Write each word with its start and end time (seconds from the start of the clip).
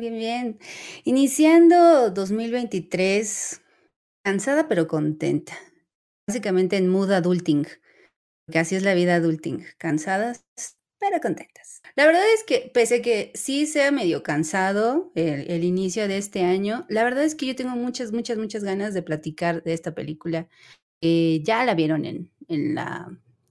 bien, 0.00 0.14
bien. 0.18 0.58
Iniciando 1.04 2.10
2023, 2.10 3.60
cansada 4.24 4.68
pero 4.68 4.86
contenta. 4.86 5.56
Básicamente 6.28 6.76
en 6.76 6.88
mood 6.88 7.12
adulting, 7.12 7.66
que 8.50 8.58
así 8.58 8.74
es 8.74 8.82
la 8.82 8.94
vida 8.94 9.16
adulting, 9.16 9.64
cansadas 9.78 10.44
pero 10.98 11.20
contentas. 11.20 11.82
La 11.94 12.06
verdad 12.06 12.22
es 12.34 12.42
que 12.44 12.70
pese 12.72 12.96
a 12.96 13.02
que 13.02 13.30
sí 13.34 13.66
sea 13.66 13.92
medio 13.92 14.22
cansado 14.22 15.12
el, 15.14 15.50
el 15.50 15.64
inicio 15.64 16.08
de 16.08 16.16
este 16.18 16.42
año, 16.42 16.86
la 16.88 17.04
verdad 17.04 17.24
es 17.24 17.34
que 17.34 17.46
yo 17.46 17.54
tengo 17.54 17.76
muchas, 17.76 18.12
muchas, 18.12 18.38
muchas 18.38 18.64
ganas 18.64 18.94
de 18.94 19.02
platicar 19.02 19.62
de 19.62 19.72
esta 19.72 19.94
película. 19.94 20.48
Eh, 21.02 21.42
ya 21.44 21.64
la 21.64 21.74
vieron 21.74 22.04
en, 22.04 22.32
en, 22.48 22.74
la, 22.74 23.08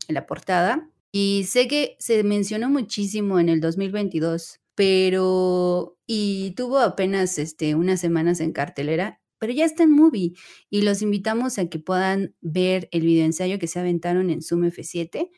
en 0.07 0.15
la 0.15 0.25
portada 0.25 0.89
y 1.11 1.45
sé 1.47 1.67
que 1.67 1.95
se 1.99 2.23
mencionó 2.23 2.69
muchísimo 2.69 3.39
en 3.39 3.49
el 3.49 3.61
2022, 3.61 4.59
pero 4.75 5.94
y 6.07 6.51
tuvo 6.51 6.79
apenas 6.79 7.37
este, 7.39 7.75
unas 7.75 7.99
semanas 7.99 8.39
en 8.39 8.51
cartelera, 8.51 9.21
pero 9.39 9.53
ya 9.53 9.65
está 9.65 9.83
en 9.83 9.91
movie 9.91 10.33
y 10.69 10.81
los 10.81 11.01
invitamos 11.01 11.57
a 11.57 11.67
que 11.67 11.79
puedan 11.79 12.35
ver 12.41 12.87
el 12.91 13.01
video 13.01 13.25
ensayo 13.25 13.59
que 13.59 13.67
se 13.67 13.79
aventaron 13.79 14.29
en 14.29 14.41
Zoom 14.41 14.63
F7 14.63 15.29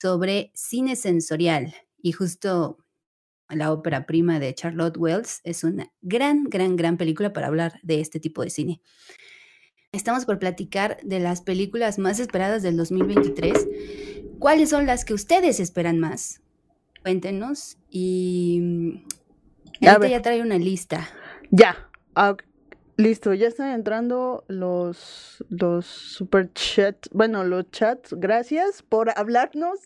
sobre 0.00 0.50
cine 0.54 0.96
sensorial 0.96 1.74
y 2.00 2.12
justo 2.12 2.78
la 3.48 3.72
ópera 3.72 4.06
prima 4.06 4.40
de 4.40 4.54
Charlotte 4.54 4.96
Wells 4.96 5.40
es 5.44 5.64
una 5.64 5.92
gran, 6.00 6.44
gran, 6.44 6.76
gran 6.76 6.96
película 6.96 7.32
para 7.32 7.48
hablar 7.48 7.78
de 7.82 8.00
este 8.00 8.18
tipo 8.18 8.42
de 8.42 8.50
cine. 8.50 8.80
Estamos 9.92 10.24
por 10.24 10.38
platicar 10.38 10.98
de 11.02 11.20
las 11.20 11.42
películas 11.42 11.98
más 11.98 12.18
esperadas 12.18 12.62
del 12.62 12.78
2023. 12.78 13.68
¿Cuáles 14.38 14.70
son 14.70 14.86
las 14.86 15.04
que 15.04 15.12
ustedes 15.12 15.60
esperan 15.60 15.98
más? 15.98 16.40
Cuéntenos 17.02 17.76
y 17.90 19.04
ahorita 19.86 20.08
ya 20.08 20.22
trae 20.22 20.42
una 20.42 20.58
lista. 20.58 21.08
Ya. 21.50 21.88
Listo, 22.98 23.32
ya 23.32 23.48
están 23.48 23.72
entrando 23.72 24.44
los, 24.48 25.42
los 25.48 25.86
super 25.86 26.52
chats, 26.52 27.08
bueno, 27.10 27.42
los 27.42 27.70
chats, 27.70 28.12
gracias 28.12 28.82
por 28.82 29.10
hablarnos 29.18 29.78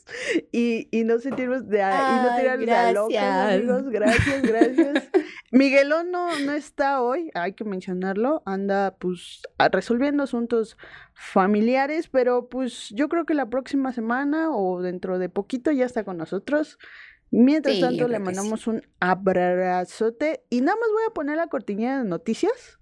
y, 0.50 0.88
y 0.90 1.04
no 1.04 1.20
sentirnos 1.20 1.68
de 1.68 1.78
y 1.78 1.82
no 1.82 2.36
tirarnos 2.36 2.68
a 2.68 2.92
locos, 2.92 3.16
amigos, 3.16 3.88
gracias, 3.90 4.42
gracias. 4.42 5.08
Miguelón 5.52 6.10
no, 6.10 6.36
no 6.40 6.52
está 6.52 7.00
hoy, 7.00 7.30
hay 7.34 7.52
que 7.52 7.64
mencionarlo, 7.64 8.42
anda 8.44 8.96
pues 8.98 9.42
resolviendo 9.70 10.24
asuntos 10.24 10.76
familiares, 11.14 12.08
pero 12.08 12.48
pues 12.48 12.90
yo 12.90 13.08
creo 13.08 13.24
que 13.24 13.34
la 13.34 13.48
próxima 13.48 13.92
semana 13.92 14.50
o 14.50 14.82
dentro 14.82 15.20
de 15.20 15.28
poquito 15.28 15.70
ya 15.70 15.86
está 15.86 16.02
con 16.02 16.16
nosotros. 16.16 16.76
Mientras 17.30 17.80
tanto, 17.80 18.08
le 18.08 18.18
mandamos 18.18 18.66
un 18.66 18.82
abrazote 19.00 20.44
y 20.48 20.60
nada 20.60 20.76
más 20.80 20.88
voy 20.92 21.02
a 21.08 21.12
poner 21.12 21.36
la 21.36 21.48
cortinilla 21.48 21.98
de 21.98 22.08
noticias 22.08 22.78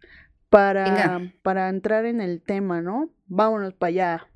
para, 0.50 1.32
para 1.42 1.68
entrar 1.68 2.04
en 2.04 2.20
el 2.20 2.42
tema, 2.42 2.80
¿no? 2.80 3.10
Vámonos 3.26 3.74
para 3.74 3.88
allá. 3.88 4.28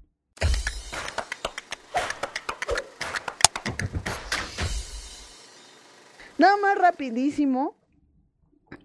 Nada 6.39 6.57
más 6.57 6.79
rapidísimo. 6.79 7.77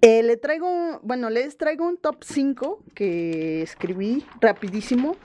Eh, 0.02 0.22
le 0.24 0.38
traigo, 0.38 1.00
bueno, 1.02 1.30
les 1.30 1.58
traigo 1.58 1.88
un 1.88 1.98
top 1.98 2.24
5 2.24 2.84
que 2.94 3.62
escribí 3.62 4.26
rapidísimo 4.42 5.16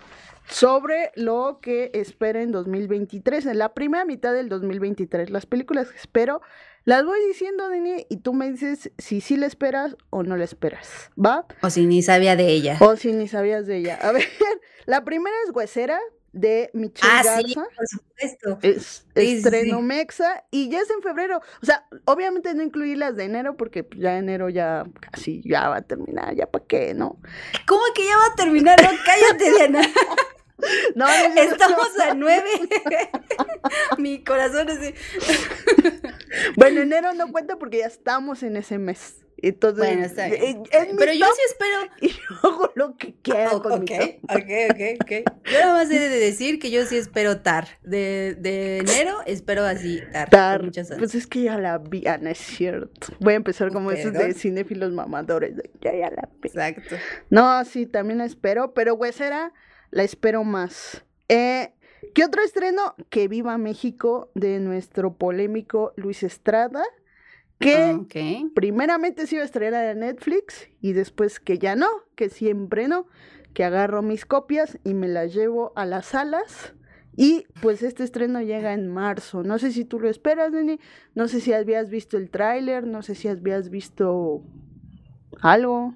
sobre 0.51 1.13
lo 1.15 1.59
que 1.61 1.91
espera 1.95 2.43
en 2.43 2.53
2023, 2.53 3.47
en 3.47 3.59
la 3.59 3.75
primera 3.75 4.05
mitad 4.05 4.33
del 4.33 4.49
2023. 4.49 5.31
Las 5.31 5.47
películas 5.47 5.91
que 5.91 5.99
espero 5.99 6.41
las 6.85 7.05
voy 7.05 7.19
diciendo, 7.27 7.69
Dani, 7.69 8.07
y 8.09 8.19
tú 8.19 8.33
me 8.33 8.51
dices 8.51 8.91
si 8.99 9.21
sí 9.21 9.37
la 9.37 9.47
esperas 9.47 9.97
o 10.11 10.23
no 10.23 10.37
la 10.37 10.45
esperas, 10.45 11.11
¿va? 11.23 11.47
O 11.63 11.71
si 11.71 11.87
ni 11.87 12.03
sabía 12.03 12.35
de 12.35 12.49
ella. 12.49 12.79
O 12.81 12.97
si 12.97 13.13
ni 13.13 13.29
sabías 13.29 13.67
de 13.67 13.77
ella. 13.77 13.99
A 14.01 14.13
ver, 14.13 14.27
la 14.87 15.05
primera 15.05 15.37
es 15.47 15.55
Huesera, 15.55 16.01
de 16.33 16.71
Michelle 16.73 17.13
ah, 17.13 17.23
Garza. 17.25 17.43
Sí, 17.47 17.55
por 17.55 17.89
supuesto. 17.89 18.59
Es 18.63 19.07
estreno 19.15 19.81
Mexa 19.81 20.45
y 20.51 20.69
ya 20.69 20.81
es 20.81 20.91
en 20.91 21.03
febrero. 21.03 21.41
O 21.63 21.67
sea, 21.67 21.87
obviamente 22.05 22.55
no 22.55 22.63
incluí 22.63 22.95
las 22.95 23.17
de 23.17 23.25
enero 23.25 23.57
porque 23.57 23.85
pues, 23.85 24.01
ya 24.01 24.19
enero 24.19 24.49
ya 24.49 24.85
casi 25.11 25.43
ya 25.45 25.69
va 25.69 25.77
a 25.77 25.83
terminar, 25.83 26.35
ya 26.35 26.47
para 26.47 26.65
qué, 26.65 26.95
¿no? 26.95 27.19
¿Cómo 27.67 27.83
que 27.95 28.05
ya 28.05 28.17
va 28.17 28.27
a 28.33 28.35
terminar? 28.37 28.81
No, 28.83 28.91
cállate, 29.05 29.51
Diana. 29.57 29.83
No, 30.95 31.07
estamos 31.37 31.99
a 32.01 32.15
nueve. 32.15 32.49
Mi 33.99 34.23
corazón 34.25 34.69
es. 34.69 34.95
bueno, 36.57 36.83
enero 36.83 37.13
no 37.15 37.31
cuenta 37.31 37.57
porque 37.57 37.79
ya 37.79 37.87
estamos 37.87 38.43
en 38.43 38.57
ese 38.57 38.79
mes. 38.79 39.25
Entonces, 39.41 39.79
bueno, 39.79 40.05
está 40.05 40.27
bien. 40.27 40.65
Pero 40.99 41.13
yo 41.13 41.27
sí 41.27 41.43
espero. 41.47 41.93
Y 42.01 42.09
yo 42.09 42.49
hago 42.49 42.73
lo 42.75 42.97
que 42.97 43.15
quiera. 43.23 43.51
Oh, 43.53 43.63
con 43.63 43.73
ok, 43.83 43.91
ok, 44.25 44.51
ok, 44.71 44.81
ok. 45.01 45.33
Yo 45.45 45.61
nada 45.61 45.75
más 45.75 45.91
he 45.93 45.99
de 46.01 46.09
decir 46.19 46.59
que 46.59 46.73
yo 46.73 46.85
sí 46.87 46.97
espero 46.97 47.41
TAR. 47.41 47.69
De, 47.83 48.35
de 48.37 48.79
enero 48.79 49.19
espero 49.27 49.65
así 49.65 50.03
TAR. 50.13 50.29
TAR. 50.29 50.71
Pues 50.99 51.15
es 51.15 51.29
que 51.29 51.43
ya 51.43 51.57
la 51.57 51.79
vi, 51.79 52.05
Ana, 52.09 52.31
ah, 52.31 52.33
es 52.33 52.39
cierto. 52.39 53.15
Voy 53.21 53.35
a 53.35 53.37
empezar 53.37 53.73
como 53.73 53.93
esos 53.93 54.13
de 54.13 54.35
cinéfilos 54.35 54.91
mamadores. 54.91 55.55
Ya, 55.81 55.93
ya 55.93 56.11
la 56.11 56.29
vi. 56.43 56.49
Exacto. 56.49 56.97
No, 57.31 57.65
sí, 57.65 57.87
también 57.87 58.19
la 58.19 58.25
espero. 58.25 58.75
Pero 58.75 58.95
Huesera 58.95 59.53
la 59.91 60.03
espero 60.03 60.45
más. 60.45 61.05
Eh, 61.29 61.73
¿Qué 62.15 62.25
otro 62.25 62.43
estreno? 62.43 62.95
Que 63.11 63.29
viva 63.29 63.59
México 63.59 64.31
de 64.35 64.61
nuestro 64.61 65.15
polémico 65.15 65.93
Luis 65.97 66.23
Estrada, 66.23 66.83
que 67.59 67.99
primeramente 68.55 69.27
se 69.27 69.37
iba 69.37 69.43
a 69.43 69.47
estrenar 69.47 69.85
en 69.87 70.01
Netflix 70.01 70.69
y 70.81 70.93
después 70.93 71.41
que 71.41 71.59
ya 71.59 71.75
no, 71.75 71.89
que 72.15 72.29
siempre 72.29 72.87
no, 72.87 73.07
que 73.53 73.65
agarro 73.65 74.03
mis 74.03 74.25
copias 74.25 74.79
y 74.85 74.95
me 74.95 75.09
las 75.09 75.35
llevo 75.35 75.73
a 75.75 75.85
las 75.85 76.07
salas. 76.07 76.75
Y 77.17 77.47
pues 77.61 77.83
este 77.83 78.05
estreno 78.05 78.41
llega 78.43 78.73
en 78.73 78.87
marzo. 78.87 79.43
No 79.43 79.59
sé 79.59 79.73
si 79.73 79.85
tú 79.85 79.99
lo 79.99 80.09
esperas, 80.09 80.53
Neni. 80.53 80.79
No 81.17 81.27
sé 81.27 81.41
si 81.41 81.53
habías 81.53 81.91
visto 81.91 82.17
el 82.17 82.31
tráiler, 82.31 82.87
no 82.87 83.03
sé 83.03 83.17
si 83.17 83.27
habías 83.27 83.71
visto 83.71 84.45
algo. 85.43 85.95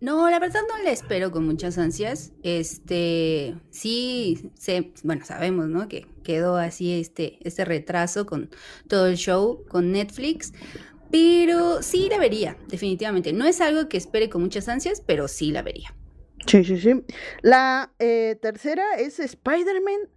No, 0.00 0.28
la 0.30 0.38
verdad 0.38 0.60
no 0.68 0.82
la 0.82 0.90
espero 0.90 1.30
con 1.30 1.46
muchas 1.46 1.78
ansias. 1.78 2.32
Este, 2.42 3.56
sí, 3.70 4.50
sé, 4.54 4.92
bueno, 5.02 5.24
sabemos, 5.24 5.68
¿no? 5.68 5.88
Que 5.88 6.06
quedó 6.24 6.56
así 6.56 7.00
este, 7.00 7.38
este 7.42 7.64
retraso 7.64 8.26
con 8.26 8.50
todo 8.88 9.06
el 9.06 9.16
show 9.16 9.64
con 9.68 9.92
Netflix. 9.92 10.52
Pero 11.10 11.82
sí 11.82 12.08
la 12.10 12.18
vería, 12.18 12.56
definitivamente. 12.68 13.32
No 13.32 13.46
es 13.46 13.60
algo 13.60 13.88
que 13.88 13.98
espere 13.98 14.30
con 14.30 14.42
muchas 14.42 14.68
ansias, 14.68 15.02
pero 15.06 15.28
sí 15.28 15.52
la 15.52 15.62
vería. 15.62 15.94
Sí, 16.46 16.64
sí, 16.64 16.80
sí. 16.80 17.04
La 17.42 17.92
eh, 17.98 18.38
tercera 18.40 18.94
es 18.98 19.20
Spider-Man. 19.20 20.08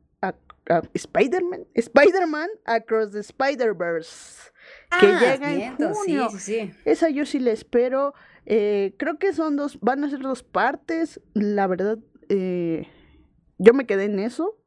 Spider-Man. 0.93 1.67
Spider-Man 1.75 2.49
Across 2.65 3.11
the 3.11 3.19
Spider-Verse. 3.19 4.51
Que 4.99 5.07
ah, 5.07 5.19
llega 5.19 5.53
en 5.53 5.75
junio. 5.75 6.29
Sí, 6.31 6.39
sí, 6.39 6.53
sí. 6.53 6.73
Esa 6.85 7.09
yo 7.09 7.25
sí 7.25 7.39
la 7.39 7.51
espero. 7.51 8.13
Eh, 8.45 8.93
creo 8.97 9.17
que 9.17 9.33
son 9.33 9.55
dos, 9.55 9.79
van 9.81 10.03
a 10.03 10.09
ser 10.09 10.19
dos 10.19 10.43
partes. 10.43 11.19
La 11.33 11.67
verdad, 11.67 11.97
eh, 12.29 12.87
yo 13.57 13.73
me 13.73 13.85
quedé 13.85 14.05
en 14.05 14.19
eso, 14.19 14.57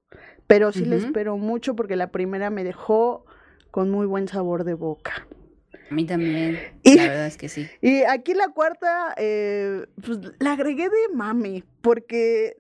pero 0.47 0.73
sí 0.73 0.85
le 0.85 0.97
espero 0.97 1.37
mucho 1.37 1.77
porque 1.77 1.97
la 1.97 2.11
primera 2.11 2.51
me 2.51 2.65
dejó 2.65 3.25
con 3.71 3.91
muy 3.91 4.07
buen 4.07 4.29
sabor 4.29 4.65
de 4.65 4.75
boca. 4.75 5.27
A 5.91 5.95
mí 5.95 6.05
también, 6.05 6.59
y, 6.83 6.97
la 6.97 7.03
verdad 7.05 7.27
es 7.27 7.37
que 7.39 7.49
sí. 7.49 7.67
Y 7.81 8.03
aquí 8.03 8.35
la 8.35 8.49
cuarta, 8.49 9.15
eh, 9.17 9.87
pues 10.05 10.19
la 10.39 10.53
agregué 10.53 10.85
de 10.85 11.15
mami, 11.15 11.65
porque 11.81 12.57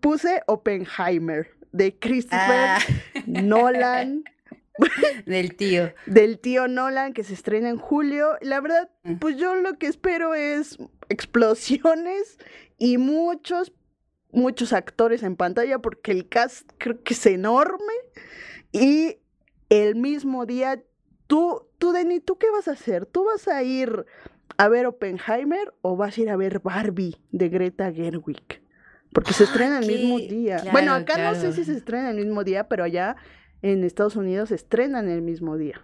puse 0.00 0.42
Oppenheimer 0.46 1.48
de 1.72 1.98
Christopher 1.98 2.40
ah. 2.40 2.78
Nolan. 3.26 4.24
Del 5.26 5.54
tío. 5.56 5.92
Del 6.06 6.38
tío 6.38 6.68
Nolan 6.68 7.12
que 7.12 7.24
se 7.24 7.34
estrena 7.34 7.68
en 7.68 7.78
julio. 7.78 8.36
La 8.40 8.60
verdad, 8.60 8.90
mm. 9.04 9.16
pues 9.16 9.36
yo 9.36 9.54
lo 9.54 9.78
que 9.78 9.86
espero 9.86 10.34
es 10.34 10.78
explosiones 11.08 12.38
y 12.78 12.98
muchos, 12.98 13.72
muchos 14.30 14.72
actores 14.72 15.22
en 15.22 15.36
pantalla 15.36 15.78
porque 15.78 16.12
el 16.12 16.28
cast 16.28 16.70
creo 16.78 17.02
que 17.02 17.14
es 17.14 17.26
enorme. 17.26 17.92
Y 18.72 19.18
el 19.68 19.96
mismo 19.96 20.46
día, 20.46 20.82
tú, 21.26 21.68
tú, 21.78 21.92
Denny, 21.92 22.20
¿tú 22.20 22.38
qué 22.38 22.50
vas 22.50 22.68
a 22.68 22.72
hacer? 22.72 23.06
¿Tú 23.06 23.24
vas 23.24 23.48
a 23.48 23.62
ir 23.62 24.06
a 24.56 24.68
ver 24.68 24.86
Oppenheimer 24.86 25.74
o 25.82 25.96
vas 25.96 26.16
a 26.16 26.20
ir 26.20 26.30
a 26.30 26.36
ver 26.36 26.60
Barbie 26.60 27.16
de 27.30 27.48
Greta 27.48 27.92
Gerwig? 27.92 28.62
Porque 29.12 29.34
se 29.34 29.44
estrena 29.44 29.78
el 29.78 29.86
mismo 29.86 30.18
día. 30.18 30.62
bueno, 30.72 30.94
acá 30.94 31.18
no 31.18 31.38
sé 31.38 31.52
si 31.52 31.64
se 31.64 31.72
estrena 31.74 32.10
el 32.10 32.16
mismo 32.16 32.44
día, 32.44 32.66
pero 32.68 32.84
allá 32.84 33.16
en 33.62 33.84
Estados 33.84 34.16
Unidos 34.16 34.50
estrenan 34.50 35.08
el 35.08 35.22
mismo 35.22 35.56
día. 35.56 35.80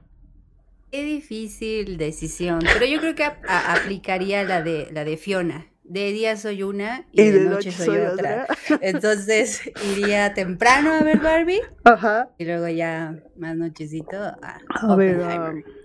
Qué 0.90 1.02
difícil 1.02 1.98
decisión, 1.98 2.60
pero 2.60 2.86
yo 2.86 2.98
creo 2.98 3.14
que 3.14 3.24
aplicaría 3.24 4.42
la 4.44 4.62
de 4.62 4.88
la 4.90 5.04
de 5.04 5.16
Fiona, 5.16 5.66
de 5.88 6.12
día 6.12 6.36
soy 6.36 6.62
una 6.62 7.06
y, 7.12 7.30
de, 7.30 7.44
noche, 7.44 7.72
soy, 7.72 7.96
otra. 7.98 8.46
Entonces 8.82 9.62
iría 9.92 10.34
temprano 10.34 10.92
a 10.92 11.02
ver 11.02 11.18
Barbie 11.18 11.62
Ajá. 11.84 12.30
y 12.38 12.44
luego 12.44 12.68
ya 12.68 13.18
más 13.36 13.56
nochecito 13.56 14.16
a, 14.18 14.60
a 14.68 14.96
ver 14.96 15.18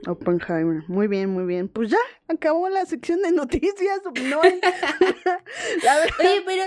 Oppenheimer. 0.05 0.83
Muy 0.89 1.07
bien, 1.07 1.29
muy 1.29 1.45
bien. 1.45 1.69
Pues 1.69 1.89
ya 1.89 1.97
acabó 2.27 2.67
la 2.67 2.85
sección 2.85 3.21
de 3.21 3.31
noticias. 3.31 4.01
No 4.29 4.39
Oye, 4.41 6.43
pero 6.45 6.63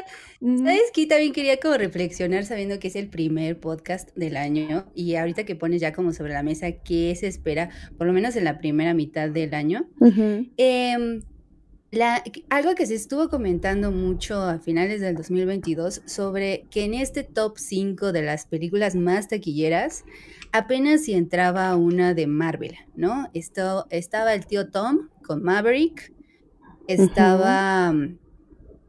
¿sabes 0.59 0.91
qué? 0.95 1.07
También 1.07 1.33
quería 1.33 1.59
como 1.59 1.77
reflexionar 1.77 2.45
sabiendo 2.45 2.79
que 2.79 2.89
es 2.89 2.97
el 2.97 3.09
primer 3.09 3.59
podcast 3.61 4.15
del 4.17 4.37
año 4.37 4.87
y 4.95 5.17
ahorita 5.17 5.45
que 5.45 5.57
pones 5.57 5.81
ya 5.81 5.93
como 5.93 6.13
sobre 6.13 6.33
la 6.33 6.43
mesa 6.43 6.71
qué 6.73 7.15
se 7.17 7.27
espera, 7.27 7.71
por 7.99 8.07
lo 8.07 8.13
menos 8.13 8.37
en 8.37 8.45
la 8.45 8.59
primera 8.59 8.95
mitad 8.95 9.29
del 9.29 9.55
año. 9.55 9.87
eh, 10.57 11.21
algo 12.51 12.75
que 12.75 12.87
se 12.87 12.95
estuvo 12.95 13.29
comentando 13.29 13.91
mucho 13.91 14.41
a 14.41 14.59
finales 14.59 15.01
del 15.01 15.17
2022 15.17 16.03
sobre 16.05 16.67
que 16.71 16.85
en 16.85 16.95
este 16.95 17.23
top 17.23 17.59
5 17.59 18.13
de 18.13 18.23
las 18.23 18.47
películas 18.47 18.95
más 18.95 19.29
taquilleras 19.29 20.05
apenas 20.53 21.03
si 21.03 21.15
entraba 21.15 21.75
una 21.77 22.15
de 22.15 22.27
Marvel, 22.27 22.77
¿no? 22.97 23.31
Esto, 23.35 23.87
estaba 23.91 24.35
el 24.35 24.47
tío 24.47 24.71
Tom 24.71 25.09
con 25.23 25.43
Maverick, 25.43 26.13
estaba 26.89 27.95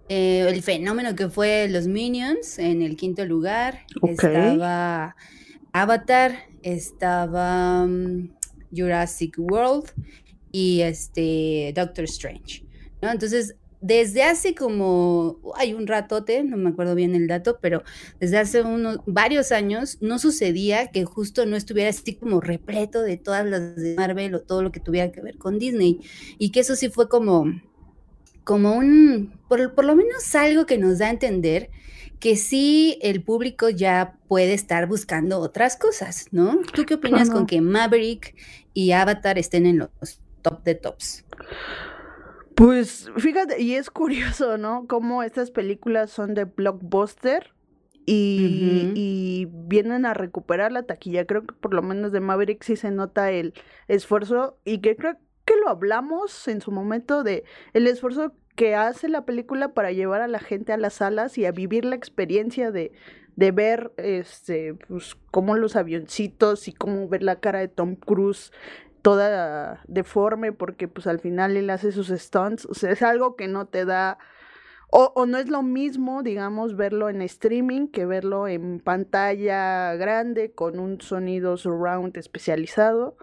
eh, 0.09 0.47
el 0.47 0.61
fenómeno 0.61 1.15
que 1.15 1.29
fue 1.29 1.67
los 1.69 1.87
Minions 1.87 2.59
en 2.59 2.81
el 2.81 2.95
quinto 2.95 3.25
lugar, 3.25 3.85
estaba 4.01 5.15
Avatar, 5.71 6.35
estaba 6.63 7.85
mm, 7.85 8.29
Jurassic 8.75 9.35
World 9.37 9.91
y 10.51 10.81
este 10.81 11.73
Doctor 11.75 12.05
Strange. 12.05 12.66
¿No? 13.01 13.11
Entonces, 13.11 13.55
desde 13.81 14.23
hace 14.23 14.55
como, 14.55 15.39
hay 15.55 15.73
un 15.73 15.85
ratote, 15.85 16.43
no 16.43 16.57
me 16.57 16.69
acuerdo 16.69 16.95
bien 16.95 17.13
el 17.13 17.27
dato, 17.27 17.59
pero 17.61 17.83
desde 18.19 18.37
hace 18.37 18.61
unos 18.63 18.99
varios 19.05 19.51
años 19.51 19.97
no 20.01 20.17
sucedía 20.17 20.87
que 20.87 21.05
justo 21.05 21.45
no 21.45 21.55
estuviera 21.55 21.89
así 21.89 22.15
como 22.15 22.41
repleto 22.41 23.01
de 23.01 23.17
todas 23.17 23.45
las 23.45 23.75
de 23.75 23.95
Marvel 23.95 24.33
o 24.35 24.41
todo 24.41 24.63
lo 24.63 24.71
que 24.71 24.79
tuviera 24.79 25.11
que 25.11 25.21
ver 25.21 25.37
con 25.37 25.59
Disney. 25.59 25.99
Y 26.39 26.51
que 26.51 26.61
eso 26.61 26.75
sí 26.75 26.89
fue 26.89 27.07
como, 27.07 27.45
como 28.43 28.75
un, 28.75 29.39
por, 29.47 29.75
por 29.75 29.85
lo 29.85 29.95
menos 29.95 30.33
algo 30.33 30.65
que 30.65 30.77
nos 30.77 30.97
da 30.97 31.07
a 31.07 31.11
entender 31.11 31.69
que 32.19 32.35
sí 32.35 32.97
el 33.03 33.21
público 33.21 33.69
ya 33.69 34.17
puede 34.27 34.53
estar 34.53 34.87
buscando 34.87 35.39
otras 35.39 35.77
cosas, 35.77 36.25
¿no? 36.31 36.61
¿Tú 36.73 36.83
qué 36.85 36.95
opinas 36.95 37.29
con 37.29 37.45
que 37.45 37.61
Maverick 37.61 38.35
y 38.73 38.91
Avatar 38.91 39.37
estén 39.37 39.67
en 39.67 39.77
los 39.77 40.19
top 40.41 40.63
de 40.63 40.73
tops? 40.73 41.25
Pues 42.57 43.11
fíjate, 43.17 43.61
y 43.61 43.75
es 43.75 43.91
curioso, 43.91 44.57
¿no? 44.57 44.87
Cómo 44.87 45.21
estas 45.21 45.51
películas 45.51 46.09
son 46.09 46.33
de 46.33 46.45
blockbuster 46.45 47.53
y, 48.03 49.47
vienen 49.51 50.07
a 50.07 50.15
recuperar 50.15 50.71
la 50.71 50.81
taquilla. 50.81 51.27
Creo 51.27 51.45
que 51.45 51.53
por 51.53 51.75
lo 51.75 51.83
menos 51.83 52.11
de 52.11 52.19
Maverick 52.19 52.63
sí 52.63 52.75
se 52.75 52.89
nota 52.89 53.29
el 53.29 53.53
esfuerzo 53.87 54.57
y 54.65 54.79
que 54.79 54.95
creo 54.95 55.17
que 55.45 55.53
lo 55.55 55.69
hablamos 55.69 56.47
en 56.47 56.59
su 56.59 56.71
momento 56.71 57.21
de 57.21 57.43
el 57.73 57.85
esfuerzo 57.85 58.33
que 58.55 58.73
hace 58.73 59.07
la 59.07 59.23
película 59.23 59.75
para 59.75 59.91
llevar 59.91 60.21
a 60.21 60.27
la 60.27 60.39
gente 60.39 60.73
a 60.73 60.77
las 60.77 60.95
salas 60.95 61.37
y 61.37 61.45
a 61.45 61.51
vivir 61.51 61.85
la 61.85 61.95
experiencia 61.95 62.71
de, 62.71 62.91
de 63.35 63.51
ver 63.51 63.91
este 63.97 64.73
pues 64.87 65.15
cómo 65.29 65.55
los 65.55 65.75
avioncitos 65.75 66.67
y 66.67 66.73
cómo 66.73 67.07
ver 67.07 67.21
la 67.21 67.39
cara 67.39 67.59
de 67.59 67.67
Tom 67.67 67.95
Cruise 67.95 68.51
toda 69.07 69.79
deforme 69.87 70.51
porque 70.51 70.89
pues 70.89 71.07
al 71.07 71.21
final 71.21 71.55
él 71.55 71.69
hace 71.69 71.93
sus 71.93 72.09
stunts, 72.09 72.65
o 72.65 72.73
sea, 72.73 72.91
es 72.91 73.01
algo 73.01 73.37
que 73.37 73.47
no 73.47 73.65
te 73.65 73.85
da, 73.85 74.17
o, 74.89 75.25
no 75.25 75.37
es 75.37 75.47
lo 75.47 75.63
mismo, 75.63 76.23
digamos, 76.23 76.75
verlo 76.75 77.07
en 77.07 77.21
streaming 77.21 77.87
que 77.87 78.05
verlo 78.05 78.49
en 78.49 78.81
pantalla 78.81 79.95
grande 79.95 80.51
con 80.51 80.77
un 80.77 80.99
sonido 80.99 81.55
surround 81.55 82.17
especializado. 82.17 83.15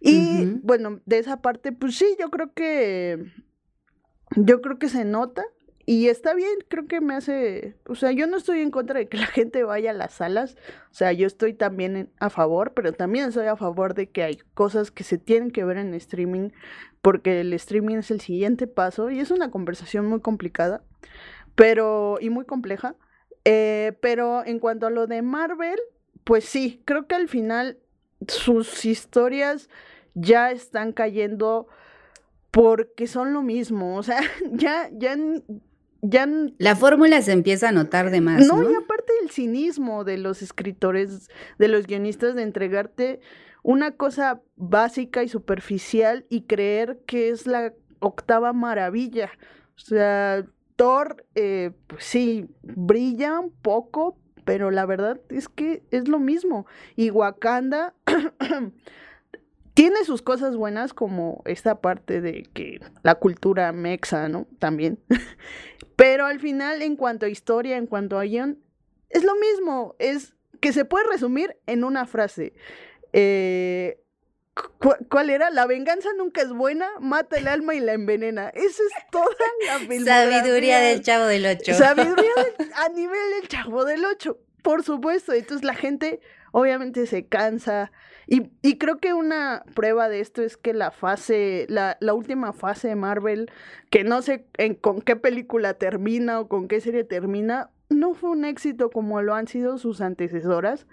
Y 0.00 0.44
bueno, 0.62 1.00
de 1.06 1.18
esa 1.18 1.42
parte, 1.42 1.72
pues 1.72 1.98
sí, 1.98 2.06
yo 2.20 2.30
creo 2.30 2.52
que, 2.54 3.32
yo 4.36 4.62
creo 4.62 4.78
que 4.78 4.88
se 4.88 5.04
nota, 5.04 5.42
y 5.88 6.08
está 6.08 6.34
bien, 6.34 6.58
creo 6.66 6.88
que 6.88 7.00
me 7.00 7.14
hace, 7.14 7.76
o 7.86 7.94
sea, 7.94 8.10
yo 8.10 8.26
no 8.26 8.36
estoy 8.36 8.60
en 8.60 8.72
contra 8.72 8.98
de 8.98 9.08
que 9.08 9.18
la 9.18 9.26
gente 9.28 9.62
vaya 9.62 9.92
a 9.92 9.94
las 9.94 10.14
salas, 10.14 10.56
o 10.90 10.94
sea, 10.94 11.12
yo 11.12 11.28
estoy 11.28 11.54
también 11.54 12.10
a 12.18 12.28
favor, 12.28 12.74
pero 12.74 12.92
también 12.92 13.28
estoy 13.28 13.46
a 13.46 13.56
favor 13.56 13.94
de 13.94 14.10
que 14.10 14.24
hay 14.24 14.38
cosas 14.54 14.90
que 14.90 15.04
se 15.04 15.16
tienen 15.16 15.52
que 15.52 15.64
ver 15.64 15.76
en 15.76 15.94
streaming, 15.94 16.50
porque 17.02 17.40
el 17.40 17.52
streaming 17.52 17.98
es 17.98 18.10
el 18.10 18.20
siguiente 18.20 18.66
paso 18.66 19.10
y 19.10 19.20
es 19.20 19.30
una 19.30 19.52
conversación 19.52 20.06
muy 20.06 20.20
complicada, 20.20 20.82
pero, 21.54 22.18
y 22.20 22.30
muy 22.30 22.44
compleja, 22.44 22.96
eh, 23.44 23.96
pero 24.00 24.44
en 24.44 24.58
cuanto 24.58 24.88
a 24.88 24.90
lo 24.90 25.06
de 25.06 25.22
Marvel, 25.22 25.78
pues 26.24 26.44
sí, 26.44 26.82
creo 26.84 27.06
que 27.06 27.14
al 27.14 27.28
final 27.28 27.78
sus 28.26 28.84
historias 28.84 29.70
ya 30.14 30.50
están 30.50 30.92
cayendo 30.92 31.68
porque 32.50 33.06
son 33.06 33.32
lo 33.32 33.42
mismo, 33.42 33.96
o 33.96 34.02
sea, 34.02 34.20
ya, 34.50 34.88
ya, 34.92 35.14
ya... 36.02 36.28
La 36.58 36.76
fórmula 36.76 37.22
se 37.22 37.32
empieza 37.32 37.68
a 37.68 37.72
notar 37.72 38.10
de 38.10 38.20
más. 38.20 38.46
No, 38.46 38.62
y 38.70 38.74
aparte 38.74 39.12
el 39.22 39.30
cinismo 39.30 40.04
de 40.04 40.18
los 40.18 40.42
escritores, 40.42 41.30
de 41.58 41.68
los 41.68 41.86
guionistas, 41.86 42.34
de 42.34 42.42
entregarte 42.42 43.20
una 43.62 43.90
cosa 43.90 44.40
básica 44.56 45.22
y 45.24 45.28
superficial 45.28 46.24
y 46.28 46.42
creer 46.42 47.00
que 47.06 47.30
es 47.30 47.46
la 47.46 47.72
octava 47.98 48.52
maravilla. 48.52 49.30
O 49.76 49.80
sea, 49.80 50.44
Thor, 50.76 51.24
eh, 51.34 51.72
pues 51.86 52.04
sí, 52.04 52.48
brilla 52.62 53.40
un 53.40 53.50
poco, 53.50 54.16
pero 54.44 54.70
la 54.70 54.86
verdad 54.86 55.20
es 55.30 55.48
que 55.48 55.82
es 55.90 56.06
lo 56.06 56.20
mismo. 56.20 56.66
Y 56.94 57.10
Wakanda 57.10 57.94
tiene 59.76 60.04
sus 60.06 60.22
cosas 60.22 60.56
buenas 60.56 60.94
como 60.94 61.42
esta 61.44 61.82
parte 61.82 62.22
de 62.22 62.44
que 62.54 62.80
la 63.02 63.16
cultura 63.16 63.72
mexa, 63.72 64.26
¿no? 64.26 64.46
También. 64.58 64.98
Pero 65.96 66.24
al 66.24 66.40
final, 66.40 66.80
en 66.80 66.96
cuanto 66.96 67.26
a 67.26 67.28
historia, 67.28 67.76
en 67.76 67.86
cuanto 67.86 68.18
a 68.18 68.24
guion, 68.24 68.58
es 69.10 69.22
lo 69.22 69.34
mismo. 69.34 69.94
Es 69.98 70.34
que 70.62 70.72
se 70.72 70.86
puede 70.86 71.06
resumir 71.10 71.58
en 71.66 71.84
una 71.84 72.06
frase. 72.06 72.54
Eh, 73.12 74.00
¿Cuál 75.10 75.28
era? 75.28 75.50
La 75.50 75.66
venganza 75.66 76.08
nunca 76.16 76.40
es 76.40 76.54
buena, 76.54 76.88
mata 76.98 77.36
el 77.36 77.46
alma 77.46 77.74
y 77.74 77.80
la 77.80 77.92
envenena. 77.92 78.48
Esa 78.48 78.82
es 78.82 78.92
toda 79.12 79.26
la 79.66 79.78
Sabiduría 80.06 80.78
del 80.78 81.02
chavo 81.02 81.26
del 81.26 81.44
ocho. 81.44 81.74
Sabiduría 81.74 82.32
a 82.76 82.88
nivel 82.88 83.30
del 83.38 83.48
chavo 83.48 83.84
del 83.84 84.06
ocho, 84.06 84.38
por 84.62 84.82
supuesto. 84.84 85.34
Entonces 85.34 85.66
la 85.66 85.74
gente 85.74 86.20
obviamente 86.52 87.06
se 87.06 87.26
cansa. 87.26 87.92
Y, 88.26 88.50
y 88.62 88.78
creo 88.78 88.98
que 88.98 89.14
una 89.14 89.64
prueba 89.74 90.08
de 90.08 90.20
esto 90.20 90.42
es 90.42 90.56
que 90.56 90.74
la 90.74 90.90
fase, 90.90 91.66
la, 91.68 91.96
la 92.00 92.12
última 92.14 92.52
fase 92.52 92.88
de 92.88 92.96
Marvel, 92.96 93.50
que 93.90 94.02
no 94.02 94.20
sé 94.22 94.46
en, 94.58 94.74
con 94.74 95.00
qué 95.00 95.14
película 95.14 95.74
termina 95.74 96.40
o 96.40 96.48
con 96.48 96.66
qué 96.66 96.80
serie 96.80 97.04
termina, 97.04 97.70
no 97.88 98.14
fue 98.14 98.30
un 98.30 98.44
éxito 98.44 98.90
como 98.90 99.22
lo 99.22 99.34
han 99.34 99.46
sido 99.46 99.78
sus 99.78 100.00
antecesoras. 100.00 100.86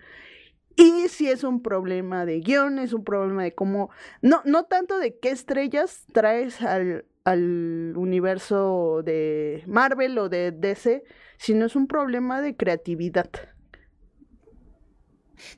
Y 0.76 1.08
si 1.10 1.30
es 1.30 1.44
un 1.44 1.62
problema 1.62 2.26
de 2.26 2.40
guion, 2.40 2.80
es 2.80 2.94
un 2.94 3.04
problema 3.04 3.44
de 3.44 3.54
cómo, 3.54 3.90
no, 4.22 4.42
no 4.46 4.66
tanto 4.66 4.98
de 4.98 5.18
qué 5.20 5.30
estrellas 5.30 6.06
traes 6.14 6.62
al, 6.62 7.06
al 7.24 7.94
universo 7.96 9.02
de 9.04 9.64
Marvel 9.68 10.18
o 10.18 10.30
de 10.30 10.52
DC, 10.52 11.04
sino 11.38 11.66
es 11.66 11.76
un 11.76 11.88
problema 11.88 12.42
de 12.42 12.56
creatividad. 12.56 13.30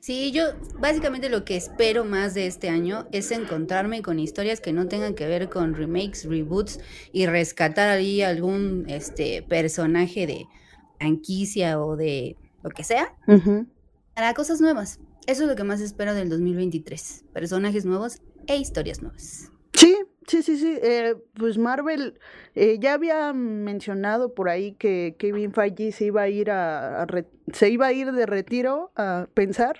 Sí, 0.00 0.32
yo 0.32 0.44
básicamente 0.78 1.28
lo 1.28 1.44
que 1.44 1.56
espero 1.56 2.04
más 2.04 2.34
de 2.34 2.46
este 2.46 2.68
año 2.68 3.06
es 3.12 3.30
encontrarme 3.30 4.02
con 4.02 4.18
historias 4.18 4.60
que 4.60 4.72
no 4.72 4.88
tengan 4.88 5.14
que 5.14 5.26
ver 5.26 5.48
con 5.48 5.74
remakes, 5.74 6.24
reboots 6.24 6.80
y 7.12 7.26
rescatar 7.26 7.88
ahí 7.88 8.22
algún 8.22 8.84
este 8.88 9.42
personaje 9.42 10.26
de 10.26 10.46
franquicia 10.98 11.80
o 11.80 11.96
de 11.96 12.36
lo 12.62 12.70
que 12.70 12.84
sea 12.84 13.14
para 14.14 14.34
cosas 14.34 14.60
nuevas. 14.60 15.00
Eso 15.26 15.42
es 15.42 15.48
lo 15.48 15.56
que 15.56 15.64
más 15.64 15.80
espero 15.80 16.14
del 16.14 16.28
2023. 16.28 17.24
Personajes 17.32 17.84
nuevos 17.84 18.22
e 18.46 18.56
historias 18.56 19.02
nuevas. 19.02 19.50
Sí, 19.72 19.96
Sí, 20.26 20.42
sí, 20.42 20.56
sí. 20.58 20.76
Eh, 20.82 21.14
pues 21.34 21.56
Marvel 21.56 22.18
eh, 22.54 22.78
ya 22.80 22.94
había 22.94 23.32
mencionado 23.32 24.34
por 24.34 24.48
ahí 24.48 24.72
que 24.72 25.14
Kevin 25.18 25.52
Feige 25.52 25.92
se 25.92 26.06
iba 26.06 26.22
a 26.22 26.28
ir 26.28 26.50
a, 26.50 27.06
se 27.52 27.70
iba 27.70 27.86
a 27.86 27.92
ir 27.92 28.12
de 28.12 28.26
retiro 28.26 28.92
a 28.96 29.28
pensar, 29.34 29.78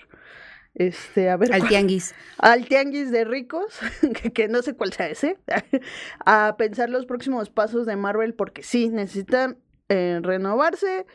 este, 0.73 1.29
a 1.29 1.37
ver. 1.37 1.53
Al 1.53 1.67
tianguis. 1.67 2.13
Al 2.37 2.67
tianguis 2.67 3.11
de 3.11 3.25
ricos, 3.25 3.79
que, 4.33 4.47
no 4.47 4.61
sé 4.61 4.75
cuál 4.75 4.93
sea 4.93 5.09
ese, 5.09 5.37
a 6.25 6.55
pensar 6.57 6.89
los 6.89 7.05
próximos 7.05 7.49
pasos 7.49 7.85
de 7.85 7.95
Marvel 7.95 8.33
porque 8.33 8.63
sí 8.63 8.89
necesitan 8.89 9.57
eh, 9.89 10.19
renovarse. 10.21 11.05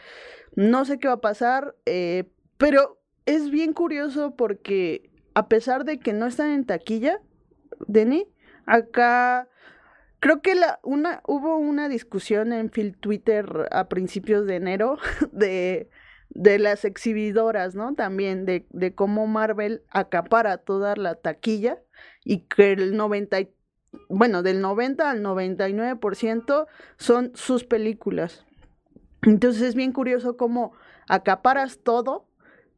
No 0.54 0.84
sé 0.84 0.98
qué 0.98 1.08
va 1.08 1.14
a 1.14 1.20
pasar, 1.20 1.74
pero 2.58 3.00
es 3.24 3.50
bien 3.50 3.72
curioso 3.72 4.36
porque 4.36 5.10
a 5.32 5.48
pesar 5.48 5.84
de 5.84 5.98
que 5.98 6.12
no 6.12 6.26
están 6.26 6.50
en 6.50 6.66
taquilla, 6.66 7.20
Denny 7.86 8.28
Acá 8.66 9.48
creo 10.20 10.40
que 10.40 10.54
la, 10.54 10.78
una, 10.82 11.20
hubo 11.26 11.56
una 11.56 11.88
discusión 11.88 12.52
en 12.52 12.70
Phil 12.70 12.96
Twitter 12.96 13.68
a 13.72 13.88
principios 13.88 14.46
de 14.46 14.56
enero 14.56 14.98
de, 15.32 15.90
de 16.34 16.58
las 16.58 16.84
exhibidoras, 16.84 17.74
¿no? 17.74 17.94
También 17.94 18.44
de, 18.46 18.66
de 18.70 18.94
cómo 18.94 19.26
Marvel 19.26 19.82
acapara 19.90 20.58
toda 20.58 20.96
la 20.96 21.14
taquilla 21.14 21.78
y 22.24 22.40
que 22.40 22.72
el 22.72 22.96
90, 22.96 23.38
bueno, 24.08 24.42
del 24.42 24.60
90 24.60 25.10
al 25.10 25.22
99% 25.22 26.66
son 26.96 27.32
sus 27.34 27.64
películas. 27.64 28.44
Entonces 29.22 29.62
es 29.62 29.74
bien 29.74 29.92
curioso 29.92 30.36
cómo 30.36 30.72
acaparas 31.08 31.80
todo, 31.82 32.26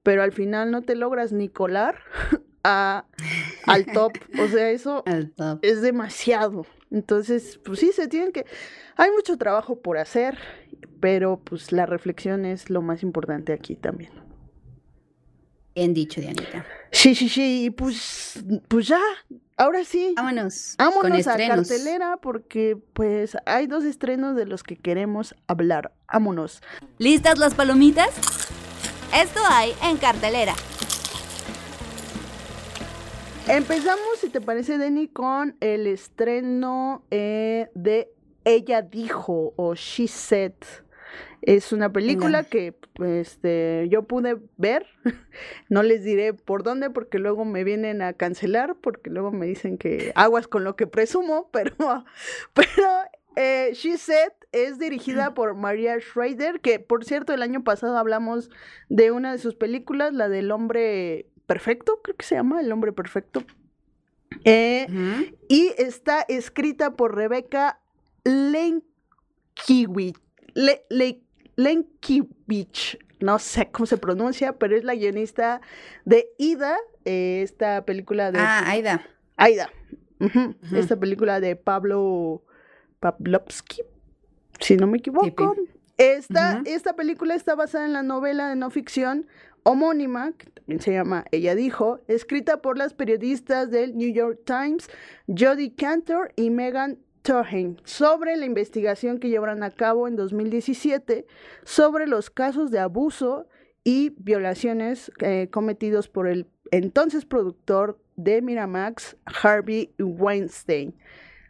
pero 0.03 0.23
al 0.23 0.33
final 0.33 0.71
no 0.71 0.83
te 0.83 0.95
logras 0.95 1.33
ni 1.33 1.49
colar 1.49 1.99
a, 2.65 3.07
al 3.67 3.87
top. 3.87 4.13
O 4.43 4.49
sea, 4.49 4.71
eso 4.71 5.05
es 5.63 5.81
demasiado. 5.81 6.67
Entonces, 6.91 7.59
pues 7.65 7.81
sí, 7.81 7.93
se 7.93 8.09
tienen 8.09 8.31
que... 8.31 8.45
Hay 8.97 9.11
mucho 9.11 9.37
trabajo 9.37 9.81
por 9.81 9.99
hacer, 9.99 10.39
pero 11.05 11.37
pues 11.37 11.71
la 11.71 11.85
reflexión 11.85 12.47
es 12.47 12.71
lo 12.71 12.81
más 12.81 13.03
importante 13.03 13.53
aquí 13.53 13.77
también. 13.77 14.11
Bien 15.75 15.93
dicho, 15.93 16.19
Dianita. 16.19 16.65
Sí, 16.93 17.15
sí, 17.15 17.29
sí, 17.29 17.71
pues, 17.77 18.43
pues 18.69 18.89
ya, 18.89 19.03
ahora 19.59 19.85
sí. 19.85 20.15
Vámonos. 20.17 20.77
Vámonos 20.79 21.27
a 21.27 21.37
cartelera 21.37 22.17
porque 22.23 22.79
pues 22.95 23.37
hay 23.45 23.67
dos 23.67 23.85
estrenos 23.85 24.35
de 24.35 24.47
los 24.47 24.63
que 24.63 24.77
queremos 24.77 25.35
hablar. 25.47 25.93
Vámonos. 26.11 26.63
¿Listas 26.97 27.39
las 27.39 27.53
palomitas? 27.53 28.09
Esto 29.15 29.41
hay 29.51 29.75
en 29.83 29.99
cartelera. 29.99 30.55
Empezamos, 33.47 34.21
si 34.23 34.31
te 34.31 34.41
parece, 34.41 34.79
Denny, 34.79 35.09
con 35.09 35.55
el 35.61 35.87
estreno 35.87 37.05
eh, 37.11 37.69
de 37.75 38.11
Ella 38.47 38.81
dijo 38.81 39.53
o 39.57 39.75
She 39.75 40.09
Said. 40.09 40.55
Es 41.47 41.75
una 41.75 41.93
película 41.93 42.45
que 42.45 42.75
este, 43.05 43.87
yo 43.91 44.05
pude 44.05 44.39
ver. 44.57 44.87
No 45.69 45.83
les 45.83 46.05
diré 46.05 46.33
por 46.33 46.63
dónde 46.63 46.89
porque 46.91 47.19
luego 47.19 47.45
me 47.45 47.65
vienen 47.65 48.01
a 48.01 48.13
cancelar, 48.13 48.77
porque 48.77 49.11
luego 49.11 49.33
me 49.33 49.47
dicen 49.47 49.77
que 49.77 50.13
aguas 50.15 50.47
con 50.47 50.65
lo 50.65 50.77
que 50.77 50.87
presumo, 50.87 51.51
pero, 51.53 52.05
pero 52.55 52.89
eh, 53.37 53.73
She 53.75 53.99
Said 53.99 54.33
es 54.53 54.79
dirigida 54.79 55.35
por 55.35 55.55
Maria 55.55 55.99
Schrader, 56.01 56.61
que 56.61 56.79
por 56.79 57.05
cierto 57.05 57.35
el 57.35 57.43
año 57.43 57.63
pasado 57.63 57.99
hablamos 57.99 58.51
de 58.89 59.11
una 59.11 59.33
de 59.33 59.39
sus 59.39 59.55
películas, 59.55 60.15
la 60.15 60.29
del 60.31 60.51
hombre 60.51 61.27
perfecto, 61.47 62.01
creo 62.03 62.17
que 62.17 62.25
se 62.25 62.37
llama 62.37 62.61
El 62.61 62.73
hombre 62.73 62.93
perfecto. 62.93 63.45
Eh, 64.45 64.87
y 65.49 65.73
está 65.77 66.23
escrita 66.23 66.97
por 66.97 67.15
Rebeca 67.15 67.81
Lenkiewicz. 68.25 68.85
Lenkiewicz, 71.57 72.99
no 73.21 73.39
sé 73.39 73.71
cómo 73.71 73.87
se 73.87 73.97
pronuncia, 73.97 74.55
pero 74.55 74.77
es 74.77 74.85
la 74.85 74.95
guionista 74.95 75.61
de 76.05 76.29
Ida, 76.39 76.77
eh, 77.05 77.41
esta 77.43 77.85
película 77.85 78.33
de... 78.33 78.39
Ah, 78.39 78.65
Aida. 78.67 79.07
Aida. 79.37 79.71
Esta 80.73 80.97
película 80.99 81.41
de 81.41 81.57
Pablo 81.57 82.43
Pavlovsky, 83.01 83.83
si 84.61 84.77
no 84.77 84.87
me 84.87 84.99
equivoco. 84.99 85.55
Esta, 85.97 86.63
esta 86.65 86.97
película 86.97 87.35
está 87.35 87.55
basada 87.55 87.85
en 87.85 87.93
la 87.93 88.03
novela 88.03 88.49
de 88.49 88.57
no 88.57 88.71
ficción 88.71 89.27
homónima, 89.65 90.33
que 90.33 90.51
también 90.51 90.81
se 90.81 90.93
llama 90.93 91.25
Ella 91.31 91.55
dijo, 91.55 92.01
escrita 92.09 92.63
por 92.63 92.79
las 92.79 92.95
periodistas 92.95 93.71
del 93.71 93.97
New 93.97 94.13
York 94.13 94.41
Times, 94.45 94.89
Jodie 95.27 95.75
Cantor 95.75 96.33
y 96.37 96.51
Megan 96.51 96.99
Sobre 97.85 98.37
la 98.37 98.45
investigación 98.45 99.19
que 99.19 99.31
llevarán 99.31 99.63
a 99.63 99.71
cabo 99.71 100.09
en 100.09 100.17
2017 100.17 101.27
sobre 101.65 102.07
los 102.07 102.29
casos 102.29 102.71
de 102.71 102.81
abuso 102.81 103.49
y 103.83 104.11
violaciones 104.19 105.11
eh, 105.21 105.49
cometidos 105.51 106.09
por 106.09 106.29
el 106.29 106.47
entonces 106.71 107.25
productor 107.25 107.99
de 108.17 108.43
Miramax, 108.43 109.17
Harvey 109.43 109.95
Weinstein. 109.99 110.95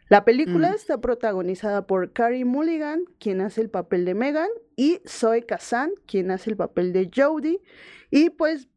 La 0.07 0.23
película 0.23 0.71
mm. 0.71 0.75
está 0.75 1.01
protagonizada 1.01 1.87
por 1.87 2.13
Carrie 2.13 2.45
Mulligan, 2.45 3.05
quien 3.19 3.41
hace 3.41 3.61
el 3.61 3.69
papel 3.69 4.05
de 4.05 4.13
Megan, 4.13 4.49
y 4.75 5.01
Zoe 5.07 5.45
Kazan, 5.45 5.91
quien 6.05 6.31
hace 6.31 6.51
el 6.51 6.57
papel 6.57 6.93
de 6.93 7.09
Jodie. 7.13 7.59
Y 8.11 8.29
pues 8.29 8.69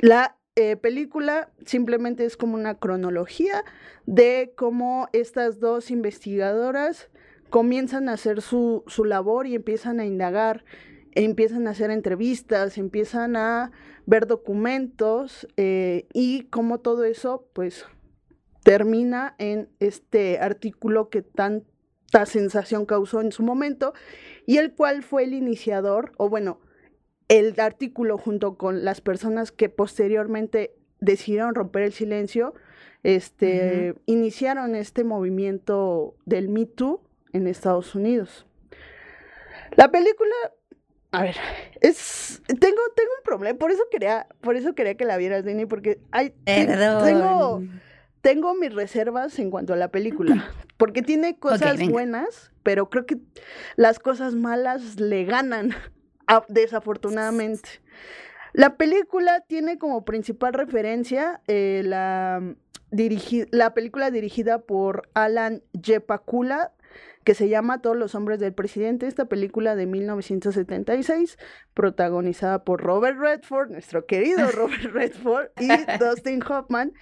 la 0.00 0.36
eh, 0.54 0.76
película 0.76 1.50
simplemente 1.64 2.26
es 2.26 2.36
como 2.36 2.54
una 2.54 2.74
cronología 2.74 3.64
de 4.04 4.52
cómo 4.54 5.08
estas 5.14 5.60
dos 5.60 5.90
investigadoras 5.90 7.08
comienzan 7.48 8.08
a 8.08 8.14
hacer 8.14 8.42
su, 8.42 8.84
su 8.86 9.06
labor 9.06 9.46
y 9.46 9.54
empiezan 9.54 9.98
a 9.98 10.04
indagar, 10.04 10.64
empiezan 11.12 11.66
a 11.66 11.70
hacer 11.70 11.90
entrevistas, 11.90 12.76
empiezan 12.76 13.36
a 13.36 13.72
ver 14.04 14.26
documentos 14.26 15.48
eh, 15.56 16.06
y 16.12 16.42
cómo 16.44 16.80
todo 16.80 17.04
eso 17.04 17.48
pues 17.54 17.86
termina 18.62 19.34
en 19.38 19.70
este 19.80 20.38
artículo 20.38 21.08
que 21.08 21.22
tanta 21.22 22.26
sensación 22.26 22.84
causó 22.84 23.22
en 23.22 23.32
su 23.32 23.42
momento 23.42 23.94
y 24.46 24.58
el 24.58 24.74
cual 24.74 25.02
fue 25.02 25.24
el 25.24 25.32
iniciador, 25.32 26.12
o 26.18 26.28
bueno, 26.28 26.60
el 27.32 27.58
artículo 27.58 28.18
junto 28.18 28.58
con 28.58 28.84
las 28.84 29.00
personas 29.00 29.52
que 29.52 29.70
posteriormente 29.70 30.74
decidieron 31.00 31.54
romper 31.54 31.82
el 31.82 31.92
silencio, 31.94 32.52
este, 33.04 33.94
iniciaron 34.04 34.74
este 34.74 35.02
movimiento 35.02 36.14
del 36.26 36.50
Me 36.50 36.66
Too 36.66 37.00
en 37.32 37.46
Estados 37.46 37.94
Unidos. 37.94 38.46
La 39.76 39.90
película, 39.90 40.34
a 41.10 41.22
ver, 41.22 41.36
es, 41.80 42.42
tengo, 42.46 42.60
tengo 42.94 43.10
un 43.18 43.24
problema, 43.24 43.58
por 43.58 43.70
eso 43.70 43.84
quería, 43.90 44.26
por 44.42 44.56
eso 44.56 44.74
quería 44.74 44.96
que 44.96 45.06
la 45.06 45.16
vieras, 45.16 45.42
Dini, 45.42 45.64
porque 45.64 46.00
hay, 46.10 46.34
tengo 46.44 47.62
tengo 48.20 48.54
mis 48.54 48.72
reservas 48.74 49.38
en 49.38 49.50
cuanto 49.50 49.72
a 49.72 49.76
la 49.76 49.88
película, 49.88 50.52
porque 50.76 51.00
tiene 51.00 51.38
cosas 51.38 51.88
buenas, 51.88 52.52
pero 52.62 52.90
creo 52.90 53.06
que 53.06 53.16
las 53.76 53.98
cosas 53.98 54.34
malas 54.34 55.00
le 55.00 55.24
ganan, 55.24 55.74
desafortunadamente. 56.48 57.68
La 58.52 58.76
película 58.76 59.40
tiene 59.40 59.78
como 59.78 60.04
principal 60.04 60.52
referencia 60.52 61.40
eh, 61.46 61.82
la, 61.84 62.54
la 63.50 63.74
película 63.74 64.10
dirigida 64.10 64.58
por 64.60 65.08
Alan 65.14 65.62
Jepakula, 65.82 66.72
que 67.24 67.34
se 67.34 67.48
llama 67.48 67.80
Todos 67.80 67.96
los 67.96 68.14
hombres 68.14 68.40
del 68.40 68.52
presidente, 68.52 69.06
esta 69.06 69.26
película 69.26 69.76
de 69.76 69.86
1976, 69.86 71.38
protagonizada 71.72 72.64
por 72.64 72.82
Robert 72.82 73.18
Redford, 73.18 73.70
nuestro 73.70 74.06
querido 74.06 74.46
Robert 74.52 74.92
Redford, 74.92 75.48
y 75.58 75.68
Dustin 75.98 76.42
Hoffman, 76.42 76.92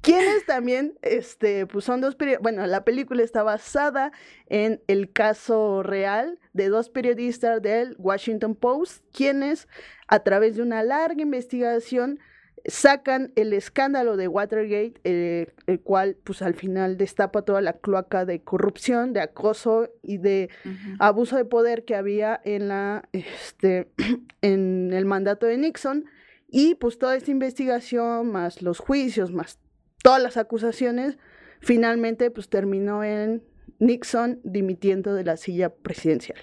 quienes 0.00 0.46
también, 0.46 0.98
este, 1.02 1.66
pues 1.66 1.84
son 1.84 2.00
dos 2.00 2.14
periodistas, 2.14 2.42
bueno, 2.42 2.66
la 2.66 2.84
película 2.84 3.22
está 3.22 3.42
basada 3.42 4.12
en 4.48 4.80
el 4.86 5.12
caso 5.12 5.82
real 5.82 6.38
de 6.52 6.68
dos 6.68 6.88
periodistas 6.88 7.60
del 7.62 7.96
Washington 7.98 8.54
Post, 8.54 9.04
quienes 9.12 9.68
a 10.08 10.20
través 10.20 10.56
de 10.56 10.62
una 10.62 10.82
larga 10.82 11.22
investigación 11.22 12.20
sacan 12.68 13.32
el 13.36 13.52
escándalo 13.52 14.16
de 14.16 14.28
Watergate, 14.28 15.00
eh, 15.04 15.52
el 15.66 15.80
cual 15.80 16.16
pues 16.24 16.42
al 16.42 16.54
final 16.54 16.96
destapa 16.96 17.42
toda 17.42 17.60
la 17.60 17.74
cloaca 17.74 18.24
de 18.24 18.42
corrupción, 18.42 19.12
de 19.12 19.20
acoso 19.20 19.90
y 20.02 20.18
de 20.18 20.50
abuso 20.98 21.36
de 21.36 21.44
poder 21.44 21.84
que 21.84 21.94
había 21.94 22.40
en 22.44 22.68
la 22.68 23.08
este 23.12 23.90
en 24.42 24.92
el 24.92 25.04
mandato 25.04 25.46
de 25.46 25.58
Nixon. 25.58 26.06
Y 26.48 26.76
pues 26.76 26.98
toda 26.98 27.16
esta 27.16 27.30
investigación 27.30 28.30
más 28.30 28.62
los 28.62 28.78
juicios 28.78 29.32
más 29.32 29.58
todas 30.06 30.22
las 30.22 30.36
acusaciones, 30.36 31.18
finalmente 31.58 32.30
pues 32.30 32.48
terminó 32.48 33.02
en 33.02 33.42
Nixon 33.80 34.38
dimitiendo 34.44 35.14
de 35.14 35.24
la 35.24 35.36
silla 35.36 35.74
presidencial. 35.74 36.38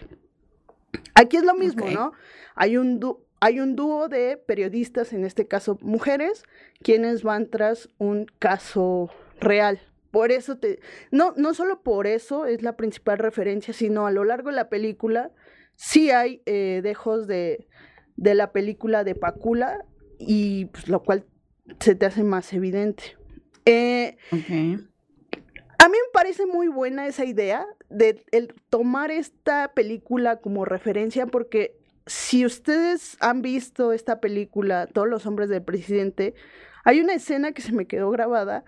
Aquí 1.16 1.38
es 1.38 1.46
lo 1.46 1.56
mismo, 1.56 1.90
¿no? 1.90 2.12
Hay 2.56 2.76
un, 2.76 3.00
hay 3.40 3.62
un 3.62 3.78
dúo 3.78 4.10
de 4.10 4.36
periodistas, 4.36 5.14
en 5.14 5.24
este 5.24 5.48
caso 5.48 5.78
mujeres, 5.80 6.44
quienes 6.82 7.24
van 7.24 7.50
tras 7.50 7.88
un 8.00 8.26
caso 8.38 9.10
real. 9.40 9.80
Por 10.12 10.34
eso 10.34 10.58
te, 10.58 10.82
no, 11.10 11.34
no 11.38 11.54
solo 11.54 11.84
por 11.84 12.06
eso 12.06 12.46
es 12.46 12.64
la 12.64 12.76
principal 12.76 13.18
referencia, 13.18 13.74
sino 13.74 14.08
a 14.08 14.12
lo 14.12 14.26
largo 14.26 14.50
de 14.50 14.58
la 14.58 14.68
película 14.68 15.32
sí 15.76 16.12
hay 16.12 16.42
eh, 16.48 16.82
dejos 16.84 17.28
de, 17.28 17.66
de 18.18 18.36
la 18.36 18.52
película 18.52 19.06
de 19.06 19.16
Pacula 19.16 19.86
y 20.20 20.66
pues, 20.66 20.90
lo 20.90 21.02
cual 21.02 21.24
se 21.80 21.96
te 21.96 22.06
hace 22.06 22.26
más 22.26 22.52
evidente. 22.52 23.16
Eh, 23.66 24.18
a 24.32 25.90
mí 25.90 25.94
me 25.94 26.12
parece 26.14 26.46
muy 26.46 26.68
buena 26.68 27.08
esa 27.08 27.26
idea 27.26 27.66
de 27.90 28.24
el 28.32 28.54
tomar 28.70 29.12
esta 29.12 29.74
película 29.74 30.38
como 30.38 30.66
referencia 30.66 31.28
porque 31.28 31.78
si 32.06 32.46
ustedes 32.46 33.18
han 33.20 33.42
visto 33.42 33.94
esta 33.94 34.20
película, 34.20 34.88
Todos 34.88 35.08
los 35.08 35.26
hombres 35.26 35.50
del 35.50 35.64
presidente, 35.64 36.34
hay 36.84 37.00
una 37.00 37.14
escena 37.14 37.54
que 37.54 37.62
se 37.62 37.72
me 37.72 37.88
quedó 37.88 38.12
grabada 38.12 38.66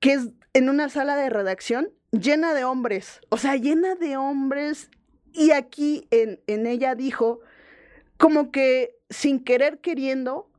que 0.00 0.12
es 0.12 0.30
en 0.54 0.68
una 0.68 0.88
sala 0.88 1.16
de 1.16 1.28
redacción 1.30 1.90
llena 2.10 2.54
de 2.54 2.64
hombres, 2.64 3.20
o 3.28 3.36
sea, 3.36 3.56
llena 3.56 3.94
de 3.94 4.16
hombres. 4.16 4.90
Y 5.32 5.50
aquí 5.50 6.06
en, 6.10 6.40
en 6.46 6.66
ella 6.66 6.94
dijo, 6.94 7.40
como 8.16 8.50
que 8.50 8.96
sin 9.10 9.44
querer 9.44 9.78
queriendo, 9.78 10.50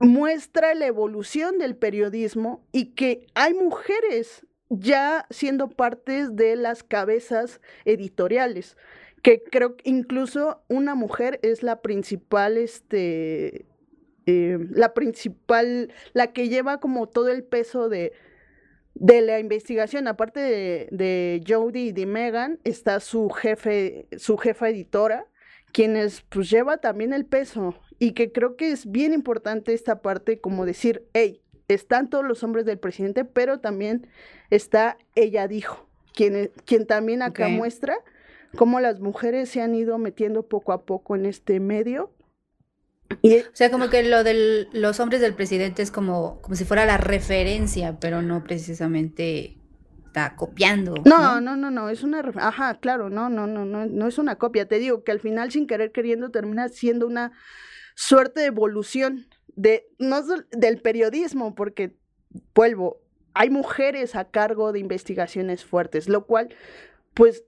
muestra 0.00 0.74
la 0.74 0.86
evolución 0.86 1.58
del 1.58 1.76
periodismo 1.76 2.66
y 2.72 2.94
que 2.94 3.26
hay 3.34 3.54
mujeres 3.54 4.46
ya 4.68 5.26
siendo 5.30 5.68
partes 5.68 6.34
de 6.34 6.56
las 6.56 6.82
cabezas 6.82 7.60
editoriales, 7.84 8.76
que 9.22 9.42
creo 9.42 9.76
que 9.76 9.88
incluso 9.88 10.62
una 10.68 10.94
mujer 10.94 11.38
es 11.42 11.62
la 11.62 11.80
principal, 11.82 12.56
este, 12.56 13.66
eh, 14.26 14.58
la 14.70 14.92
principal, 14.92 15.92
la 16.12 16.32
que 16.32 16.48
lleva 16.48 16.78
como 16.78 17.08
todo 17.08 17.28
el 17.28 17.44
peso 17.44 17.88
de, 17.88 18.12
de 18.94 19.20
la 19.22 19.38
investigación, 19.38 20.08
aparte 20.08 20.40
de, 20.40 20.88
de 20.90 21.42
Jodie 21.46 21.86
y 21.86 21.92
de 21.92 22.06
Megan, 22.06 22.58
está 22.64 23.00
su 23.00 23.30
jefe, 23.30 24.08
su 24.16 24.36
jefa 24.36 24.68
editora, 24.68 25.26
quienes 25.72 26.22
pues 26.22 26.50
lleva 26.50 26.78
también 26.78 27.12
el 27.12 27.26
peso 27.26 27.74
y 27.98 28.12
que 28.12 28.32
creo 28.32 28.56
que 28.56 28.72
es 28.72 28.90
bien 28.90 29.12
importante 29.12 29.72
esta 29.72 30.02
parte 30.02 30.40
como 30.40 30.66
decir, 30.66 31.06
hey, 31.12 31.42
están 31.68 32.08
todos 32.10 32.24
los 32.24 32.42
hombres 32.42 32.64
del 32.64 32.78
presidente, 32.78 33.24
pero 33.24 33.60
también 33.60 34.06
está 34.50 34.98
ella 35.14 35.48
dijo, 35.48 35.88
quien, 36.14 36.50
quien 36.64 36.86
también 36.86 37.22
acá 37.22 37.48
muestra 37.48 37.96
cómo 38.56 38.80
las 38.80 39.00
mujeres 39.00 39.48
se 39.48 39.60
han 39.60 39.74
ido 39.74 39.98
metiendo 39.98 40.46
poco 40.46 40.72
a 40.72 40.84
poco 40.84 41.16
en 41.16 41.26
este 41.26 41.60
medio. 41.60 42.12
Y, 43.22 43.38
o 43.38 43.44
sea, 43.52 43.70
como 43.70 43.88
que 43.88 44.02
lo 44.02 44.24
de 44.24 44.68
los 44.72 44.98
hombres 44.98 45.20
del 45.20 45.34
presidente 45.34 45.82
es 45.82 45.90
como, 45.90 46.40
como 46.42 46.56
si 46.56 46.64
fuera 46.64 46.84
la 46.86 46.96
referencia, 46.96 47.98
pero 48.00 48.22
no 48.22 48.42
precisamente 48.42 49.58
está 50.06 50.34
copiando. 50.34 50.94
No, 51.04 51.40
no, 51.40 51.56
no, 51.56 51.70
no, 51.70 51.88
es 51.88 52.02
una, 52.02 52.20
ajá, 52.36 52.78
claro, 52.80 53.10
no, 53.10 53.28
no, 53.28 53.46
no, 53.46 53.64
no, 53.64 53.86
no 53.86 54.08
es 54.08 54.18
una 54.18 54.36
copia. 54.36 54.66
Te 54.66 54.78
digo 54.78 55.04
que 55.04 55.12
al 55.12 55.20
final 55.20 55.52
sin 55.52 55.66
querer 55.66 55.92
queriendo 55.92 56.30
termina 56.30 56.68
siendo 56.68 57.06
una 57.06 57.32
suerte 57.96 58.40
de 58.40 58.46
evolución 58.46 59.26
de, 59.56 59.88
no 59.98 60.22
del 60.52 60.80
periodismo, 60.80 61.54
porque 61.54 61.96
vuelvo, 62.54 63.00
hay 63.34 63.50
mujeres 63.50 64.14
a 64.14 64.30
cargo 64.30 64.70
de 64.70 64.78
investigaciones 64.78 65.64
fuertes, 65.64 66.08
lo 66.08 66.26
cual, 66.26 66.54
pues, 67.14 67.44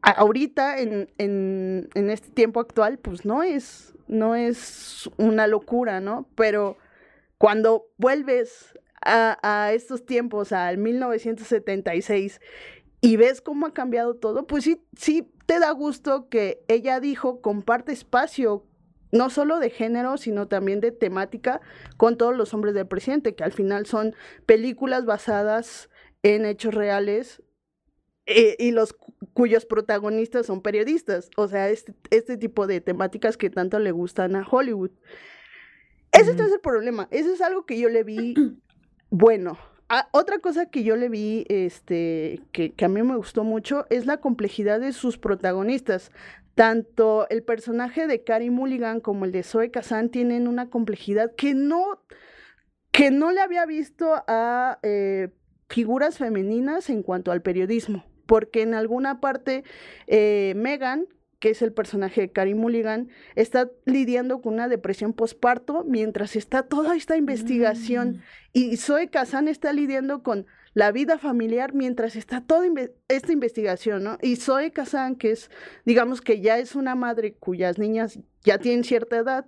ahorita 0.00 0.80
en, 0.80 1.12
en, 1.18 2.10
este 2.10 2.30
tiempo 2.30 2.60
actual, 2.60 2.98
pues 2.98 3.24
no 3.24 3.42
es, 3.42 3.94
no 4.08 4.34
es 4.34 5.08
una 5.18 5.46
locura, 5.46 6.00
¿no? 6.00 6.28
Pero 6.34 6.76
cuando 7.38 7.86
vuelves 7.98 8.78
a, 9.02 9.38
a 9.42 9.72
estos 9.72 10.06
tiempos, 10.06 10.52
al 10.52 10.78
1976, 10.78 12.40
y 13.02 13.16
ves 13.18 13.42
cómo 13.42 13.66
ha 13.66 13.74
cambiado 13.74 14.14
todo, 14.14 14.46
pues 14.46 14.64
sí, 14.64 14.82
sí 14.96 15.30
te 15.44 15.58
da 15.58 15.70
gusto 15.72 16.28
que 16.30 16.64
ella 16.68 17.00
dijo, 17.00 17.42
comparte 17.42 17.92
espacio 17.92 18.64
no 19.14 19.30
solo 19.30 19.60
de 19.60 19.70
género, 19.70 20.18
sino 20.18 20.48
también 20.48 20.80
de 20.80 20.90
temática 20.90 21.60
con 21.96 22.18
todos 22.18 22.36
los 22.36 22.52
hombres 22.52 22.74
del 22.74 22.88
presidente, 22.88 23.34
que 23.36 23.44
al 23.44 23.52
final 23.52 23.86
son 23.86 24.14
películas 24.44 25.06
basadas 25.06 25.88
en 26.24 26.44
hechos 26.44 26.74
reales 26.74 27.40
eh, 28.26 28.56
y 28.58 28.72
los 28.72 28.96
cuyos 29.32 29.66
protagonistas 29.66 30.46
son 30.46 30.62
periodistas. 30.62 31.30
O 31.36 31.46
sea, 31.46 31.70
este, 31.70 31.94
este, 32.10 32.36
tipo 32.36 32.66
de 32.66 32.80
temáticas 32.80 33.36
que 33.36 33.50
tanto 33.50 33.78
le 33.78 33.92
gustan 33.92 34.34
a 34.34 34.46
Hollywood. 34.48 34.90
Ese 36.10 36.32
es 36.32 36.40
el 36.40 36.60
problema. 36.60 37.06
Eso 37.12 37.32
es 37.32 37.40
algo 37.40 37.66
que 37.66 37.78
yo 37.78 37.88
le 37.88 38.02
vi 38.02 38.34
bueno. 39.10 39.56
Ah, 39.90 40.08
otra 40.12 40.38
cosa 40.38 40.70
que 40.70 40.82
yo 40.82 40.96
le 40.96 41.10
vi, 41.10 41.44
este, 41.50 42.40
que, 42.52 42.72
que, 42.72 42.84
a 42.86 42.88
mí 42.88 43.02
me 43.02 43.16
gustó 43.16 43.44
mucho, 43.44 43.84
es 43.90 44.06
la 44.06 44.16
complejidad 44.16 44.80
de 44.80 44.94
sus 44.94 45.18
protagonistas. 45.18 46.10
Tanto 46.54 47.28
el 47.30 47.42
personaje 47.42 48.06
de 48.06 48.22
Carrie 48.22 48.50
Mulligan 48.50 49.00
como 49.00 49.24
el 49.24 49.32
de 49.32 49.42
Zoe 49.42 49.70
Kazan 49.70 50.10
tienen 50.10 50.46
una 50.46 50.70
complejidad 50.70 51.34
que 51.34 51.54
no, 51.54 52.00
que 52.92 53.10
no 53.10 53.32
le 53.32 53.40
había 53.40 53.66
visto 53.66 54.22
a 54.28 54.78
eh, 54.82 55.30
figuras 55.68 56.18
femeninas 56.18 56.90
en 56.90 57.02
cuanto 57.02 57.32
al 57.32 57.42
periodismo, 57.42 58.04
porque 58.26 58.62
en 58.62 58.74
alguna 58.74 59.20
parte 59.20 59.64
eh, 60.06 60.52
Megan, 60.54 61.06
que 61.40 61.50
es 61.50 61.60
el 61.60 61.72
personaje 61.72 62.20
de 62.20 62.32
Carrie 62.32 62.54
Mulligan, 62.54 63.08
está 63.34 63.68
lidiando 63.84 64.40
con 64.40 64.54
una 64.54 64.68
depresión 64.68 65.12
postparto 65.12 65.84
mientras 65.84 66.36
está 66.36 66.62
toda 66.62 66.94
esta 66.94 67.16
investigación 67.16 68.10
mm. 68.10 68.20
y 68.52 68.76
Zoe 68.76 69.10
Kazan 69.10 69.48
está 69.48 69.72
lidiando 69.72 70.22
con 70.22 70.46
la 70.74 70.92
vida 70.92 71.18
familiar 71.18 71.72
mientras 71.72 72.16
está 72.16 72.40
toda 72.40 72.66
esta 73.08 73.32
investigación, 73.32 74.04
¿no? 74.04 74.18
Y 74.20 74.36
Zoe 74.36 74.72
Kazan, 74.72 75.16
que 75.16 75.30
es, 75.30 75.50
digamos 75.84 76.20
que 76.20 76.40
ya 76.40 76.58
es 76.58 76.74
una 76.74 76.94
madre 76.94 77.34
cuyas 77.34 77.78
niñas 77.78 78.18
ya 78.42 78.58
tienen 78.58 78.84
cierta 78.84 79.16
edad, 79.16 79.46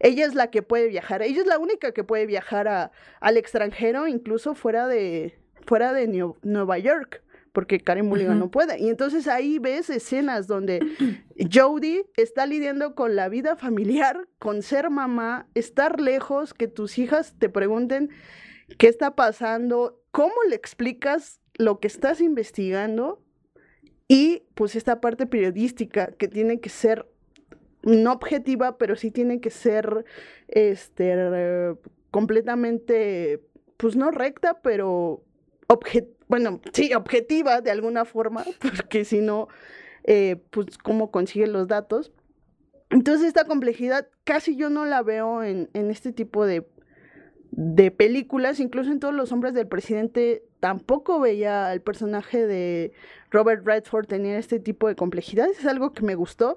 ella 0.00 0.24
es 0.24 0.34
la 0.34 0.50
que 0.50 0.62
puede 0.62 0.88
viajar, 0.88 1.22
ella 1.22 1.40
es 1.40 1.46
la 1.46 1.58
única 1.58 1.92
que 1.92 2.04
puede 2.04 2.26
viajar 2.26 2.68
a, 2.68 2.92
al 3.20 3.36
extranjero, 3.36 4.06
incluso 4.06 4.54
fuera 4.54 4.86
de, 4.86 5.38
fuera 5.66 5.92
de 5.92 6.06
Nueva 6.42 6.78
York 6.78 7.22
porque 7.52 7.80
Karen 7.80 8.06
Mulligan 8.06 8.38
no 8.38 8.52
puede. 8.52 8.78
Y 8.78 8.88
entonces 8.88 9.26
ahí 9.26 9.58
ves 9.58 9.90
escenas 9.90 10.46
donde 10.46 10.78
Jodie 11.52 12.06
está 12.16 12.46
lidiando 12.46 12.94
con 12.94 13.16
la 13.16 13.28
vida 13.28 13.56
familiar, 13.56 14.28
con 14.38 14.62
ser 14.62 14.90
mamá, 14.90 15.48
estar 15.56 16.00
lejos, 16.00 16.54
que 16.54 16.68
tus 16.68 16.98
hijas 16.98 17.34
te 17.36 17.48
pregunten 17.48 18.10
qué 18.76 18.88
está 18.88 19.14
pasando, 19.14 20.00
¿cómo 20.10 20.34
le 20.48 20.56
explicas 20.56 21.40
lo 21.54 21.80
que 21.80 21.88
estás 21.88 22.20
investigando? 22.20 23.22
Y 24.08 24.44
pues 24.54 24.76
esta 24.76 25.00
parte 25.00 25.26
periodística 25.26 26.12
que 26.12 26.28
tiene 26.28 26.60
que 26.60 26.68
ser 26.68 27.06
no 27.82 28.12
objetiva, 28.12 28.78
pero 28.78 28.96
sí 28.96 29.10
tiene 29.10 29.40
que 29.40 29.50
ser 29.50 30.04
este 30.48 31.74
completamente 32.10 33.42
pues 33.76 33.96
no 33.96 34.10
recta, 34.10 34.60
pero 34.60 35.22
bueno, 36.26 36.60
sí, 36.72 36.92
objetiva 36.94 37.60
de 37.60 37.70
alguna 37.70 38.04
forma, 38.04 38.44
porque 38.60 39.04
si 39.04 39.20
no, 39.20 39.48
eh, 40.04 40.36
pues 40.50 40.78
cómo 40.78 41.10
consigue 41.10 41.46
los 41.46 41.68
datos. 41.68 42.12
Entonces 42.90 43.28
esta 43.28 43.44
complejidad 43.44 44.08
casi 44.24 44.56
yo 44.56 44.70
no 44.70 44.86
la 44.86 45.02
veo 45.02 45.42
en 45.42 45.68
este 45.74 46.10
tipo 46.10 46.46
de, 46.46 46.66
de 47.50 47.90
películas, 47.90 48.60
incluso 48.60 48.90
en 48.90 49.00
todos 49.00 49.14
los 49.14 49.32
hombres 49.32 49.54
del 49.54 49.66
presidente, 49.66 50.44
tampoco 50.60 51.20
veía 51.20 51.68
al 51.68 51.80
personaje 51.80 52.46
de 52.46 52.92
Robert 53.30 53.66
Redford 53.66 54.06
tener 54.06 54.38
este 54.38 54.60
tipo 54.60 54.88
de 54.88 54.96
complejidades, 54.96 55.58
es 55.58 55.66
algo 55.66 55.92
que 55.92 56.02
me 56.02 56.14
gustó. 56.14 56.56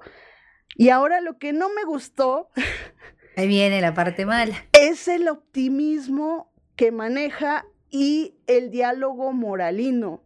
Y 0.75 0.89
ahora 0.89 1.21
lo 1.21 1.37
que 1.37 1.53
no 1.53 1.69
me 1.69 1.83
gustó... 1.83 2.49
Ahí 3.37 3.47
viene 3.47 3.81
la 3.81 3.93
parte 3.93 4.25
mala. 4.25 4.55
Es 4.73 5.07
el 5.07 5.27
optimismo 5.27 6.51
que 6.75 6.91
maneja 6.91 7.65
y 7.89 8.35
el 8.47 8.71
diálogo 8.71 9.31
moralino, 9.31 10.23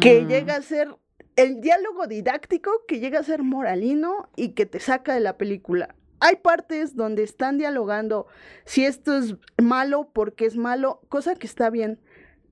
que 0.00 0.20
mm. 0.20 0.28
llega 0.28 0.56
a 0.56 0.62
ser 0.62 0.96
el 1.36 1.60
diálogo 1.60 2.06
didáctico 2.06 2.70
que 2.86 3.00
llega 3.00 3.20
a 3.20 3.24
ser 3.24 3.42
moralino 3.42 4.28
y 4.36 4.50
que 4.50 4.66
te 4.66 4.80
saca 4.80 5.14
de 5.14 5.20
la 5.20 5.38
película 5.38 5.94
hay 6.22 6.36
partes 6.36 6.94
donde 6.94 7.24
están 7.24 7.58
dialogando 7.58 8.28
si 8.64 8.84
esto 8.84 9.18
es 9.18 9.34
malo 9.60 10.08
porque 10.12 10.46
es 10.46 10.56
malo, 10.56 11.00
cosa 11.08 11.34
que 11.34 11.48
está 11.48 11.68
bien, 11.68 12.00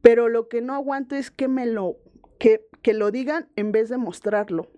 pero 0.02 0.28
lo 0.28 0.48
que 0.48 0.60
no 0.60 0.74
aguanto 0.74 1.14
es 1.14 1.30
que 1.30 1.46
me 1.46 1.66
lo 1.66 1.96
que, 2.40 2.66
que 2.82 2.94
lo 2.94 3.12
digan 3.12 3.48
en 3.54 3.70
vez 3.70 3.88
de 3.88 3.96
mostrarlo. 3.96 4.68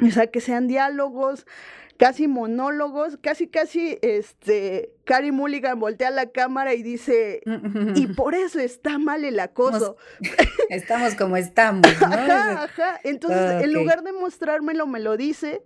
O 0.00 0.10
sea, 0.10 0.28
que 0.28 0.40
sean 0.40 0.68
diálogos, 0.68 1.44
casi 1.96 2.28
monólogos, 2.28 3.16
casi 3.16 3.48
casi 3.48 3.98
este 4.00 4.92
Carrie 5.04 5.32
Mulligan 5.32 5.80
voltea 5.80 6.12
la 6.12 6.26
cámara 6.26 6.74
y 6.74 6.84
dice, 6.84 7.42
y 7.96 8.06
por 8.14 8.36
eso 8.36 8.60
está 8.60 8.98
mal 8.98 9.24
el 9.24 9.40
acoso. 9.40 9.96
Estamos 10.68 11.16
como 11.16 11.36
estamos. 11.36 11.82
¿no? 12.00 12.06
Ajá, 12.06 12.64
ajá. 12.64 13.00
Entonces, 13.02 13.64
en 13.64 13.72
lugar 13.72 14.04
de 14.04 14.12
mostrármelo, 14.12 14.86
me 14.86 15.00
lo 15.00 15.16
dice 15.16 15.62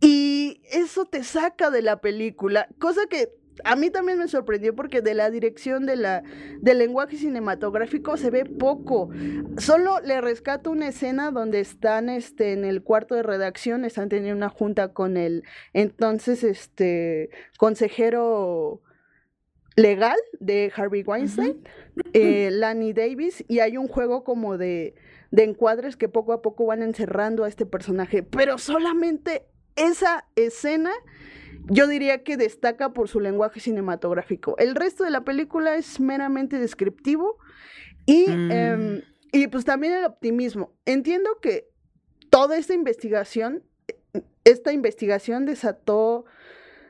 y 0.00 0.45
eso 0.70 1.04
te 1.04 1.24
saca 1.24 1.70
de 1.70 1.82
la 1.82 2.00
película, 2.00 2.68
cosa 2.78 3.06
que 3.08 3.30
a 3.64 3.76
mí 3.76 3.90
también 3.90 4.18
me 4.18 4.28
sorprendió 4.28 4.74
porque 4.74 5.02
de 5.02 5.14
la 5.14 5.30
dirección 5.30 5.86
de 5.86 5.96
la, 5.96 6.22
del 6.60 6.78
lenguaje 6.78 7.16
cinematográfico 7.16 8.16
se 8.16 8.30
ve 8.30 8.44
poco. 8.44 9.10
Solo 9.58 10.00
le 10.00 10.20
rescato 10.20 10.70
una 10.70 10.88
escena 10.88 11.30
donde 11.30 11.60
están 11.60 12.08
este, 12.08 12.52
en 12.52 12.64
el 12.64 12.82
cuarto 12.82 13.14
de 13.14 13.22
redacción, 13.22 13.84
están 13.84 14.08
teniendo 14.08 14.36
una 14.36 14.48
junta 14.48 14.92
con 14.92 15.16
el 15.16 15.44
entonces 15.72 16.44
este, 16.44 17.30
consejero 17.58 18.82
legal 19.76 20.16
de 20.40 20.72
Harvey 20.74 21.02
Weinstein, 21.02 21.62
eh, 22.14 22.50
Lanny 22.50 22.92
Davis, 22.92 23.44
y 23.46 23.60
hay 23.60 23.76
un 23.76 23.88
juego 23.88 24.24
como 24.24 24.56
de, 24.56 24.94
de 25.30 25.44
encuadres 25.44 25.96
que 25.96 26.08
poco 26.08 26.32
a 26.32 26.40
poco 26.40 26.64
van 26.66 26.82
encerrando 26.82 27.44
a 27.44 27.48
este 27.48 27.66
personaje, 27.66 28.22
pero 28.22 28.56
solamente 28.56 29.44
esa 29.76 30.26
escena 30.36 30.92
yo 31.68 31.86
diría 31.86 32.22
que 32.22 32.36
destaca 32.36 32.92
por 32.92 33.08
su 33.08 33.20
lenguaje 33.20 33.60
cinematográfico. 33.60 34.56
El 34.58 34.74
resto 34.74 35.04
de 35.04 35.10
la 35.10 35.24
película 35.24 35.76
es 35.76 36.00
meramente 36.00 36.58
descriptivo 36.58 37.38
y, 38.06 38.28
mm. 38.28 38.50
em, 38.52 39.02
y 39.32 39.48
pues 39.48 39.64
también 39.64 39.94
el 39.94 40.04
optimismo. 40.04 40.72
Entiendo 40.84 41.38
que 41.42 41.68
toda 42.30 42.56
esta 42.56 42.74
investigación, 42.74 43.64
esta 44.44 44.72
investigación 44.72 45.44
desató 45.44 46.15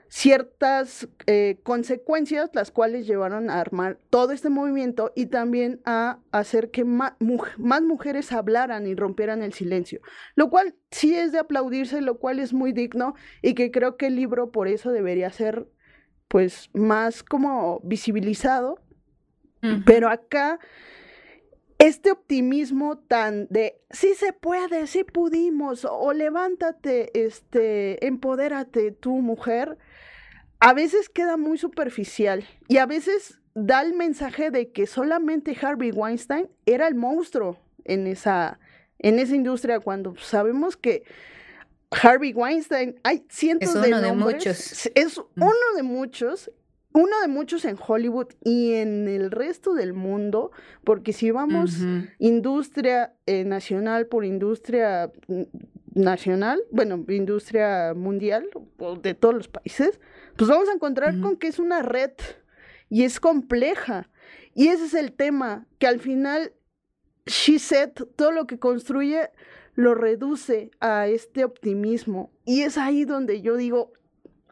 ciertas 0.09 1.09
eh, 1.27 1.59
consecuencias, 1.63 2.51
las 2.55 2.71
cuales 2.71 3.07
llevaron 3.07 3.51
a 3.51 3.61
armar 3.61 3.99
todo 4.11 4.33
este 4.33 4.49
movimiento 4.49 5.13
y 5.15 5.27
también 5.27 5.81
a 5.85 6.19
hacer 6.33 6.71
que 6.71 6.85
más, 6.85 7.15
más, 7.59 7.83
mujeres 7.83 8.33
hablaran 8.33 8.87
y 8.87 8.95
rompieran 8.95 9.43
el 9.43 9.53
silencio, 9.53 10.01
lo 10.35 10.49
cual 10.51 10.75
sí 10.91 11.15
es 11.15 11.33
de 11.33 11.39
aplaudirse, 11.39 12.01
lo 12.01 12.19
cual 12.19 12.39
es 12.39 12.53
muy 12.53 12.73
digno 12.73 13.15
y 13.43 13.55
que 13.55 13.71
creo 13.71 13.97
que 13.97 14.07
el 14.07 14.17
libro 14.17 14.51
por 14.51 14.69
eso 14.69 14.93
debería 14.93 15.31
ser 15.31 15.67
pues 16.29 16.71
más 16.73 17.23
como 17.23 17.81
visibilizado, 17.85 18.81
pero 19.85 20.09
acá 20.09 20.61
este 21.79 22.11
optimismo 22.11 22.99
tan 22.99 23.47
de 23.49 23.81
sí 23.91 24.15
se 24.15 24.33
puede, 24.33 24.87
sí 24.87 25.05
pudimos, 25.05 25.87
o 25.89 26.13
levántate, 26.13 27.27
este, 27.27 28.07
empodérate 28.07 28.93
tú, 28.93 29.17
mujer, 29.17 29.77
a 30.61 30.73
veces 30.73 31.09
queda 31.09 31.37
muy 31.37 31.59
superficial 31.59 32.45
y 32.69 32.79
a 32.79 32.87
veces 32.87 33.41
da 33.55 33.83
el 33.83 33.95
mensaje 33.95 34.51
de 34.51 34.71
que 34.71 34.87
solamente 34.87 35.57
Harvey 35.61 35.91
Weinstein 35.91 36.49
era 36.67 36.89
el 36.89 36.95
monstruo 36.95 37.59
en 37.85 38.07
esa, 38.07 38.59
en 38.99 39.19
esa 39.19 39.35
industria 39.35 39.81
cuando 39.81 40.15
sabemos 40.17 40.77
que 40.77 41.05
Harvey 41.91 42.33
Weinstein 42.33 43.01
hay 43.03 43.25
cientos 43.29 43.75
es 43.75 43.83
de 43.83 43.89
uno 43.89 44.01
de 44.01 44.13
muchos. 44.13 44.91
Es 44.95 45.19
uno 45.37 45.75
de 45.77 45.83
muchos 45.83 46.51
uno 46.97 47.21
de 47.21 47.29
muchos 47.29 47.67
en 47.67 47.77
Hollywood 47.79 48.29
y 48.43 48.73
en 48.73 49.07
el 49.07 49.31
resto 49.31 49.75
del 49.75 49.93
mundo, 49.93 50.51
porque 50.83 51.13
si 51.13 51.31
vamos 51.31 51.79
industria 52.19 53.15
eh, 53.27 53.45
nacional 53.45 54.07
por 54.07 54.25
industria 54.25 55.13
nacional, 55.97 56.63
bueno, 56.71 57.05
industria 57.09 57.95
mundial 57.95 58.49
de 59.03 59.15
todos 59.15 59.35
los 59.35 59.49
países, 59.49 59.99
pues 60.37 60.49
vamos 60.49 60.69
a 60.69 60.75
encontrar 60.75 61.19
con 61.21 61.37
que 61.37 61.49
es 61.49 61.59
una 61.59 61.83
red 61.83 62.13
y 62.89 63.05
es 63.05 63.19
compleja. 63.19 64.09
Y 64.55 64.69
ese 64.69 64.85
es 64.85 64.95
el 64.95 65.13
tema, 65.13 65.67
que 65.79 65.87
al 65.87 65.99
final 65.99 66.53
She 67.27 67.59
Said, 67.59 67.93
todo 68.15 68.31
lo 68.31 68.47
que 68.47 68.59
construye, 68.59 69.31
lo 69.75 69.95
reduce 69.95 70.71
a 70.81 71.07
este 71.09 71.45
optimismo. 71.45 72.31
Y 72.45 72.63
es 72.63 72.79
ahí 72.79 73.05
donde 73.05 73.41
yo 73.41 73.57
digo, 73.57 73.93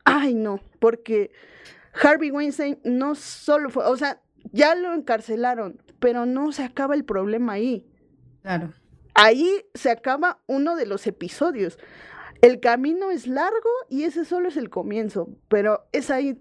ay 0.04 0.35
no, 0.35 0.61
porque 0.80 1.30
Harvey 2.02 2.30
Weinstein 2.30 2.78
no 2.85 3.14
solo 3.14 3.70
fue, 3.70 3.85
o 3.85 3.96
sea, 3.96 4.20
ya 4.52 4.74
lo 4.74 4.94
encarcelaron, 4.94 5.80
pero 6.00 6.26
no 6.26 6.52
se 6.52 6.64
acaba 6.64 6.94
el 6.94 7.04
problema 7.04 7.54
ahí. 7.54 7.87
Claro. 8.42 8.72
Ahí 9.14 9.64
se 9.74 9.90
acaba 9.90 10.40
uno 10.46 10.77
de 10.77 10.87
los 10.87 11.07
episodios. 11.07 11.79
El 12.42 12.61
camino 12.61 13.11
es 13.11 13.27
largo 13.27 13.70
y 13.88 14.03
ese 14.03 14.24
solo 14.24 14.48
es 14.48 14.57
el 14.57 14.68
comienzo, 14.70 15.29
pero 15.48 15.87
es 15.92 16.11
ahí, 16.11 16.38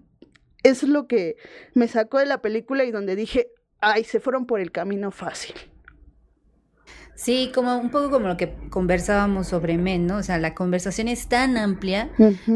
es 0.62 0.82
lo 0.82 1.06
que 1.06 1.36
me 1.72 1.88
sacó 1.88 2.18
de 2.18 2.26
la 2.26 2.42
película 2.42 2.84
y 2.84 2.90
donde 2.90 3.16
dije, 3.16 3.48
ay, 3.80 4.04
se 4.04 4.20
fueron 4.20 4.46
por 4.46 4.60
el 4.60 4.72
camino 4.72 5.10
fácil. 5.10 5.54
Sí, 7.14 7.52
como 7.54 7.76
un 7.78 7.90
poco 7.90 8.10
como 8.10 8.26
lo 8.26 8.36
que 8.36 8.52
conversábamos 8.70 9.46
sobre 9.46 9.78
Men, 9.78 10.06
¿no? 10.06 10.16
O 10.16 10.22
sea, 10.24 10.38
la 10.38 10.54
conversación 10.54 11.06
es 11.06 11.28
tan 11.28 11.56
amplia, 11.56 12.10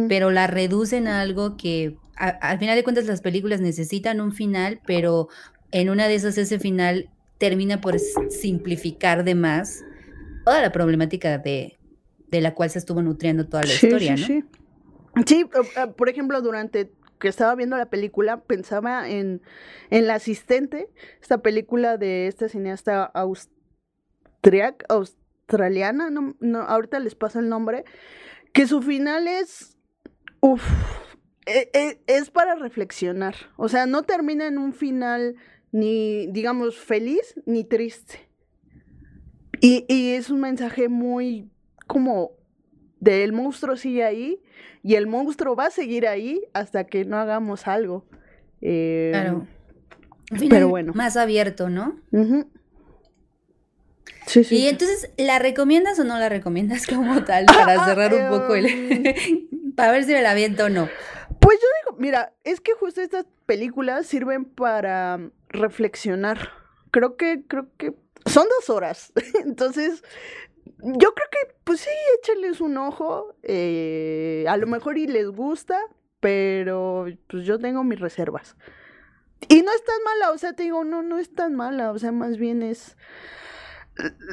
pero 0.09 0.33
la 0.33 0.49
reducen 0.49 1.07
a 1.07 1.21
algo 1.21 1.57
que 1.57 1.97
al 2.17 2.59
final 2.59 2.75
de 2.75 2.83
cuentas 2.83 3.07
las 3.07 3.21
películas 3.21 3.61
necesitan 3.61 4.21
un 4.21 4.33
final, 4.33 4.81
pero 4.85 5.29
en 5.71 5.91
una 5.91 6.09
de 6.09 6.17
esas 6.17 6.37
ese 6.39 6.59
final 6.59 7.09
termina 7.39 7.81
por 7.81 8.01
simplificar 8.01 9.23
de 9.23 9.37
más 9.37 9.85
toda 10.49 10.63
la 10.63 10.73
problemática 10.73 11.37
de, 11.37 11.79
de 12.31 12.41
la 12.41 12.55
cual 12.55 12.71
se 12.71 12.79
estuvo 12.79 13.03
nutriendo 13.03 13.47
toda 13.47 13.65
la 13.65 13.75
historia, 13.75 14.17
¿no? 14.17 14.27
Sí. 14.27 14.45
sí, 15.27 15.45
eh, 15.77 15.87
por 15.95 16.09
ejemplo, 16.09 16.41
durante 16.41 16.91
que 17.21 17.29
estaba 17.29 17.55
viendo 17.55 17.77
la 17.77 17.91
película, 17.91 18.41
pensaba 18.41 19.11
en, 19.11 19.43
en 19.91 20.07
La 20.07 20.15
Asistente, 20.15 20.89
esta 21.21 21.43
película 21.43 21.99
de 21.99 22.29
esta 22.29 22.49
cineasta 22.49 23.05
austriaca, 23.05 24.87
australiana, 24.89 26.09
no, 26.09 26.35
no, 26.41 26.61
ahorita 26.61 26.99
les 26.99 27.15
paso 27.15 27.41
el 27.41 27.51
nombre, 27.51 27.85
que 28.55 28.67
su 28.67 28.81
final 28.81 29.29
es, 29.29 29.77
uff, 30.41 30.67
e, 31.45 31.69
e, 31.75 32.01
es 32.07 32.31
para 32.31 32.55
reflexionar, 32.55 33.35
o 33.59 33.69
sea, 33.69 33.85
no 33.85 34.05
termina 34.05 34.47
en 34.47 34.57
un 34.57 34.73
final 34.73 35.35
ni, 35.73 36.27
digamos, 36.29 36.79
feliz 36.79 37.35
ni 37.45 37.65
triste. 37.65 38.28
Y, 39.61 39.85
y 39.89 40.11
es 40.11 40.31
un 40.31 40.41
mensaje 40.41 40.89
muy 40.89 41.49
como 41.87 42.33
del 43.01 43.33
monstruo 43.33 43.77
sigue 43.77 44.05
ahí 44.05 44.41
y 44.83 44.95
el 44.95 45.07
monstruo 45.07 45.57
va 45.57 45.67
a 45.67 45.71
seguir 45.71 46.07
ahí 46.07 46.43
hasta 46.53 46.85
que 46.85 47.05
no 47.05 47.19
hagamos 47.19 47.67
algo. 47.67 48.05
Eh, 48.61 49.11
claro. 49.13 49.47
Pero 50.49 50.69
bueno. 50.69 50.93
Más 50.95 51.17
abierto, 51.17 51.69
¿no? 51.69 51.97
Sí, 54.27 54.45
sí. 54.45 54.57
Y 54.57 54.69
entonces, 54.69 55.11
¿la 55.17 55.39
recomiendas 55.39 55.99
o 55.99 56.05
no 56.05 56.19
la 56.19 56.29
recomiendas 56.29 56.87
como 56.87 57.25
tal? 57.25 57.47
Para 57.47 57.85
cerrar 57.87 58.13
un 58.15 58.29
poco 58.29 58.55
el. 58.55 58.67
Um, 58.67 59.73
para 59.75 59.93
ver 59.93 60.05
si 60.05 60.13
me 60.13 60.23
la 60.23 60.33
aviento 60.33 60.67
o 60.67 60.69
no. 60.69 60.89
Pues 61.41 61.59
yo 61.61 61.67
digo, 61.83 62.01
mira, 62.01 62.35
es 62.45 62.61
que 62.61 62.73
justo 62.73 63.01
estas 63.01 63.27
películas 63.47 64.07
sirven 64.07 64.45
para 64.45 65.19
reflexionar. 65.49 66.51
Creo 66.91 67.17
que, 67.17 67.43
creo 67.47 67.69
que 67.77 67.95
son 68.29 68.47
dos 68.59 68.71
horas. 68.71 69.13
Entonces, 69.45 70.03
yo 70.79 71.15
creo 71.15 71.29
que, 71.31 71.55
pues 71.65 71.81
sí, 71.81 71.91
échenles 72.19 72.61
un 72.61 72.77
ojo. 72.77 73.35
Eh, 73.43 74.45
a 74.49 74.57
lo 74.57 74.67
mejor 74.67 74.99
y 74.99 75.07
les 75.07 75.29
gusta, 75.29 75.79
pero 76.21 77.07
pues 77.29 77.45
yo 77.45 77.59
tengo 77.59 77.85
mis 77.85 78.01
reservas. 78.01 78.57
Y 79.49 79.63
no 79.63 79.73
es 79.73 79.85
tan 79.85 80.03
mala, 80.05 80.33
o 80.33 80.39
sea, 80.39 80.53
te 80.55 80.65
digo, 80.65 80.85
no, 80.85 81.03
no 81.03 81.19
es 81.19 81.33
tan 81.33 81.55
mala, 81.55 81.93
o 81.93 81.99
sea, 81.99 82.11
más 82.11 82.39
bien 82.39 82.63
es 82.63 82.97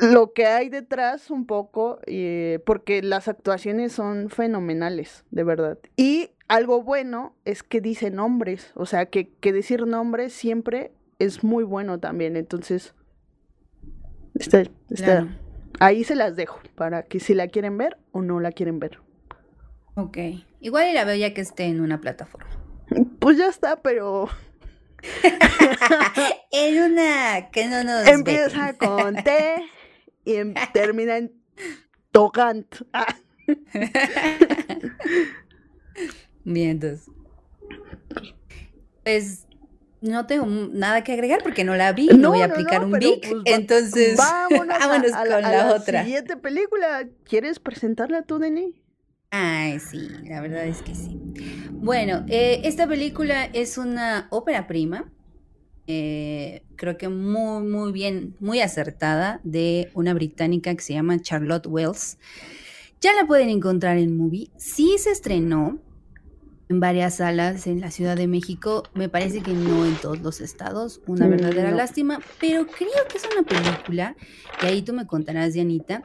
lo 0.02 0.34
que 0.34 0.46
hay 0.46 0.70
detrás 0.70 1.30
un 1.30 1.46
poco, 1.46 2.00
eh, 2.06 2.60
porque 2.66 3.02
las 3.02 3.28
actuaciones 3.28 3.94
son 3.94 4.30
fenomenales, 4.30 5.24
de 5.32 5.44
verdad. 5.44 5.78
Y 5.96 6.32
algo 6.48 6.82
bueno 6.82 7.36
es 7.46 7.64
que 7.64 7.82
dice 7.82 8.10
nombres, 8.10 8.72
o 8.76 8.86
sea, 8.86 9.08
que, 9.08 9.30
que 9.30 9.54
decir 9.54 9.86
nombres 9.86 10.34
siempre 10.34 10.92
es 11.20 11.44
muy 11.44 11.64
bueno 11.64 12.00
también, 12.00 12.36
entonces, 12.36 12.94
está, 14.36 14.64
está, 14.90 15.28
ahí 15.80 16.04
se 16.04 16.16
las 16.16 16.36
dejo 16.36 16.60
para 16.76 17.04
que 17.04 17.20
si 17.20 17.34
la 17.34 17.48
quieren 17.48 17.78
ver 17.78 17.98
o 18.12 18.22
no 18.22 18.40
la 18.40 18.52
quieren 18.52 18.80
ver. 18.80 19.00
Ok. 19.96 20.18
Igual 20.60 20.90
y 20.90 20.94
la 20.94 21.06
veo 21.06 21.16
ya 21.16 21.34
que 21.34 21.42
esté 21.42 21.66
en 21.66 21.80
una 21.80 22.02
plataforma. 22.02 22.50
Pues 23.20 23.38
ya 23.38 23.48
está, 23.48 23.82
pero. 23.82 24.28
en 26.52 26.92
una 26.92 27.50
que 27.52 27.68
no 27.68 27.84
nos. 27.84 28.08
Empieza 28.08 28.74
con 28.78 29.16
T 29.16 29.64
y 30.26 30.36
em, 30.36 30.54
termina 30.74 31.18
en 31.18 31.34
Tocant. 32.12 32.76
Bien, 36.44 36.72
entonces. 36.72 37.10
Pues 39.04 39.45
no 40.02 40.26
tengo 40.26 40.46
nada 40.46 41.04
que 41.04 41.14
agregar 41.14 41.42
porque 41.44 41.64
no 41.64 41.76
la 41.76 41.94
vi, 41.94 42.08
no, 42.08 42.30
voy 42.30 42.42
a 42.42 42.46
aplicar 42.46 42.84
un 42.84 42.92
Vic, 42.92 43.28
pues, 43.30 43.42
entonces 43.46 44.18
vámonos, 44.18 44.76
a, 45.14 45.24
con 45.24 45.42
la, 45.42 45.74
otra. 45.74 46.04
Siguiente 46.04 46.38
película, 46.38 47.08
¿quieres 47.24 47.60
presentarla 47.60 48.24
tú, 48.24 48.40
Denny? 48.40 48.76
Ay, 49.32 49.80
sí, 49.80 50.10
la 50.24 50.42
verdad 50.42 50.66
es 50.66 50.82
que 50.82 50.96
sí. 50.96 51.20
Bueno, 51.72 52.26
eh, 52.30 52.62
esta 52.64 52.88
película 52.88 53.46
es 53.46 53.78
una 53.78 54.28
ópera 54.30 54.68
prima, 54.68 55.12
eh, 55.88 56.64
creo 56.76 56.98
que 56.98 57.10
muy, 57.10 57.64
muy 57.64 57.92
bien, 57.92 58.36
muy 58.40 58.62
acertada, 58.62 59.40
de 59.44 59.92
una 59.94 60.14
británica 60.14 60.74
que 60.74 60.82
se 60.82 60.94
llama 60.94 61.20
Charlotte 61.22 61.68
Wells. 61.68 62.18
Ya 63.02 63.14
la 63.14 63.28
pueden 63.28 63.50
encontrar 63.50 63.98
en 63.98 64.18
Movie. 64.18 64.50
Sí 64.58 64.96
se 64.98 65.12
estrenó, 65.12 65.80
en 66.70 66.80
varias 66.80 67.16
salas 67.16 67.68
en 67.68 67.82
la 67.82 67.92
Ciudad 67.92 68.16
de 68.16 68.28
México. 68.28 68.84
Me 68.94 69.10
parece 69.10 69.42
que 69.42 69.54
no 69.54 69.86
en 69.86 69.96
todos 69.96 70.20
los 70.20 70.42
estados, 70.42 71.02
una 71.08 71.28
mm, 71.28 71.30
verdadera 71.30 71.72
lástima, 71.72 72.20
pero 72.40 72.66
creo 72.66 73.08
que 73.10 73.18
es 73.18 73.28
una 73.32 73.44
película, 73.44 74.16
y 74.62 74.66
ahí 74.66 74.82
tú 74.82 74.94
me 74.94 75.06
contarás, 75.06 75.54
Dianita. 75.54 76.04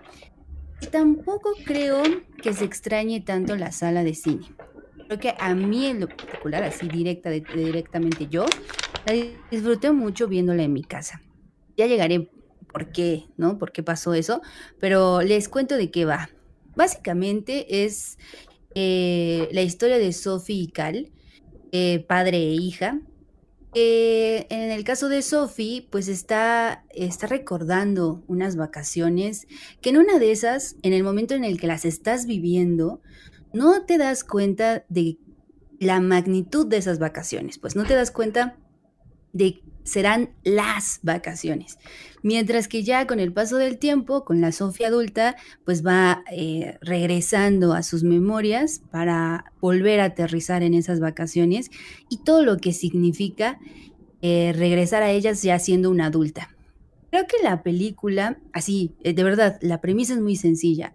Tampoco 0.91 1.51
creo 1.65 2.03
que 2.43 2.55
se 2.55 2.65
extrañe 2.65 3.21
tanto 3.21 3.57
la 3.57 3.71
sala 3.71 4.03
de 4.03 4.15
cine. 4.15 4.47
Creo 5.07 5.19
que 5.19 5.35
a 5.39 5.55
mí 5.55 5.87
en 5.87 6.01
lo 6.01 6.09
particular, 6.09 6.63
así 6.63 6.89
directa, 6.89 7.31
directamente 7.31 8.29
yo, 8.31 8.47
la 9.07 9.15
disfruté 9.51 9.91
mucho 9.93 10.29
viéndola 10.29 10.63
en 10.63 10.73
mi 10.73 10.83
casa. 10.83 11.21
Ya 11.77 11.87
llegaré 11.87 12.31
por 12.73 12.93
qué, 12.93 13.27
¿no? 13.37 13.59
¿Por 13.59 13.73
qué 13.73 13.83
pasó 13.83 14.15
eso? 14.15 14.41
Pero 14.79 15.23
les 15.23 15.49
cuento 15.49 15.77
de 15.77 15.91
qué 15.91 16.05
va. 16.05 16.31
Básicamente 16.77 17.85
es 17.85 18.19
eh, 18.75 19.49
la 19.53 19.63
historia 19.63 19.99
de 19.99 20.13
Sophie 20.13 20.63
y 20.63 20.67
Cal, 20.69 21.11
eh, 21.73 22.05
padre 22.09 22.39
e 22.39 22.55
hija, 22.55 23.01
Eh, 23.73 24.47
en 24.51 24.73
el 24.73 24.83
caso 24.83 25.09
de 25.09 25.23
Sophie, 25.23 25.87
pues 25.91 26.09
está, 26.09 26.85
está 26.93 27.29
recordando 27.29 28.25
unas 28.27 28.57
vacaciones 28.57 29.47
que 29.81 29.91
en 29.91 29.99
una 29.99 30.19
de 30.19 30.33
esas, 30.33 30.75
en 30.83 30.93
el 30.93 31.05
momento 31.05 31.35
en 31.35 31.45
el 31.45 31.61
que 31.61 31.69
las 31.69 31.85
estás 31.85 32.27
viviendo, 32.27 33.01
no 33.53 33.85
te 33.87 33.97
das 33.97 34.25
cuenta 34.25 34.85
de 34.89 35.19
la 35.79 36.01
magnitud 36.01 36.67
de 36.67 36.79
esas 36.79 36.99
vacaciones, 36.99 37.59
pues 37.59 37.77
no 37.77 37.85
te 37.85 37.95
das 37.95 38.11
cuenta 38.11 38.57
de 39.33 39.63
serán 39.91 40.31
las 40.45 41.01
vacaciones. 41.03 41.79
Mientras 42.23 42.69
que 42.69 42.85
ya 42.85 43.07
con 43.07 43.19
el 43.19 43.33
paso 43.33 43.57
del 43.57 43.79
tiempo, 43.79 44.25
con 44.25 44.41
la 44.41 44.53
Sofía 44.53 44.87
adulta, 44.87 45.37
pues 45.65 45.85
va 45.85 46.23
eh, 46.31 46.79
regresando 46.81 47.73
a 47.73 47.83
sus 47.83 48.05
memorias 48.05 48.83
para 48.91 49.53
volver 49.61 50.01
a 50.01 50.05
aterrizar 50.05 50.63
en 50.63 50.75
esas 50.75 51.01
vacaciones 51.01 51.71
y 52.09 52.19
todo 52.19 52.45
lo 52.45 52.59
que 52.59 52.73
significa 52.73 53.59
eh, 54.23 54.53
regresar 54.55 55.03
a 55.03 55.11
ellas 55.11 55.43
ya 55.43 55.59
siendo 55.59 55.91
una 55.91 56.07
adulta. 56.07 56.55
Creo 57.11 57.27
que 57.27 57.43
la 57.43 57.65
película, 57.65 58.39
así, 58.53 58.95
eh, 59.03 59.13
de 59.13 59.25
verdad, 59.25 59.59
la 59.61 59.81
premisa 59.81 60.15
es 60.15 60.21
muy 60.21 60.37
sencilla. 60.37 60.95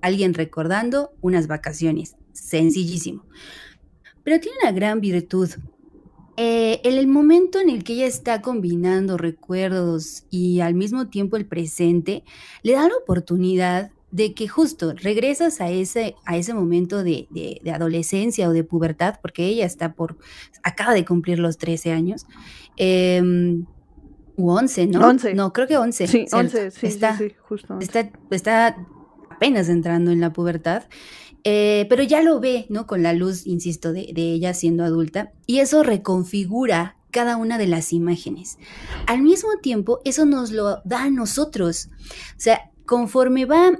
Alguien 0.00 0.34
recordando 0.34 1.10
unas 1.20 1.48
vacaciones, 1.48 2.14
sencillísimo. 2.32 3.24
Pero 4.22 4.38
tiene 4.38 4.58
una 4.62 4.72
gran 4.72 5.00
virtud 5.00 5.50
eh, 6.36 6.80
en 6.84 6.98
el 6.98 7.06
momento 7.06 7.60
en 7.60 7.70
el 7.70 7.84
que 7.84 7.94
ella 7.94 8.06
está 8.06 8.42
combinando 8.42 9.16
recuerdos 9.16 10.24
y 10.30 10.60
al 10.60 10.74
mismo 10.74 11.08
tiempo 11.08 11.36
el 11.36 11.46
presente, 11.46 12.24
le 12.62 12.72
da 12.72 12.88
la 12.88 12.96
oportunidad 12.96 13.90
de 14.10 14.34
que 14.34 14.46
justo 14.48 14.94
regresas 14.94 15.60
a 15.60 15.70
ese, 15.70 16.14
a 16.24 16.36
ese 16.36 16.54
momento 16.54 17.02
de, 17.02 17.28
adolescencia 17.72 18.48
o 18.48 18.52
de 18.52 18.64
pubertad, 18.64 19.18
porque 19.20 19.46
ella 19.46 19.66
está 19.66 19.92
por, 19.94 20.16
acaba 20.62 20.94
de 20.94 21.04
cumplir 21.04 21.38
los 21.38 21.58
13 21.58 21.92
años, 21.92 22.26
eh, 22.76 23.22
u 24.36 24.50
11, 24.50 24.86
¿no? 24.86 25.06
11. 25.06 25.34
No, 25.34 25.52
creo 25.52 25.66
que 25.66 25.76
11. 25.76 26.06
Sí, 26.06 26.26
11, 26.30 26.70
sí, 26.70 26.86
está, 26.86 27.16
sí, 27.16 27.32
justo. 27.48 27.78
Está, 27.80 28.10
está 28.30 28.76
apenas 29.36 29.68
entrando 29.68 30.10
en 30.10 30.20
la 30.20 30.32
pubertad. 30.32 30.84
Eh, 31.44 31.86
pero 31.88 32.02
ya 32.02 32.22
lo 32.22 32.40
ve, 32.40 32.66
¿no? 32.70 32.86
Con 32.86 33.02
la 33.02 33.12
luz, 33.12 33.46
insisto, 33.46 33.92
de, 33.92 34.12
ella 34.16 34.52
siendo 34.52 34.82
adulta. 34.82 35.32
Y 35.46 35.60
eso 35.60 35.82
reconfigura 35.82 36.96
cada 37.12 37.36
una 37.36 37.56
de 37.56 37.68
las 37.68 37.92
imágenes. 37.92 38.58
Al 39.06 39.22
mismo 39.22 39.50
tiempo, 39.62 40.00
eso 40.04 40.26
nos 40.26 40.50
lo 40.50 40.80
da 40.84 41.04
a 41.04 41.10
nosotros. 41.10 41.88
O 42.10 42.38
sea, 42.40 42.72
conforme 42.84 43.44
va... 43.44 43.78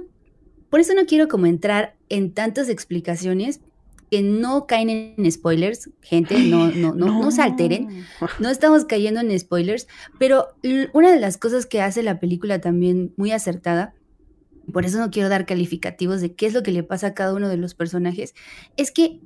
Por 0.69 0.79
eso 0.79 0.93
no 0.93 1.05
quiero 1.05 1.27
como 1.27 1.45
entrar 1.45 1.95
en 2.09 2.33
tantas 2.33 2.69
explicaciones 2.69 3.61
que 4.09 4.21
no 4.21 4.67
caen 4.67 4.89
en 4.89 5.31
spoilers, 5.31 5.89
gente, 6.01 6.39
no, 6.39 6.69
no, 6.71 6.93
no, 6.93 7.21
no, 7.21 7.31
se 7.31 7.41
alteren, 7.41 8.05
no 8.39 8.49
estamos 8.49 8.85
cayendo 8.85 9.19
en 9.19 9.37
spoilers, 9.37 9.87
pero 10.17 10.47
una 10.93 11.11
de 11.11 11.19
las 11.19 11.37
cosas 11.37 11.65
que 11.65 11.81
hace 11.81 12.03
la 12.03 12.19
película 12.19 12.61
también 12.61 13.13
muy 13.17 13.31
acertada 13.31 13.93
por 14.71 14.85
eso 14.85 14.99
no 14.99 15.11
quiero 15.11 15.29
dar 15.29 15.45
calificativos 15.45 16.21
de 16.21 16.33
qué 16.33 16.47
es 16.47 16.53
lo 16.53 16.63
que 16.63 16.71
le 16.71 16.83
pasa 16.83 17.07
a 17.07 17.13
cada 17.13 17.33
uno 17.33 17.49
de 17.49 17.57
los 17.57 17.73
personajes, 17.73 18.35
es 18.75 18.91
que 18.91 19.21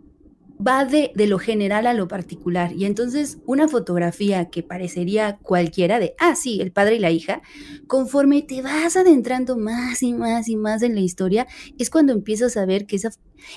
va 0.66 0.86
de, 0.86 1.12
lo 1.16 1.40
general 1.40 1.88
a 1.88 1.94
lo 1.94 2.08
particular. 2.08 2.72
Y 2.74 2.86
entonces 2.86 3.40
una 3.46 3.68
fotografía 3.68 4.50
que 4.50 4.64
parecería 4.64 5.38
cualquiera 5.38 6.00
de, 6.00 6.14
ah, 6.20 6.36
sí, 6.36 6.62
el 6.62 6.72
padre 6.72 6.96
y 6.96 7.00
la 7.00 7.12
hija, 7.12 7.42
conforme 7.88 8.42
te 8.42 8.62
vas 8.62 8.96
adentrando 8.96 9.58
más 9.58 10.04
y 10.04 10.14
más 10.14 10.48
y 10.48 10.56
más 10.56 10.84
en 10.84 10.96
la 10.96 11.02
historia, 11.02 11.48
es 11.78 11.90
cuando 11.90 12.14
empiezas 12.14 12.58
a 12.58 12.66
ver 12.66 12.86
que 12.86 12.96
esa... 12.96 13.10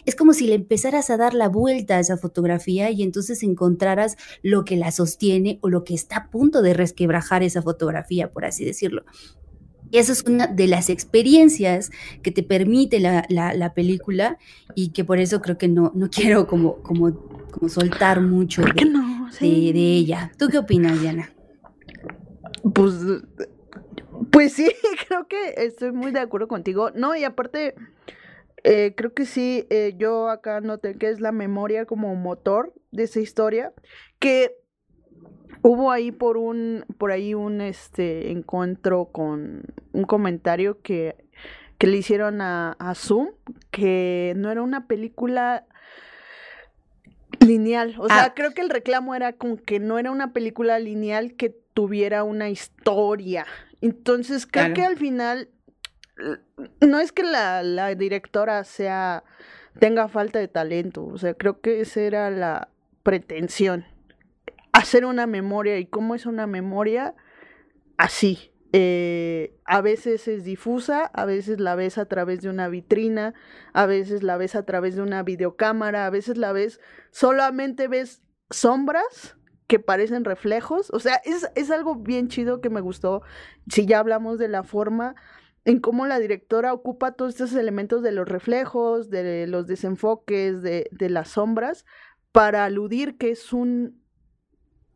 Es 0.07 0.17
como 0.17 0.33
si 0.33 0.47
le 0.47 0.55
empezaras 0.55 1.11
a 1.11 1.19
dar 1.19 1.35
la 1.35 1.49
vuelta 1.49 1.97
a 1.97 2.01
esa 2.01 2.17
fotografía 2.17 2.91
y 2.91 3.03
entonces 3.03 3.43
encontraras 3.43 4.17
lo 4.43 4.65
que 4.65 4.77
la 4.77 4.91
sostiene 4.91 5.59
o 5.61 5.69
lo 5.69 5.85
que 5.85 5.93
está 5.93 6.17
a 6.17 6.31
punto 6.31 6.63
de 6.63 6.73
resquebrajar 6.73 7.43
esa 7.43 7.61
fotografía, 7.61 8.33
por 8.33 8.47
así 8.47 8.65
decirlo. 8.65 9.05
Y 9.91 9.99
esa 9.99 10.13
es 10.13 10.25
una 10.25 10.47
de 10.47 10.67
las 10.67 10.91
experiencias 10.91 11.91
que 12.23 12.31
te 12.31 12.43
permite 12.43 13.01
la, 13.01 13.27
la, 13.29 13.75
película 13.75 14.39
y 14.75 14.91
que 14.91 15.05
por 15.05 15.19
eso 15.19 15.41
creo 15.41 15.59
que 15.59 15.69
no, 15.69 15.93
no 15.95 16.11
quiero 16.11 16.47
como, 16.47 16.77
como, 16.83 17.15
como 17.51 17.69
soltar 17.69 18.21
mucho 18.21 18.63
de, 18.63 19.73
de, 19.73 19.97
ella. 19.97 20.33
¿Tú 20.39 20.49
qué 20.49 20.59
opinas, 20.59 21.01
Diana? 21.01 21.33
Pues, 22.75 22.95
pues 24.31 24.53
sí, 24.53 24.71
creo 25.09 25.29
que 25.29 25.55
estoy 25.57 25.93
muy 25.93 26.13
de 26.13 26.21
acuerdo 26.21 26.49
contigo. 26.49 26.91
No, 26.91 27.15
y 27.15 27.25
aparte, 27.25 27.75
eh, 28.65 28.95
creo 28.97 29.13
que 29.13 29.27
sí, 29.27 29.67
eh, 29.71 29.95
yo 29.97 30.29
acá 30.29 30.61
noté 30.61 30.97
que 30.97 31.11
es 31.11 31.21
la 31.21 31.33
memoria 31.33 31.85
como 31.87 32.15
motor 32.15 32.73
de 32.91 33.05
esa 33.05 33.21
historia, 33.21 33.73
que 34.19 34.57
Hubo 35.67 35.91
ahí 35.91 36.13
por 36.13 36.37
un, 36.37 36.85
por 36.99 37.11
ahí 37.11 37.33
un 37.33 37.63
este 37.63 38.31
encuentro 38.31 39.07
con 39.07 39.63
un 39.93 40.05
comentario 40.05 40.83
que, 40.83 41.17
que 41.79 41.87
le 41.87 41.97
hicieron 41.97 42.43
a, 42.43 42.73
a 42.73 42.95
Zoom, 42.95 43.31
que 43.71 44.35
no 44.37 44.51
era 44.51 44.61
una 44.61 44.87
película 44.87 45.65
lineal. 47.41 47.95
O 47.99 48.09
sea, 48.09 48.25
ah. 48.25 48.35
creo 48.37 48.53
que 48.53 48.61
el 48.61 48.69
reclamo 48.69 49.15
era 49.15 49.33
con 49.33 49.57
que 49.57 49.81
no 49.81 49.99
era 49.99 50.11
una 50.11 50.35
película 50.35 50.79
lineal 50.79 51.33
que 51.33 51.57
tuviera 51.73 52.25
una 52.25 52.51
historia. 52.51 53.47
Entonces, 53.81 54.47
creo 54.47 54.75
que 54.75 54.85
al 54.85 54.99
final, 54.99 55.49
no 56.83 57.01
es 57.01 57.11
que 57.11 57.23
la, 57.23 57.63
la, 57.63 57.95
directora 57.95 58.65
sea, 58.65 59.25
tenga 59.79 60.09
falta 60.09 60.41
de 60.41 60.49
talento. 60.49 61.07
O 61.07 61.17
sea, 61.17 61.33
creo 61.33 61.63
que 61.63 61.81
esa 61.81 62.03
era 62.03 62.29
la 62.29 62.69
pretensión 63.03 63.87
hacer 64.75 65.07
una 65.07 65.27
memoria. 65.27 65.79
¿Y 65.79 65.87
cómo 65.87 66.15
es 66.15 66.27
una 66.27 66.47
memoria? 66.47 67.15
Así. 67.97 68.51
Eh, 68.77 69.57
a 69.65 69.81
veces 69.81 70.27
es 70.27 70.43
difusa, 70.43 71.07
a 71.07 71.25
veces 71.25 71.61
la 71.61 71.77
ves 71.77 71.97
a 71.97 72.07
través 72.07 72.43
de 72.43 72.51
una 72.51 72.69
vitrina, 72.69 73.33
a 73.73 73.87
veces 73.87 74.25
la 74.25 74.37
ves 74.37 74.57
a 74.57 74.65
través 74.65 74.97
de 74.97 75.03
una 75.03 75.23
videocámara, 75.23 76.07
a 76.07 76.11
veces 76.11 76.37
la 76.37 76.53
ves, 76.53 76.81
solamente 77.13 77.87
ves 77.87 78.21
sombras 78.51 79.37
que 79.69 79.79
parecen 79.79 80.25
reflejos. 80.25 80.91
O 80.91 80.99
sea, 80.99 81.21
es, 81.25 81.49
es 81.55 81.71
algo 81.71 81.95
bien 81.95 82.27
chido 82.27 82.61
que 82.61 82.69
me 82.69 82.81
gustó. 82.81 83.23
Si 83.71 83.87
ya 83.87 84.01
hablamos 84.01 84.41
de 84.41 84.49
la 84.49 84.65
forma, 84.65 85.15
en 85.65 85.79
cómo 85.79 86.07
la 86.07 86.19
directora 86.19 86.73
ocupa 86.73 87.13
todos 87.13 87.35
estos 87.35 87.55
elementos 87.55 88.03
de 88.03 88.11
los 88.11 88.29
reflejos, 88.29 89.09
de 89.09 89.47
los 89.47 89.69
desenfoques, 89.69 90.63
de, 90.63 90.89
de 90.91 91.11
las 91.11 91.29
sombras, 91.29 91.87
para 92.33 92.65
aludir 92.65 93.19
que 93.19 93.31
es 93.31 93.53
un 93.53 94.04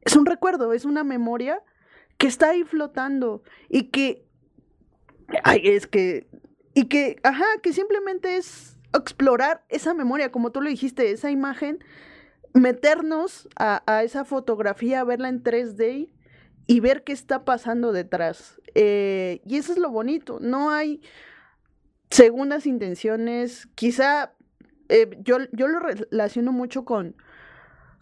es 0.02 0.16
un 0.16 0.26
recuerdo, 0.26 0.72
es 0.72 0.84
una 0.84 1.04
memoria 1.04 1.62
que 2.18 2.26
está 2.26 2.50
ahí 2.50 2.64
flotando 2.64 3.42
y 3.68 3.84
que, 3.84 4.26
ay, 5.44 5.60
es 5.64 5.86
que, 5.86 6.28
y 6.74 6.86
que, 6.86 7.16
ajá, 7.22 7.46
que 7.62 7.72
simplemente 7.72 8.36
es 8.36 8.76
explorar 8.94 9.64
esa 9.68 9.94
memoria, 9.94 10.32
como 10.32 10.50
tú 10.50 10.60
lo 10.60 10.68
dijiste, 10.68 11.10
esa 11.10 11.30
imagen, 11.30 11.84
meternos 12.54 13.48
a, 13.56 14.02
esa 14.02 14.24
fotografía, 14.24 15.04
verla 15.04 15.28
en 15.28 15.42
3D 15.42 16.10
y 16.66 16.80
ver 16.80 17.04
qué 17.04 17.12
está 17.12 17.44
pasando 17.44 17.92
detrás. 17.92 18.60
Eh, 18.74 19.40
y 19.46 19.56
eso 19.56 19.72
es 19.72 19.78
lo 19.78 19.90
bonito, 19.90 20.38
no 20.40 20.70
hay 20.70 21.02
segundas 22.10 22.66
intenciones, 22.66 23.68
quizá 23.74 24.32
eh, 24.88 25.10
yo, 25.20 25.38
yo 25.52 25.68
lo 25.68 25.80
relaciono 25.80 26.52
mucho 26.52 26.84
con, 26.84 27.16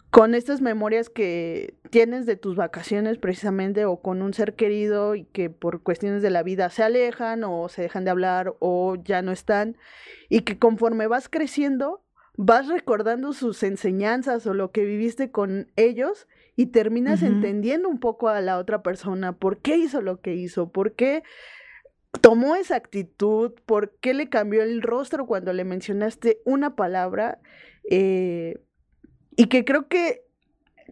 con 0.09 0.35
estas 0.35 0.61
memorias 0.61 1.09
que 1.09 1.75
tienes 1.89 2.25
de 2.25 2.37
tus 2.37 2.55
vacaciones 2.55 3.17
precisamente 3.17 3.85
o 3.85 3.97
con 3.97 4.21
un 4.21 4.33
ser 4.33 4.55
querido 4.55 5.15
y 5.15 5.25
que 5.25 5.49
por 5.49 5.83
cuestiones 5.83 6.21
de 6.21 6.29
la 6.29 6.43
vida 6.43 6.69
se 6.69 6.83
alejan 6.83 7.43
o 7.43 7.67
se 7.69 7.81
dejan 7.81 8.05
de 8.05 8.11
hablar 8.11 8.55
o 8.59 8.95
ya 8.95 9.21
no 9.21 9.31
están 9.31 9.77
y 10.29 10.41
que 10.41 10.57
conforme 10.57 11.07
vas 11.07 11.29
creciendo 11.29 12.01
vas 12.37 12.67
recordando 12.67 13.33
sus 13.33 13.63
enseñanzas 13.63 14.45
o 14.45 14.53
lo 14.53 14.71
que 14.71 14.85
viviste 14.85 15.31
con 15.31 15.71
ellos 15.75 16.27
y 16.55 16.67
terminas 16.67 17.23
entendiendo 17.23 17.89
un 17.89 17.99
poco 17.99 18.29
a 18.29 18.41
la 18.41 18.57
otra 18.57 18.81
persona, 18.83 19.33
por 19.33 19.57
qué 19.57 19.77
hizo 19.77 20.01
lo 20.01 20.21
que 20.21 20.35
hizo, 20.35 20.71
por 20.71 20.93
qué 20.93 21.23
tomó 22.21 22.55
esa 22.55 22.75
actitud, 22.75 23.53
por 23.65 23.95
qué 23.99 24.13
le 24.13 24.29
cambió 24.29 24.63
el 24.63 24.81
rostro 24.81 25.25
cuando 25.25 25.51
le 25.51 25.65
mencionaste 25.65 26.41
una 26.45 26.75
palabra. 26.75 27.39
Eh, 27.89 28.59
y 29.37 29.45
que 29.45 29.63
creo 29.63 29.87
que, 29.87 30.23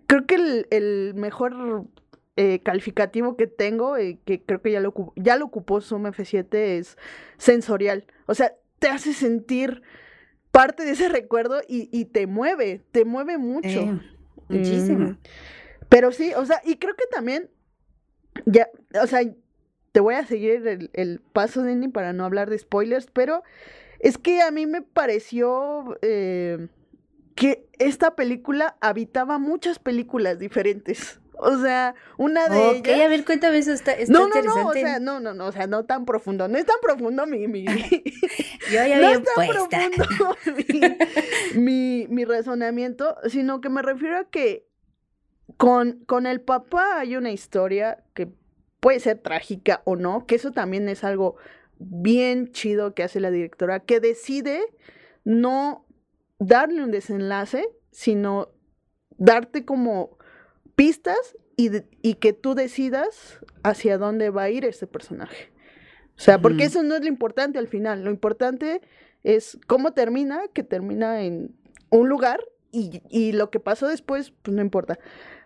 creo 0.06 0.26
que 0.26 0.66
el, 0.70 1.14
mejor 1.16 1.88
eh, 2.38 2.60
calificativo 2.64 3.36
que 3.36 3.48
tengo, 3.48 3.98
eh, 3.98 4.20
que 4.24 4.42
creo 4.42 4.62
que 4.62 4.72
ya 4.72 4.80
lo, 4.80 4.94
ya 5.16 5.36
lo 5.36 5.46
ocupó 5.46 5.82
Zoom 5.82 6.06
F7, 6.06 6.56
es 6.56 6.98
sensorial. 7.38 8.06
O 8.28 8.36
sea, 8.36 8.54
te 8.80 8.88
hace 8.88 9.14
sentir 9.14 9.82
parte 10.52 10.86
de 10.86 10.92
ese 10.92 11.10
recuerdo 11.10 11.60
y, 11.68 12.06
te 12.06 12.28
mueve, 12.28 12.84
te 12.92 13.04
mueve 13.04 13.40
mucho. 13.40 13.68
Eh, 13.68 14.00
muchísimo. 14.48 15.18
pero 15.90 16.12
sí, 16.12 16.34
o 16.38 16.46
sea, 16.46 16.62
y 16.64 16.76
creo 16.78 16.96
que 16.96 17.08
también, 17.12 17.50
ya, 18.46 18.70
o 19.02 19.08
sea, 19.08 19.22
te 19.92 20.00
voy 20.00 20.14
a 20.14 20.26
seguir 20.26 20.68
el, 20.68 20.92
el 20.94 21.20
paso, 21.34 21.64
Nini, 21.64 21.88
para 21.88 22.14
no 22.14 22.26
hablar 22.26 22.52
de 22.52 22.60
spoilers, 22.60 23.08
pero 23.12 23.42
es 24.00 24.20
que 24.20 24.42
a 24.42 24.52
mí 24.52 24.68
me 24.68 24.84
pareció 24.84 25.98
que 27.36 27.68
esta 27.80 28.16
película 28.16 28.78
habitaba 28.82 29.38
muchas 29.38 29.78
películas 29.80 30.40
diferentes. 30.40 31.20
O 31.38 31.58
sea, 31.58 31.96
una 32.18 32.48
de 32.48 32.80
Ok, 32.80 32.88
ellas. 32.88 33.02
a 33.02 33.08
ver, 33.10 33.26
cuéntame 33.26 33.58
eso, 33.58 33.74
está, 33.74 33.92
está 33.92 34.14
no, 34.14 34.20
no, 34.22 34.26
interesante. 34.28 34.62
no, 34.64 34.70
o 34.70 34.74
sea, 34.74 35.00
no, 35.00 35.20
no, 35.20 35.34
no, 35.34 35.46
o 35.48 35.52
sea, 35.52 35.68
no 35.68 35.84
tan 35.84 36.06
profundo, 36.06 36.48
no 36.48 36.58
es 36.58 36.66
tan 36.66 36.78
profundo 36.82 37.28
mi, 37.28 37.48
mi, 37.50 37.66
Yo 38.72 38.72
ya 38.72 38.98
no 39.02 39.10
es 39.10 39.22
tan 39.22 39.36
puesta. 39.36 39.68
profundo 39.98 40.38
mi, 41.54 41.60
mi, 41.62 42.08
mi 42.10 42.24
razonamiento, 42.26 43.18
sino 43.28 43.60
que 43.60 43.68
me 43.68 43.82
refiero 43.82 44.18
a 44.18 44.24
que 44.30 44.66
con, 45.58 46.06
con 46.06 46.26
el 46.26 46.40
papá 46.40 47.00
hay 47.00 47.18
una 47.18 47.32
historia 47.32 48.04
que 48.14 48.30
puede 48.80 49.02
ser 49.02 49.18
trágica 49.20 49.82
o 49.84 49.98
no, 49.98 50.26
que 50.28 50.36
eso 50.36 50.52
también 50.52 50.88
es 50.88 51.04
algo 51.04 51.36
bien 51.80 52.54
chido 52.54 52.94
que 52.94 53.04
hace 53.04 53.20
la 53.20 53.30
directora, 53.30 53.82
que 53.82 54.00
decide 54.00 54.64
no 55.26 55.85
darle 56.40 56.84
un 56.84 56.92
desenlace, 56.92 57.68
sino 57.92 58.50
darte 59.18 59.66
como 59.66 60.18
pistas 60.76 61.38
y, 61.56 61.70
de- 61.70 61.88
y 62.02 62.16
que 62.16 62.34
tú 62.34 62.54
decidas 62.56 63.40
hacia 63.64 63.98
dónde 63.98 64.30
va 64.30 64.44
a 64.44 64.50
ir 64.50 64.66
ese 64.66 64.88
personaje. 64.88 65.52
O 66.18 66.20
sea, 66.20 66.40
porque 66.42 66.64
eso 66.64 66.82
no 66.84 66.96
es 66.96 67.02
lo 67.02 67.08
importante 67.08 67.60
al 67.60 67.68
final, 67.68 68.04
lo 68.04 68.10
importante 68.12 68.82
es 69.24 69.58
cómo 69.68 69.94
termina, 69.94 70.42
que 70.54 70.64
termina 70.64 71.22
en 71.24 71.56
un 71.90 72.08
lugar 72.10 72.40
y, 72.72 73.02
y 73.10 73.32
lo 73.34 73.50
que 73.50 73.60
pasó 73.60 73.88
después, 73.88 74.32
pues 74.42 74.56
no 74.56 74.62
importa. 74.62 74.98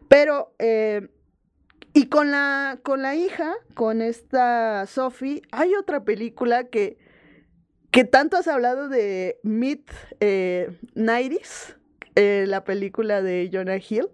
Pero, 0.08 0.54
eh, 0.60 1.10
y 1.94 2.08
con 2.08 2.30
la, 2.30 2.80
con 2.84 3.02
la 3.02 3.16
hija, 3.16 3.54
con 3.74 4.02
esta 4.02 4.86
Sophie, 4.86 5.42
hay 5.52 5.74
otra 5.76 6.04
película 6.04 6.66
que, 6.66 6.98
que 7.92 8.04
tanto 8.04 8.38
has 8.38 8.48
hablado 8.48 8.90
de 8.90 9.40
Mid 9.44 9.80
eh, 10.20 10.70
90s, 10.96 11.76
eh, 12.16 12.46
la 12.48 12.64
película 12.64 13.22
de 13.22 13.50
Jonah 13.52 13.78
Hill. 13.78 14.08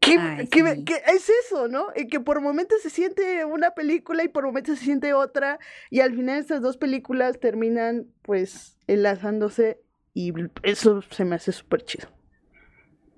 Que, 0.00 0.16
Ay, 0.18 0.46
que 0.46 0.62
me- 0.62 0.76
sí. 0.76 0.84
que 0.84 0.94
es 1.14 1.30
eso, 1.44 1.68
¿no? 1.68 1.88
Y 1.94 2.06
que 2.08 2.20
por 2.20 2.40
momentos 2.40 2.80
se 2.80 2.88
siente 2.88 3.44
una 3.44 3.72
película 3.72 4.24
y 4.24 4.28
por 4.28 4.44
momentos 4.46 4.78
se 4.78 4.84
siente 4.86 5.12
otra. 5.12 5.58
Y 5.90 6.00
al 6.00 6.14
final 6.14 6.38
estas 6.38 6.62
dos 6.62 6.78
películas 6.78 7.38
terminan 7.38 8.06
pues 8.22 8.78
enlazándose 8.86 9.78
y 10.14 10.32
eso 10.62 11.02
se 11.02 11.24
me 11.26 11.36
hace 11.36 11.52
súper 11.52 11.82
chido. 11.84 12.08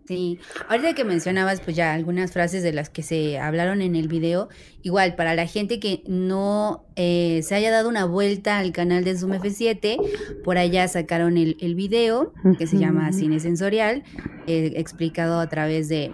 Sí, 0.06 0.40
ahorita 0.68 0.94
que 0.94 1.04
mencionabas 1.04 1.60
pues 1.60 1.76
ya 1.76 1.94
algunas 1.94 2.32
frases 2.32 2.64
de 2.64 2.72
las 2.72 2.90
que 2.90 3.04
se 3.04 3.38
hablaron 3.38 3.82
en 3.82 3.94
el 3.94 4.08
video, 4.08 4.48
igual 4.82 5.14
para 5.14 5.36
la 5.36 5.46
gente 5.46 5.78
que 5.78 6.02
no 6.06 6.84
eh, 6.96 7.40
se 7.44 7.54
haya 7.54 7.70
dado 7.70 7.88
una 7.88 8.04
vuelta 8.04 8.58
al 8.58 8.72
canal 8.72 9.04
de 9.04 9.16
Zoom 9.16 9.32
F7, 9.32 9.98
por 10.42 10.58
allá 10.58 10.88
sacaron 10.88 11.38
el, 11.38 11.56
el 11.60 11.76
video 11.76 12.32
que 12.58 12.66
se 12.66 12.78
llama. 12.78 13.12
Cine 13.12 13.38
Sensorial, 13.38 14.02
eh, 14.46 14.72
explicado 14.76 15.38
a 15.38 15.48
través 15.48 15.88
de, 15.88 16.10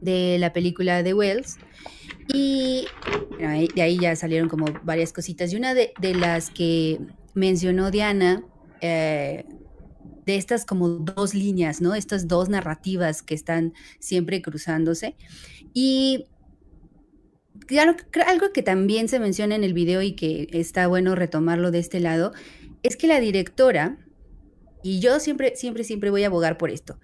de 0.00 0.38
la 0.38 0.52
película 0.52 1.02
de 1.02 1.12
Wells. 1.12 1.58
Y 2.32 2.86
bueno, 3.30 3.66
de 3.74 3.82
ahí 3.82 3.98
ya 3.98 4.16
salieron 4.16 4.48
como 4.48 4.66
varias 4.84 5.12
cositas. 5.12 5.52
Y 5.52 5.56
una 5.56 5.74
de, 5.74 5.92
de 6.00 6.14
las 6.14 6.50
que 6.50 6.98
mencionó 7.34 7.90
Diana, 7.90 8.42
eh, 8.80 9.44
de 10.26 10.36
estas 10.36 10.64
como 10.64 10.88
dos 10.88 11.34
líneas, 11.34 11.80
¿no? 11.80 11.94
Estas 11.94 12.28
dos 12.28 12.48
narrativas 12.48 13.22
que 13.22 13.34
están 13.34 13.72
siempre 14.00 14.42
cruzándose. 14.42 15.16
Y 15.72 16.26
algo 18.26 18.52
que 18.52 18.62
también 18.62 19.08
se 19.08 19.20
menciona 19.20 19.54
en 19.54 19.64
el 19.64 19.72
video 19.72 20.02
y 20.02 20.12
que 20.12 20.48
está 20.52 20.86
bueno 20.86 21.14
retomarlo 21.14 21.70
de 21.70 21.78
este 21.78 22.00
lado, 22.00 22.32
es 22.82 22.96
que 22.96 23.06
la 23.06 23.20
directora, 23.20 23.98
y 24.82 25.00
yo 25.00 25.18
siempre, 25.20 25.56
siempre, 25.56 25.84
siempre 25.84 26.10
voy 26.10 26.24
a 26.24 26.26
abogar 26.26 26.58
por 26.58 26.70
esto, 26.70 26.98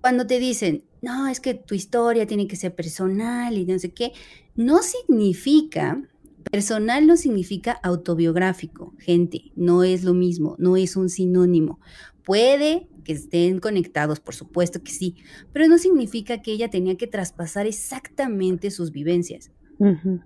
cuando 0.00 0.26
te 0.26 0.38
dicen, 0.38 0.84
no, 1.02 1.28
es 1.28 1.40
que 1.40 1.54
tu 1.54 1.74
historia 1.74 2.26
tiene 2.26 2.46
que 2.46 2.56
ser 2.56 2.74
personal 2.74 3.56
y 3.56 3.64
no 3.64 3.78
sé 3.78 3.92
qué, 3.92 4.12
no 4.54 4.82
significa, 4.82 6.02
personal 6.50 7.06
no 7.06 7.16
significa 7.16 7.72
autobiográfico, 7.82 8.94
gente, 8.98 9.52
no 9.56 9.82
es 9.82 10.04
lo 10.04 10.14
mismo, 10.14 10.54
no 10.58 10.76
es 10.76 10.96
un 10.96 11.08
sinónimo. 11.08 11.80
Puede 12.28 12.90
que 13.04 13.14
estén 13.14 13.58
conectados, 13.58 14.20
por 14.20 14.34
supuesto 14.34 14.82
que 14.82 14.92
sí, 14.92 15.16
pero 15.54 15.66
no 15.66 15.78
significa 15.78 16.42
que 16.42 16.52
ella 16.52 16.68
tenía 16.68 16.94
que 16.98 17.06
traspasar 17.06 17.66
exactamente 17.66 18.70
sus 18.70 18.92
vivencias. 18.92 19.50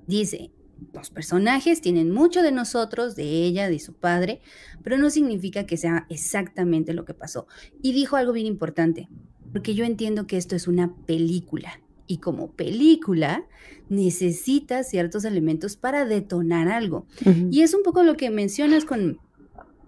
Dice, 0.09 0.51
los 0.93 1.11
personajes 1.11 1.81
tienen 1.81 2.11
mucho 2.11 2.43
de 2.43 2.51
nosotros, 2.51 3.15
de 3.15 3.45
ella, 3.45 3.69
de 3.69 3.79
su 3.79 3.95
padre, 3.95 4.41
pero 4.83 4.99
no 4.99 5.11
significa 5.11 5.65
que 5.65 5.77
sea 5.77 6.07
exactamente 6.11 6.93
lo 6.93 7.05
que 7.05 7.15
pasó. 7.15 7.47
Y 7.83 7.93
dijo 7.93 8.17
algo 8.17 8.33
bien 8.33 8.49
importante, 8.49 9.09
porque 9.53 9.77
yo 9.77 9.85
entiendo 9.85 10.27
que 10.27 10.39
esto 10.39 10.57
es 10.57 10.67
una 10.67 10.93
película. 11.07 11.81
Y 12.09 12.19
como 12.19 12.51
película, 12.51 13.47
necesita 13.89 14.83
ciertos 14.83 15.25
elementos 15.25 15.77
para 15.77 16.05
detonar 16.05 16.67
algo. 16.67 17.07
Y 17.49 17.63
es 17.63 17.75
un 17.75 17.85
poco 17.85 18.03
lo 18.03 18.17
que 18.17 18.29
mencionas 18.31 18.85
con, 18.85 19.21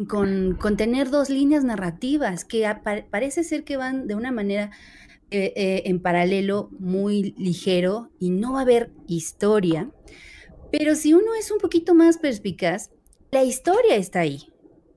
con, 0.09 0.59
tener 0.77 1.11
dos 1.11 1.31
líneas 1.31 1.65
narrativas 1.65 2.45
que 2.45 2.69
parece 3.11 3.45
ser 3.45 3.65
que 3.65 3.77
van 3.77 4.07
de 4.07 4.15
una 4.15 4.33
manera 4.33 4.71
eh, 5.31 5.53
eh, 5.57 5.83
en 5.87 6.01
paralelo 6.01 6.71
muy 6.79 7.35
ligero 7.39 8.11
y 8.19 8.31
no 8.31 8.53
va 8.53 8.61
a 8.61 8.63
haber 8.63 8.93
historia. 9.07 9.91
Pero 10.71 10.95
si 10.97 11.15
uno 11.15 11.35
es 11.39 11.51
un 11.51 11.59
poquito 11.59 11.95
más 11.95 12.19
perspicaz, 12.19 12.91
la 13.31 13.45
historia 13.45 13.97
está 13.97 14.21
ahí. 14.21 14.49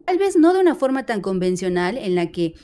Tal 0.05 0.17
vez 0.17 0.35
no 0.35 0.53
de 0.53 0.59
una 0.59 0.75
forma 0.75 1.05
tan 1.05 1.21
convencional 1.21 1.97
en 1.97 2.15
la 2.15 2.31
que 2.31 2.55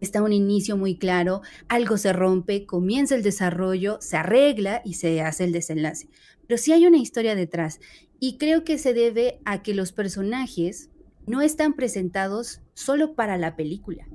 está 0.00 0.22
un 0.22 0.32
inicio 0.32 0.76
muy 0.76 0.96
claro, 0.96 1.40
algo 1.68 1.96
se 1.96 2.12
rompe, 2.12 2.66
comienza 2.66 3.14
el 3.14 3.22
desarrollo, 3.22 3.98
se 4.00 4.16
arregla 4.16 4.82
y 4.84 4.94
se 4.94 5.20
hace 5.20 5.44
el 5.44 5.52
desenlace. 5.52 6.08
Pero 6.46 6.58
sí 6.58 6.72
hay 6.72 6.86
una 6.86 6.98
historia 6.98 7.34
detrás 7.34 7.80
y 8.20 8.38
creo 8.38 8.64
que 8.64 8.78
se 8.78 8.94
debe 8.94 9.40
a 9.44 9.62
que 9.62 9.74
los 9.74 9.92
personajes 9.92 10.90
no 11.28 11.42
están 11.42 11.74
presentados 11.74 12.60
solo 12.74 13.14
para 13.14 13.36
la 13.36 13.56
película. 13.56 14.06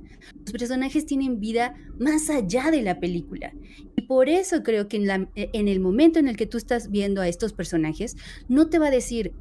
Los 0.45 0.51
personajes 0.51 1.05
tienen 1.05 1.39
vida 1.39 1.75
más 1.99 2.29
allá 2.29 2.71
de 2.71 2.81
la 2.81 2.99
película. 2.99 3.53
Y 3.95 4.03
por 4.03 4.29
eso 4.29 4.63
creo 4.63 4.87
que 4.87 4.97
en, 4.97 5.07
la- 5.07 5.29
en 5.35 5.67
el 5.67 5.79
momento 5.79 6.19
en 6.19 6.27
el 6.27 6.37
que 6.37 6.45
tú 6.47 6.57
estás 6.57 6.89
viendo 6.89 7.21
a 7.21 7.27
estos 7.27 7.53
personajes, 7.53 8.15
no 8.47 8.69
te 8.69 8.79
va 8.79 8.87
a 8.87 8.91
decir 8.91 9.33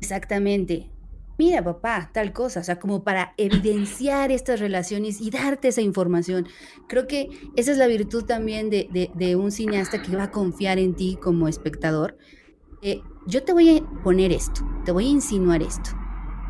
exactamente, 0.00 0.90
mira 1.38 1.62
papá, 1.62 2.10
tal 2.14 2.32
cosa, 2.32 2.60
o 2.60 2.64
sea, 2.64 2.78
como 2.78 3.02
para 3.04 3.34
evidenciar 3.36 4.30
estas 4.30 4.60
relaciones 4.60 5.20
y 5.20 5.30
darte 5.30 5.68
esa 5.68 5.82
información. 5.82 6.46
Creo 6.88 7.06
que 7.06 7.28
esa 7.56 7.72
es 7.72 7.78
la 7.78 7.86
virtud 7.86 8.24
también 8.24 8.70
de 8.70 9.36
un 9.36 9.50
cineasta 9.52 10.02
que 10.02 10.16
va 10.16 10.24
a 10.24 10.30
confiar 10.30 10.78
en 10.78 10.94
ti 10.94 11.18
como 11.20 11.48
espectador. 11.48 12.16
Eh, 12.82 13.00
yo 13.26 13.42
te 13.42 13.52
voy 13.52 13.78
a 13.78 14.02
poner 14.02 14.32
esto, 14.32 14.60
te 14.84 14.92
voy 14.92 15.06
a 15.06 15.10
insinuar 15.10 15.62
esto. 15.62 15.90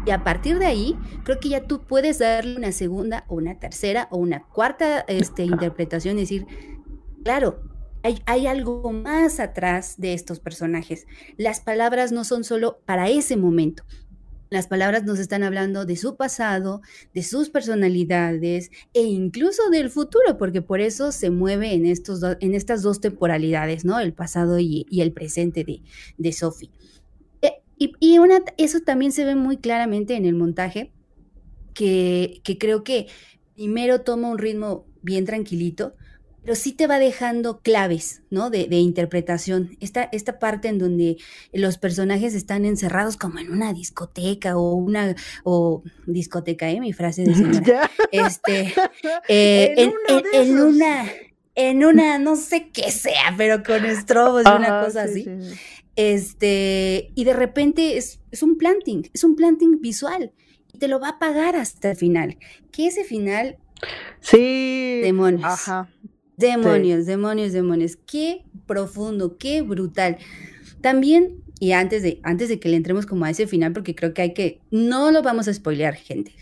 Y 0.06 0.10
a 0.12 0.22
partir 0.22 0.58
de 0.60 0.66
ahí, 0.66 0.96
creo 1.24 1.40
que 1.40 1.48
ya 1.48 1.64
tú 1.66 1.82
puedes 1.82 2.20
darle 2.20 2.56
una 2.56 2.70
segunda 2.72 3.24
o 3.28 3.34
una 3.34 3.58
tercera 3.58 4.06
o 4.12 4.18
una 4.18 4.44
cuarta 4.44 5.00
este, 5.08 5.42
interpretación 5.44 6.16
y 6.16 6.20
decir, 6.22 6.46
claro, 7.24 7.60
hay, 8.04 8.20
hay 8.24 8.46
algo 8.46 8.92
más 8.92 9.40
atrás 9.40 9.96
de 9.98 10.14
estos 10.14 10.38
personajes. 10.38 11.06
Las 11.36 11.58
palabras 11.60 12.12
no 12.12 12.22
son 12.22 12.44
solo 12.44 12.78
para 12.86 13.08
ese 13.08 13.36
momento. 13.36 13.82
Las 14.48 14.68
palabras 14.68 15.02
nos 15.02 15.18
están 15.18 15.42
hablando 15.42 15.84
de 15.86 15.96
su 15.96 16.14
pasado, 16.14 16.82
de 17.12 17.24
sus 17.24 17.50
personalidades 17.50 18.70
e 18.94 19.02
incluso 19.02 19.70
del 19.70 19.90
futuro, 19.90 20.38
porque 20.38 20.62
por 20.62 20.80
eso 20.80 21.10
se 21.10 21.30
mueve 21.30 21.74
en, 21.74 21.84
estos 21.84 22.20
do- 22.20 22.36
en 22.38 22.54
estas 22.54 22.82
dos 22.82 23.00
temporalidades, 23.00 23.84
¿no? 23.84 23.98
El 23.98 24.12
pasado 24.12 24.60
y, 24.60 24.86
y 24.88 25.00
el 25.00 25.12
presente 25.12 25.64
de, 25.64 25.82
de 26.16 26.32
Sophie. 26.32 26.70
Y 27.78 27.92
y 28.00 28.18
una, 28.18 28.40
eso 28.56 28.80
también 28.80 29.12
se 29.12 29.24
ve 29.24 29.34
muy 29.34 29.58
claramente 29.58 30.16
en 30.16 30.24
el 30.24 30.34
montaje, 30.34 30.92
que, 31.74 32.40
que 32.42 32.58
creo 32.58 32.84
que 32.84 33.06
primero 33.54 34.00
toma 34.00 34.28
un 34.28 34.38
ritmo 34.38 34.86
bien 35.02 35.24
tranquilito, 35.24 35.94
pero 36.42 36.54
sí 36.54 36.72
te 36.72 36.86
va 36.86 36.98
dejando 37.00 37.60
claves, 37.60 38.22
¿no? 38.30 38.50
De, 38.50 38.68
de 38.68 38.76
interpretación. 38.76 39.76
Esta, 39.80 40.04
esta 40.12 40.38
parte 40.38 40.68
en 40.68 40.78
donde 40.78 41.16
los 41.52 41.76
personajes 41.76 42.34
están 42.34 42.64
encerrados 42.64 43.16
como 43.16 43.40
en 43.40 43.50
una 43.50 43.72
discoteca 43.72 44.56
o 44.56 44.74
una 44.74 45.16
o 45.42 45.82
discoteca, 46.06 46.70
¿eh? 46.70 46.80
Mi 46.80 46.92
frase 46.92 47.24
de 47.24 47.34
señora. 47.34 47.90
Este, 48.12 48.72
eh, 49.28 49.92
En 50.32 50.60
una, 50.60 51.04
en 51.56 51.84
una, 51.84 52.18
no 52.18 52.36
sé 52.36 52.68
qué 52.70 52.92
sea, 52.92 53.34
pero 53.36 53.64
con 53.64 53.84
estrobos 53.84 54.44
y 54.44 54.48
una 54.48 54.84
cosa 54.84 55.08
sí, 55.08 55.22
así. 55.22 55.24
sí, 55.24 55.50
sí. 55.54 55.60
Este, 55.96 57.10
y 57.14 57.24
de 57.24 57.32
repente 57.32 57.96
es, 57.96 58.20
es 58.30 58.42
un 58.42 58.56
planting, 58.58 59.08
es 59.12 59.24
un 59.24 59.34
planting 59.34 59.80
visual. 59.80 60.32
Y 60.72 60.78
te 60.78 60.88
lo 60.88 61.00
va 61.00 61.10
a 61.10 61.18
pagar 61.18 61.56
hasta 61.56 61.90
el 61.92 61.96
final. 61.96 62.36
Que 62.70 62.86
ese 62.88 63.02
final, 63.04 63.56
Sí. 64.20 65.00
demonios. 65.02 65.44
Ajá. 65.44 65.90
Demonios, 66.36 67.06
demonios, 67.06 67.52
demonios. 67.52 67.96
Qué 67.96 68.44
profundo, 68.66 69.38
qué 69.38 69.62
brutal. 69.62 70.18
También, 70.82 71.42
y 71.58 71.72
antes 71.72 72.02
de, 72.02 72.20
antes 72.22 72.50
de 72.50 72.60
que 72.60 72.68
le 72.68 72.76
entremos 72.76 73.06
como 73.06 73.24
a 73.24 73.30
ese 73.30 73.46
final, 73.46 73.72
porque 73.72 73.94
creo 73.94 74.12
que 74.12 74.22
hay 74.22 74.34
que, 74.34 74.60
no 74.70 75.10
lo 75.10 75.22
vamos 75.22 75.48
a 75.48 75.54
spoilear, 75.54 75.94
gente, 75.94 76.34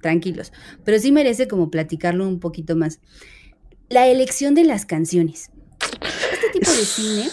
tranquilos, 0.00 0.52
pero 0.84 0.98
sí 0.98 1.12
merece 1.12 1.46
como 1.46 1.70
platicarlo 1.70 2.26
un 2.26 2.40
poquito 2.40 2.74
más. 2.74 3.00
La 3.90 4.08
elección 4.08 4.54
de 4.54 4.64
las 4.64 4.86
canciones. 4.86 5.50
Este 6.32 6.58
tipo 6.58 6.70
de 6.70 6.84
cine 6.84 7.28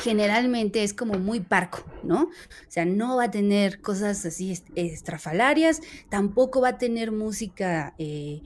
generalmente 0.00 0.82
es 0.82 0.94
como 0.94 1.14
muy 1.14 1.40
parco, 1.40 1.84
¿no? 2.02 2.24
O 2.24 2.30
sea, 2.68 2.84
no 2.84 3.16
va 3.16 3.24
a 3.24 3.30
tener 3.30 3.80
cosas 3.80 4.24
así 4.24 4.58
estrafalarias, 4.74 5.80
tampoco 6.08 6.60
va 6.60 6.68
a 6.68 6.78
tener 6.78 7.12
música 7.12 7.94
eh, 7.98 8.42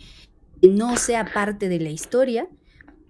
que 0.61 0.69
no 0.69 0.97
sea 0.97 1.33
parte 1.33 1.69
de 1.69 1.81
la 1.81 1.91
historia, 1.91 2.49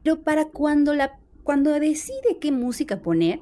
pero 0.02 0.22
para 0.22 0.46
cuando, 0.46 0.94
la, 0.94 1.18
cuando 1.42 1.72
decide 1.78 2.38
qué 2.40 2.52
música 2.52 3.00
poner, 3.00 3.40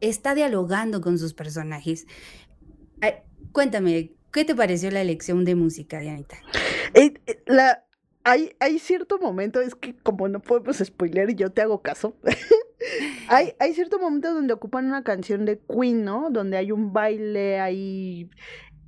está 0.00 0.34
dialogando 0.34 1.00
con 1.00 1.18
sus 1.18 1.34
personajes. 1.34 2.06
cuéntame, 3.52 4.12
¿qué 4.32 4.44
te 4.44 4.54
pareció 4.54 4.90
la 4.90 5.02
elección 5.02 5.44
de 5.44 5.54
música, 5.54 6.00
Dianita? 6.00 6.38
Eh, 6.94 7.14
eh, 7.26 7.42
la, 7.46 7.84
hay, 8.24 8.54
hay 8.60 8.78
cierto 8.78 9.18
momento, 9.18 9.60
es 9.60 9.74
que 9.74 9.94
como 9.96 10.28
no 10.28 10.40
podemos 10.40 10.78
spoiler 10.78 11.34
yo 11.34 11.50
te 11.50 11.62
hago 11.62 11.82
caso, 11.82 12.16
hay, 13.28 13.52
hay 13.58 13.74
cierto 13.74 13.98
momento 13.98 14.32
donde 14.34 14.54
ocupan 14.54 14.86
una 14.86 15.02
canción 15.02 15.44
de 15.44 15.58
Queen, 15.58 16.04
¿no? 16.04 16.30
Donde 16.30 16.56
hay 16.56 16.72
un 16.72 16.92
baile, 16.92 17.60
hay 17.60 18.30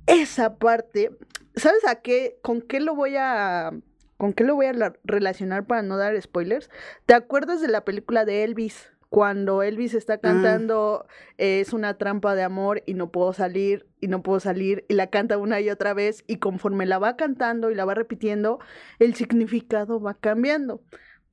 esa 0.07 0.57
parte. 0.57 1.11
¿Sabes 1.55 1.85
a 1.87 1.95
qué? 1.95 2.37
¿Con 2.41 2.61
qué 2.61 2.79
lo 2.79 2.95
voy 2.95 3.15
a 3.17 3.71
con 4.17 4.31
qué 4.31 4.45
lo 4.45 4.55
voy 4.55 4.67
a 4.67 4.93
relacionar 5.03 5.65
para 5.65 5.81
no 5.81 5.97
dar 5.97 6.19
spoilers? 6.21 6.69
¿Te 7.05 7.13
acuerdas 7.13 7.61
de 7.61 7.67
la 7.67 7.83
película 7.83 8.25
de 8.25 8.43
Elvis? 8.43 8.89
Cuando 9.09 9.61
Elvis 9.61 9.93
está 9.93 10.13
ah. 10.13 10.19
cantando 10.19 11.05
es 11.37 11.73
una 11.73 11.97
trampa 11.97 12.33
de 12.33 12.43
amor 12.43 12.81
y 12.85 12.93
no 12.95 13.11
puedo 13.11 13.33
salir 13.33 13.85
y 13.99 14.07
no 14.07 14.23
puedo 14.23 14.39
salir 14.39 14.85
y 14.87 14.93
la 14.93 15.07
canta 15.07 15.37
una 15.37 15.59
y 15.61 15.69
otra 15.69 15.93
vez 15.93 16.23
y 16.25 16.37
conforme 16.37 16.85
la 16.85 16.99
va 16.99 17.15
cantando 17.15 17.69
y 17.69 17.75
la 17.75 17.85
va 17.85 17.93
repitiendo, 17.93 18.59
el 18.97 19.13
significado 19.13 19.99
va 19.99 20.15
cambiando. 20.15 20.81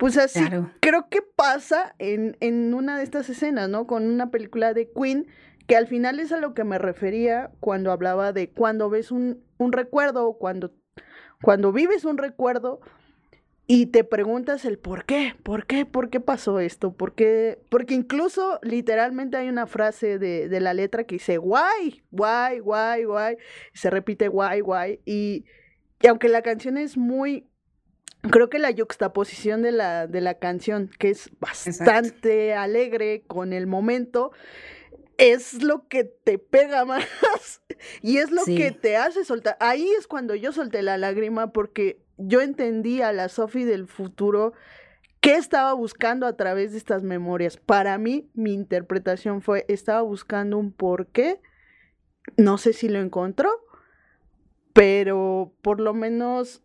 Pues 0.01 0.17
así 0.17 0.41
creo 0.81 1.11
que 1.11 1.21
pasa 1.21 1.95
en, 1.99 2.35
en 2.41 2.73
una 2.73 2.97
de 2.97 3.05
estas 3.05 3.29
escenas, 3.29 3.69
¿no? 3.69 3.87
Con 3.87 4.07
una 4.07 4.31
película 4.31 4.73
de 4.73 4.91
Queen, 4.91 5.27
que 5.67 5.77
al 5.77 5.87
final 5.87 6.21
es 6.21 6.33
a 6.33 6.39
lo 6.39 6.55
que 6.55 6.65
me 6.65 6.79
refería 6.79 7.51
cuando 7.61 7.93
hablaba 7.93 8.33
de 8.33 8.49
cuando 8.49 8.89
ves 8.89 9.11
un, 9.11 9.45
un 9.59 9.73
recuerdo, 9.73 10.39
cuando, 10.39 10.73
cuando 11.43 11.71
vives 11.71 12.07
un 12.07 12.17
recuerdo 12.17 12.81
y 13.67 13.87
te 13.87 14.03
preguntas 14.03 14.65
el 14.65 14.79
por 14.79 15.05
qué, 15.05 15.35
por 15.43 15.67
qué, 15.67 15.85
por 15.85 16.09
qué 16.09 16.19
pasó 16.19 16.61
esto, 16.61 16.95
por 16.95 17.15
qué, 17.15 17.61
porque 17.69 17.93
incluso 17.93 18.59
literalmente 18.63 19.37
hay 19.37 19.51
una 19.51 19.67
frase 19.67 20.19
de, 20.19 20.49
de 20.49 20.61
la 20.61 20.73
letra 20.73 21.05
que 21.05 21.17
dice 21.17 21.37
guay, 21.37 22.03
guay, 22.11 22.61
guay, 22.61 23.05
guay, 23.05 23.37
se 23.75 23.91
repite 23.91 24.29
guay, 24.29 24.61
guay, 24.61 25.01
y, 25.05 25.45
y 26.01 26.07
aunque 26.07 26.31
la 26.31 26.41
canción 26.41 26.79
es 26.79 26.97
muy 26.97 27.50
creo 28.23 28.51
que 28.51 28.59
la 28.59 28.71
yuxtaposición 28.71 29.63
de 29.63 29.73
la, 29.73 30.07
de 30.07 30.21
la 30.21 30.35
canción, 30.35 30.91
que 30.99 31.11
es 31.11 31.31
bastante 31.41 32.55
alegre 32.55 33.23
con 33.27 33.53
el 33.53 33.67
momento, 33.67 34.33
es 35.17 35.63
lo 35.63 35.87
que 35.89 36.05
te 36.05 36.39
pega 36.39 36.85
más 36.87 37.63
y 38.03 38.19
es 38.19 38.31
lo 38.31 38.45
que 38.45 38.73
te 38.73 38.97
hace 38.97 39.25
soltar. 39.25 39.57
Ahí 39.61 39.91
es 39.99 40.07
cuando 40.07 40.35
yo 40.35 40.53
solté 40.53 40.83
la 40.83 40.99
lágrima 40.99 41.53
porque 41.53 42.03
yo 42.17 42.41
entendí 42.41 43.03
a 43.03 43.13
la 43.13 43.29
Sophie 43.29 43.67
del 43.67 43.87
futuro 43.87 44.53
qué 45.21 45.35
estaba 45.35 45.73
buscando 45.75 46.27
a 46.27 46.37
través 46.37 46.73
de 46.73 46.79
estas 46.79 47.03
memorias. 47.03 47.57
Para 47.57 47.99
mí, 47.99 48.31
mi 48.35 48.53
interpretación 48.53 49.43
fue, 49.43 49.65
estaba 49.69 50.03
buscando 50.03 50.59
un 50.59 50.73
porqué, 50.73 51.41
no 52.37 52.59
sé 52.59 52.73
si 52.73 52.89
lo 52.89 53.01
encontró, 53.01 53.51
pero 54.73 55.53
por 55.63 55.81
lo 55.81 55.93
menos 55.95 56.63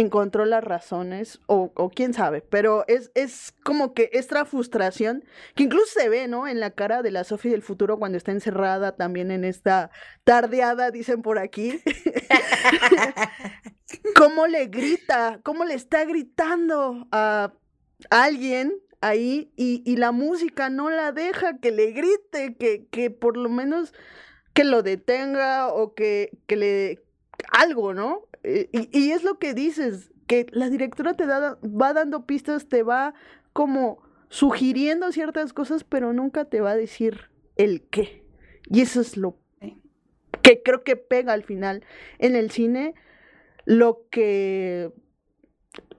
encontró 0.00 0.44
las 0.44 0.62
razones, 0.62 1.40
o, 1.46 1.72
o, 1.74 1.90
quién 1.90 2.12
sabe, 2.12 2.42
pero 2.42 2.84
es, 2.86 3.10
es 3.14 3.54
como 3.64 3.94
que 3.94 4.10
esta 4.12 4.44
frustración, 4.44 5.24
que 5.54 5.64
incluso 5.64 5.86
se 5.86 6.08
ve, 6.08 6.28
¿no? 6.28 6.46
En 6.46 6.60
la 6.60 6.70
cara 6.70 7.02
de 7.02 7.10
la 7.10 7.24
Sofía 7.24 7.52
del 7.52 7.62
futuro 7.62 7.98
cuando 7.98 8.18
está 8.18 8.32
encerrada 8.32 8.96
también 8.96 9.30
en 9.30 9.44
esta 9.44 9.90
tardeada, 10.24 10.90
dicen 10.90 11.22
por 11.22 11.38
aquí. 11.38 11.80
cómo 14.14 14.46
le 14.46 14.66
grita, 14.66 15.40
cómo 15.42 15.64
le 15.64 15.74
está 15.74 16.04
gritando 16.04 17.06
a 17.12 17.52
alguien 18.10 18.74
ahí 19.00 19.52
y, 19.56 19.82
y, 19.84 19.96
la 19.96 20.12
música 20.12 20.68
no 20.68 20.90
la 20.90 21.12
deja 21.12 21.58
que 21.58 21.70
le 21.70 21.92
grite, 21.92 22.56
que, 22.56 22.86
que 22.90 23.10
por 23.10 23.36
lo 23.36 23.48
menos 23.48 23.94
que 24.52 24.64
lo 24.64 24.82
detenga 24.82 25.68
o 25.68 25.94
que, 25.94 26.30
que 26.46 26.56
le 26.56 27.02
algo, 27.52 27.94
¿no? 27.94 28.22
Eh, 28.48 28.68
y, 28.92 29.10
es 29.10 29.24
lo 29.24 29.40
que 29.40 29.54
dices, 29.54 30.12
que 30.28 30.46
la 30.52 30.70
directora 30.70 31.14
te 31.14 31.26
da, 31.26 31.58
va 31.64 31.92
dando 31.92 32.26
pistas, 32.26 32.68
te 32.68 32.84
va 32.84 33.12
como 33.52 33.98
sugiriendo 34.28 35.10
ciertas 35.10 35.52
cosas, 35.52 35.82
pero 35.82 36.12
nunca 36.12 36.44
te 36.44 36.60
va 36.60 36.70
a 36.70 36.76
decir 36.76 37.32
el 37.56 37.82
qué. 37.88 38.24
Y 38.70 38.82
eso 38.82 39.00
es 39.00 39.16
lo 39.16 39.36
que 40.42 40.62
creo 40.62 40.84
que 40.84 40.94
pega 40.94 41.32
al 41.32 41.42
final 41.42 41.82
en 42.20 42.36
el 42.36 42.52
cine, 42.52 42.94
lo 43.64 44.06
que, 44.10 44.92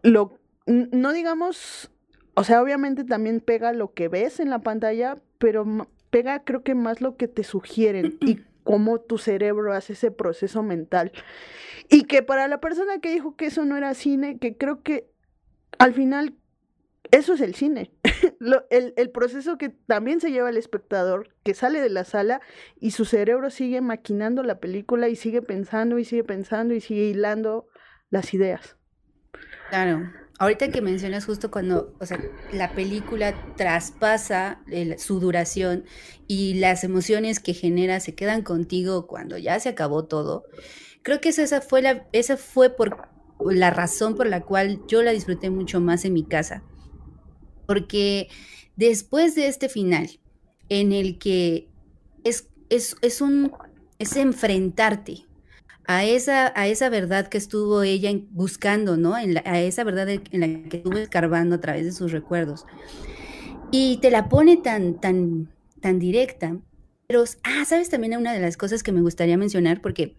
lo, 0.02 0.40
no 0.66 1.12
digamos, 1.12 1.92
o 2.34 2.46
sea, 2.46 2.62
obviamente 2.62 3.04
también 3.04 3.42
pega 3.42 3.74
lo 3.74 3.94
que 3.94 4.08
ves 4.08 4.40
en 4.40 4.50
la 4.50 4.60
pantalla, 4.60 5.18
pero 5.38 5.90
pega 6.12 6.46
creo 6.46 6.64
que 6.64 6.76
más 6.76 7.02
lo 7.02 7.18
que 7.18 7.28
te 7.28 7.44
sugieren 7.44 8.18
y 8.22 8.40
cómo 8.68 9.00
tu 9.00 9.18
cerebro 9.18 9.74
hace 9.74 9.94
ese 9.94 10.12
proceso 10.12 10.62
mental. 10.62 11.14
Y 11.90 12.04
que 12.04 12.22
para 12.22 12.50
la 12.50 12.60
persona 12.60 13.00
que 13.00 13.14
dijo 13.14 13.38
que 13.38 13.46
eso 13.46 13.64
no 13.64 13.78
era 13.78 13.94
cine, 13.94 14.40
que 14.40 14.58
creo 14.58 14.84
que 14.84 15.10
al 15.80 15.94
final 15.94 16.36
eso 17.12 17.36
es 17.36 17.40
el 17.40 17.56
cine. 17.56 17.94
el, 18.70 18.94
el, 18.98 19.10
proceso 19.10 19.58
que 19.58 19.70
también 19.70 20.20
se 20.20 20.32
lleva 20.32 20.50
el 20.50 20.58
espectador, 20.58 21.34
que 21.44 21.54
sale 21.54 21.80
de 21.80 21.90
la 21.90 22.04
sala 22.04 22.42
y 22.78 22.92
su 22.92 23.06
cerebro 23.06 23.50
sigue 23.52 23.80
maquinando 23.80 24.44
la 24.44 24.60
película 24.60 25.08
y 25.08 25.16
sigue 25.16 25.42
pensando 25.42 25.98
y 25.98 26.04
sigue 26.04 26.26
pensando 26.26 26.74
y 26.74 26.82
sigue 26.82 27.06
hilando 27.06 27.68
las 28.10 28.34
ideas. 28.34 28.76
Claro. 29.70 30.12
Ahorita 30.40 30.70
que 30.70 30.82
mencionas 30.82 31.26
justo 31.26 31.50
cuando, 31.50 31.96
o 32.00 32.06
sea, 32.06 32.20
la 32.54 32.72
película 32.74 33.34
traspasa 33.56 34.62
su 34.98 35.20
duración 35.20 35.86
y 36.28 36.56
las 36.56 36.84
emociones 36.84 37.40
que 37.40 37.54
genera 37.54 38.00
se 38.00 38.14
quedan 38.14 38.44
contigo 38.44 39.08
cuando 39.08 39.38
ya 39.38 39.60
se 39.60 39.70
acabó 39.70 40.06
todo. 40.06 40.46
Creo 41.02 41.22
que 41.22 41.30
esa 41.30 41.62
fue 41.62 41.82
la, 41.82 42.08
esa 42.12 42.38
fue 42.38 42.70
por 42.70 43.10
la 43.40 43.72
razón 43.72 44.16
por 44.16 44.28
la 44.28 44.42
cual 44.42 44.82
yo 44.88 45.02
la 45.02 45.12
disfruté 45.12 45.50
mucho 45.50 45.80
más 45.80 46.06
en 46.06 46.14
mi 46.14 46.24
casa. 46.24 46.64
Porque 47.66 48.30
después 48.76 49.34
de 49.34 49.48
este 49.48 49.70
final, 49.70 50.20
en 50.70 50.92
el 50.92 51.18
que 51.18 51.68
es, 52.24 52.48
es, 52.70 52.96
es 53.02 53.22
un 53.22 53.52
es 54.00 54.16
enfrentarte 54.16 55.27
a 55.88 56.04
esa, 56.04 56.52
a 56.56 56.68
esa 56.68 56.90
verdad 56.90 57.28
que 57.28 57.38
estuvo 57.38 57.82
ella 57.82 58.12
buscando, 58.32 58.98
¿no? 58.98 59.16
A 59.16 59.60
esa 59.62 59.86
verdad 59.86 60.10
en 60.10 60.40
la 60.40 60.70
que 60.70 60.78
estuvo 60.78 60.98
escarbando 60.98 61.56
a 61.56 61.62
través 61.62 61.86
de 61.86 61.94
sus 61.94 62.12
recuerdos. 62.12 62.66
Y 63.72 63.98
te 64.02 64.12
la 64.12 64.28
pone 64.28 64.58
tan, 64.58 65.00
tan, 65.00 65.50
tan 65.80 65.98
directa. 65.98 66.58
Pero, 67.08 67.24
ah, 67.44 67.64
sabes 67.66 67.90
también 67.90 68.18
una 68.18 68.34
de 68.34 68.42
las 68.42 68.58
cosas 68.58 68.84
que 68.84 68.92
me 68.92 69.02
gustaría 69.02 69.38
mencionar, 69.38 69.82
porque 69.82 70.18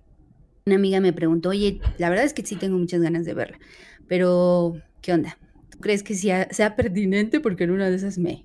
una 0.64 0.76
amiga 0.76 1.00
me 1.00 1.12
preguntó, 1.12 1.50
oye, 1.50 1.80
la 1.98 2.08
verdad 2.08 2.24
es 2.24 2.32
que 2.32 2.46
sí 2.46 2.56
tengo 2.56 2.78
muchas 2.78 3.02
ganas 3.02 3.26
de 3.26 3.34
verla, 3.34 3.58
pero, 4.06 4.74
¿qué 5.02 5.12
onda? 5.12 5.38
¿Tú 5.68 5.78
crees 5.80 6.02
que 6.02 6.14
sea, 6.14 6.48
sea 6.50 6.76
pertinente? 6.76 7.40
Porque 7.40 7.64
en 7.64 7.72
una 7.72 7.90
de 7.90 7.96
esas 7.96 8.16
me, 8.16 8.44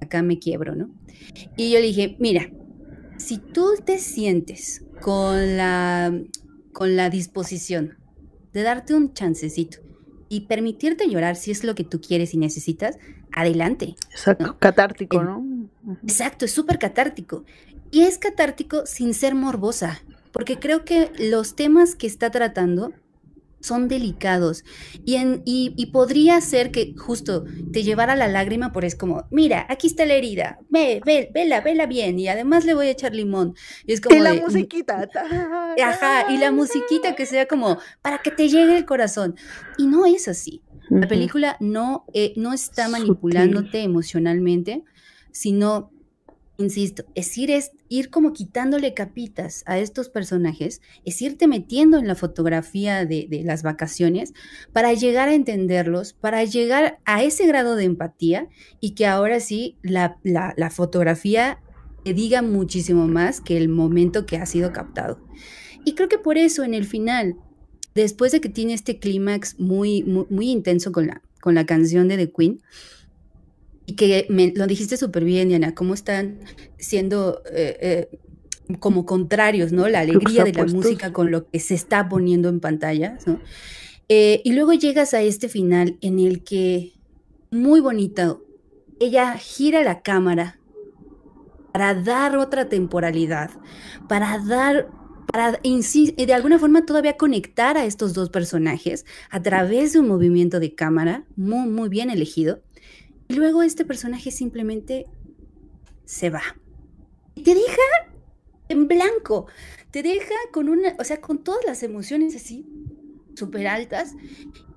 acá 0.00 0.22
me 0.22 0.38
quiebro, 0.38 0.76
¿no? 0.76 0.90
Y 1.56 1.72
yo 1.72 1.80
le 1.80 1.86
dije, 1.86 2.16
mira, 2.20 2.48
si 3.16 3.38
tú 3.38 3.74
te 3.84 3.98
sientes 3.98 4.84
con 5.00 5.56
la 5.56 6.12
con 6.72 6.96
la 6.96 7.10
disposición 7.10 7.98
de 8.52 8.62
darte 8.62 8.94
un 8.94 9.12
chancecito 9.12 9.78
y 10.28 10.42
permitirte 10.42 11.08
llorar 11.08 11.36
si 11.36 11.50
es 11.50 11.64
lo 11.64 11.74
que 11.74 11.84
tú 11.84 12.00
quieres 12.00 12.34
y 12.34 12.38
necesitas, 12.38 12.98
adelante. 13.32 13.96
Exacto, 14.10 14.56
catártico, 14.58 15.22
¿no? 15.22 15.44
Exacto, 16.02 16.44
es 16.44 16.52
súper 16.52 16.78
catártico. 16.78 17.44
Y 17.90 18.02
es 18.02 18.18
catártico 18.18 18.86
sin 18.86 19.14
ser 19.14 19.34
morbosa, 19.34 20.02
porque 20.32 20.58
creo 20.58 20.84
que 20.84 21.10
los 21.18 21.56
temas 21.56 21.96
que 21.96 22.06
está 22.06 22.30
tratando 22.30 22.92
son 23.60 23.88
delicados 23.88 24.64
y, 25.04 25.16
en, 25.16 25.42
y, 25.44 25.86
podría 25.86 26.40
ser 26.40 26.70
que 26.70 26.94
justo 26.96 27.44
te 27.72 27.82
llevara 27.82 28.16
la 28.16 28.28
lágrima 28.28 28.72
por 28.72 28.84
es 28.84 28.94
como, 28.94 29.26
mira, 29.30 29.66
aquí 29.68 29.86
está 29.86 30.06
la 30.06 30.14
herida, 30.14 30.58
ve, 30.68 31.00
ve, 31.04 31.30
vela, 31.32 31.60
vela 31.60 31.86
bien 31.86 32.18
y 32.18 32.28
además 32.28 32.64
le 32.64 32.74
voy 32.74 32.86
a 32.86 32.90
echar 32.90 33.14
limón. 33.14 33.54
Y 33.86 33.92
es 33.92 34.00
como... 34.00 34.18
la 34.22 34.34
musiquita. 34.34 35.08
Ajá, 35.82 36.32
y 36.32 36.38
la 36.38 36.52
musiquita 36.52 37.14
que 37.14 37.26
sea 37.26 37.46
como 37.46 37.78
para 38.02 38.18
que 38.18 38.30
te 38.30 38.48
llegue 38.48 38.76
el 38.76 38.84
corazón. 38.84 39.36
Y 39.78 39.86
no 39.86 40.06
es 40.06 40.28
así. 40.28 40.62
La 40.88 41.06
película 41.06 41.56
no, 41.60 42.04
eh, 42.14 42.32
no 42.36 42.52
está 42.52 42.88
manipulándote 42.88 43.82
emocionalmente, 43.82 44.82
sino 45.30 45.92
insisto, 46.60 47.04
es 47.14 47.36
ir, 47.38 47.50
es 47.50 47.72
ir 47.88 48.10
como 48.10 48.32
quitándole 48.32 48.94
capitas 48.94 49.62
a 49.66 49.78
estos 49.78 50.08
personajes, 50.08 50.80
es 51.04 51.20
irte 51.22 51.46
metiendo 51.48 51.98
en 51.98 52.06
la 52.06 52.14
fotografía 52.14 53.04
de, 53.04 53.42
las 53.44 53.62
vacaciones 53.62 54.32
para 54.72 54.92
llegar 54.92 55.28
a 55.28 55.34
entenderlos, 55.34 56.12
para 56.12 56.44
llegar 56.44 56.98
a 57.04 57.22
ese 57.22 57.46
grado 57.46 57.76
de 57.76 57.84
empatía 57.84 58.48
y 58.80 58.90
que 58.92 59.06
ahora 59.06 59.40
sí 59.40 59.76
la, 59.82 60.18
fotografía 60.70 61.58
te 62.04 62.14
diga 62.14 62.42
muchísimo 62.42 63.08
más 63.08 63.40
que 63.40 63.56
el 63.56 63.68
momento 63.68 64.26
que 64.26 64.36
ha 64.36 64.46
sido 64.46 64.72
captado. 64.72 65.20
Y 65.84 65.94
creo 65.94 66.08
que 66.08 66.18
por 66.18 66.38
eso 66.38 66.62
en 66.62 66.74
el 66.74 66.84
final, 66.84 67.36
después 67.94 68.32
de 68.32 68.40
que 68.40 68.48
tiene 68.48 68.74
este 68.74 68.98
clímax 68.98 69.58
muy, 69.58 70.02
muy, 70.02 70.50
intenso 70.50 70.92
con 70.92 71.06
la, 71.06 71.22
con 71.40 71.54
la 71.54 71.66
canción 71.66 72.08
de 72.08 72.16
The 72.16 72.30
Queen, 72.30 72.60
que 73.92 74.26
me, 74.28 74.52
lo 74.54 74.66
dijiste 74.66 74.96
súper 74.96 75.24
bien, 75.24 75.48
Diana, 75.48 75.74
cómo 75.74 75.94
están 75.94 76.40
siendo 76.78 77.42
eh, 77.52 77.76
eh, 77.80 78.18
como 78.78 79.06
contrarios, 79.06 79.72
¿no? 79.72 79.88
La 79.88 80.00
alegría 80.00 80.44
de 80.44 80.52
la 80.52 80.66
música 80.66 81.12
con 81.12 81.30
lo 81.30 81.48
que 81.48 81.58
se 81.58 81.74
está 81.74 82.08
poniendo 82.08 82.48
en 82.48 82.60
pantalla, 82.60 83.18
¿no? 83.26 83.40
Eh, 84.08 84.42
y 84.44 84.52
luego 84.52 84.72
llegas 84.72 85.14
a 85.14 85.22
este 85.22 85.48
final 85.48 85.96
en 86.00 86.18
el 86.18 86.42
que, 86.42 86.94
muy 87.50 87.80
bonito, 87.80 88.44
ella 88.98 89.36
gira 89.38 89.82
la 89.82 90.02
cámara 90.02 90.58
para 91.72 91.94
dar 91.94 92.36
otra 92.36 92.68
temporalidad, 92.68 93.50
para 94.08 94.38
dar 94.38 94.88
para 95.30 95.60
de 95.62 96.34
alguna 96.34 96.58
forma 96.58 96.84
todavía 96.84 97.16
conectar 97.16 97.76
a 97.76 97.84
estos 97.84 98.14
dos 98.14 98.30
personajes 98.30 99.06
a 99.30 99.40
través 99.40 99.92
de 99.92 100.00
un 100.00 100.08
movimiento 100.08 100.58
de 100.58 100.74
cámara 100.74 101.24
muy, 101.36 101.68
muy 101.68 101.88
bien 101.88 102.10
elegido. 102.10 102.62
Y 103.30 103.34
luego 103.34 103.62
este 103.62 103.84
personaje 103.84 104.32
simplemente 104.32 105.06
se 106.04 106.30
va. 106.30 106.42
Y 107.36 107.44
te 107.44 107.54
deja 107.54 107.76
en 108.68 108.88
blanco. 108.88 109.46
Te 109.92 110.02
deja 110.02 110.34
con 110.52 110.68
una, 110.68 110.96
o 110.98 111.04
sea, 111.04 111.20
con 111.20 111.44
todas 111.44 111.64
las 111.64 111.84
emociones 111.84 112.34
así, 112.34 112.66
súper 113.36 113.68
altas. 113.68 114.16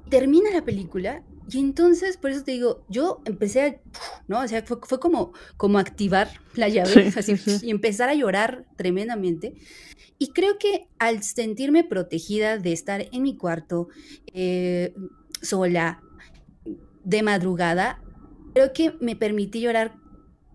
Termina 0.07 0.51
la 0.51 0.63
película 0.63 1.23
y 1.49 1.57
entonces, 1.57 2.17
por 2.17 2.29
eso 2.29 2.43
te 2.43 2.51
digo, 2.51 2.85
yo 2.89 3.23
empecé 3.25 3.61
a, 3.63 3.81
¿no? 4.27 4.41
O 4.41 4.47
sea, 4.47 4.63
fue, 4.63 4.99
como, 4.99 5.33
como 5.57 5.79
activar 5.79 6.29
la 6.53 6.69
llave 6.69 7.11
así, 7.17 7.33
y 7.63 7.71
empezar 7.71 8.09
a 8.09 8.13
llorar 8.13 8.67
tremendamente. 8.75 9.55
Y 10.19 10.27
creo 10.27 10.59
que 10.59 10.89
al 10.99 11.23
sentirme 11.23 11.83
protegida 11.83 12.59
de 12.59 12.71
estar 12.71 13.07
en 13.11 13.23
mi 13.23 13.35
cuarto, 13.35 13.87
eh, 14.27 14.93
sola, 15.41 16.03
de 17.03 17.23
madrugada, 17.23 18.02
creo 18.53 18.73
que 18.73 18.93
me 18.99 19.15
permití 19.15 19.59
llorar 19.59 19.93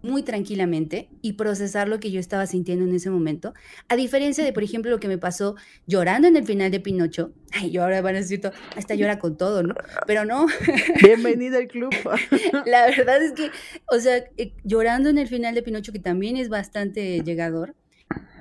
muy 0.02 0.22
tranquilamente 0.22 1.08
y 1.22 1.34
procesar 1.34 1.88
lo 1.88 1.98
que 2.00 2.10
yo 2.10 2.20
estaba 2.20 2.46
sintiendo 2.46 2.84
en 2.84 2.94
ese 2.94 3.10
momento. 3.10 3.54
A 3.88 3.96
diferencia 3.96 4.44
de, 4.44 4.52
por 4.52 4.62
ejemplo, 4.62 4.90
lo 4.90 5.00
que 5.00 5.08
me 5.08 5.18
pasó 5.18 5.56
llorando 5.86 6.28
en 6.28 6.36
el 6.36 6.44
final 6.44 6.70
de 6.70 6.80
Pinocho. 6.80 7.32
Ay, 7.52 7.70
yo 7.70 7.82
ahora 7.82 8.00
van 8.00 8.14
a 8.14 8.18
decir, 8.18 8.40
hasta 8.76 8.94
llora 8.94 9.18
con 9.18 9.36
todo, 9.36 9.62
¿no? 9.62 9.74
Pero 10.06 10.24
no. 10.24 10.46
Bienvenida 11.02 11.58
al 11.58 11.66
club. 11.66 11.90
La 12.66 12.86
verdad 12.86 13.22
es 13.22 13.32
que, 13.32 13.50
o 13.86 13.98
sea, 13.98 14.24
eh, 14.36 14.52
llorando 14.64 15.08
en 15.08 15.18
el 15.18 15.28
final 15.28 15.54
de 15.54 15.62
Pinocho, 15.62 15.92
que 15.92 15.98
también 15.98 16.36
es 16.36 16.48
bastante 16.48 17.20
llegador, 17.22 17.74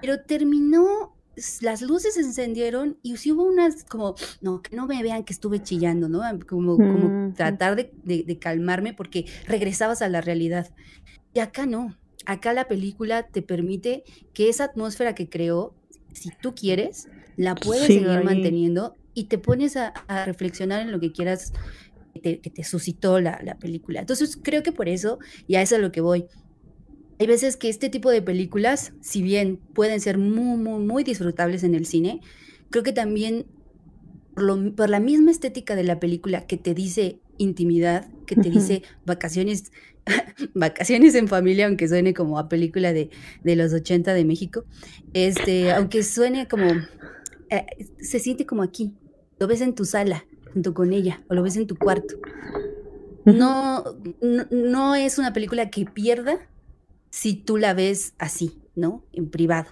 pero 0.01 0.21
terminó 0.21 1.16
las 1.61 1.81
luces 1.81 2.15
se 2.15 2.21
encendieron 2.21 2.97
y 3.03 3.17
sí 3.17 3.31
hubo 3.31 3.43
unas 3.43 3.83
como, 3.83 4.15
no, 4.41 4.61
que 4.61 4.75
no 4.75 4.87
me 4.87 5.01
vean 5.03 5.23
que 5.23 5.33
estuve 5.33 5.61
chillando, 5.61 6.09
¿no? 6.09 6.21
Como, 6.47 6.77
como 6.77 7.33
tratar 7.33 7.75
de, 7.75 7.91
de, 8.03 8.39
calmarme 8.39 8.93
porque 8.93 9.25
regresabas 9.45 10.01
a 10.01 10.09
la 10.09 10.21
realidad. 10.21 10.69
Y 11.33 11.39
acá 11.39 11.65
no, 11.65 11.95
acá 12.25 12.53
la 12.53 12.67
película 12.67 13.23
te 13.23 13.41
permite 13.41 14.03
que 14.33 14.49
esa 14.49 14.65
atmósfera 14.65 15.13
que 15.13 15.29
creó, 15.29 15.75
si 16.13 16.31
tú 16.41 16.55
quieres, 16.55 17.07
la 17.35 17.53
puedes 17.53 17.85
seguir 17.85 18.23
manteniendo 18.23 18.95
y 19.13 19.25
te 19.25 19.37
pones 19.37 19.77
a, 19.77 19.93
reflexionar 20.25 20.81
en 20.81 20.91
lo 20.91 20.99
que 20.99 21.11
quieras 21.11 21.53
que 22.23 22.37
te, 22.37 22.63
suscitó 22.63 23.19
la, 23.19 23.39
la, 23.43 23.59
película. 23.59 23.99
Entonces 23.99 24.39
creo 24.41 24.63
que 24.63 24.71
por 24.71 24.89
eso, 24.89 25.19
y 25.47 25.55
a 25.55 25.61
eso 25.61 25.75
es 25.75 25.79
a 25.79 25.81
lo 25.83 25.91
que 25.91 26.01
voy, 26.01 26.25
hay 27.19 27.27
veces 27.27 27.57
que 27.57 27.69
este 27.69 27.89
tipo 27.89 28.11
de 28.11 28.21
películas, 28.21 28.93
si 29.01 29.21
bien 29.21 29.59
pueden 29.73 29.99
ser 29.99 30.17
muy, 30.17 30.57
muy, 30.57 30.83
muy 30.83 31.03
disfrutables 31.03 31.63
en 31.63 31.73
el 31.73 31.85
cine, 31.85 32.21
creo 32.69 32.83
que 32.83 32.93
también 32.93 33.45
por, 34.75 34.89
la 34.89 34.99
misma 34.99 35.31
estética 35.31 35.75
de 35.75 35.83
la 35.83 35.99
película 35.99 36.45
que 36.45 36.57
te 36.57 36.73
dice 36.73 37.19
intimidad, 37.37 38.07
que 38.25 38.35
te 38.35 38.49
dice 38.49 38.83
vacaciones 39.05 39.71
vacaciones 40.53 41.15
en 41.15 41.27
familia, 41.27 41.67
aunque 41.67 41.87
suene 41.87 42.13
como 42.13 42.39
a 42.39 42.47
película 42.47 42.93
de, 42.93 43.09
los 43.43 43.73
80 43.73 44.13
de 44.13 44.25
México, 44.25 44.63
este, 45.13 45.71
aunque 45.71 46.03
suene 46.03 46.47
como, 46.47 46.65
eh, 47.49 47.65
se 47.99 48.19
siente 48.19 48.45
como 48.45 48.63
aquí, 48.63 48.93
lo 49.39 49.47
ves 49.47 49.61
en 49.61 49.75
tu 49.75 49.85
sala, 49.85 50.25
junto 50.53 50.73
con 50.73 50.93
ella, 50.93 51.23
o 51.29 51.33
lo 51.33 51.43
ves 51.43 51.57
en 51.57 51.67
tu 51.67 51.75
cuarto. 51.75 52.15
No, 53.25 53.83
no, 54.21 54.95
es 54.95 55.17
una 55.17 55.33
película 55.33 55.69
que 55.69 55.85
pierda 55.85 56.39
si 57.17 57.33
tú 57.33 57.57
la 57.57 57.73
ves 57.73 58.13
así, 58.19 58.61
¿no? 58.75 59.03
En 59.11 59.31
privado, 59.31 59.71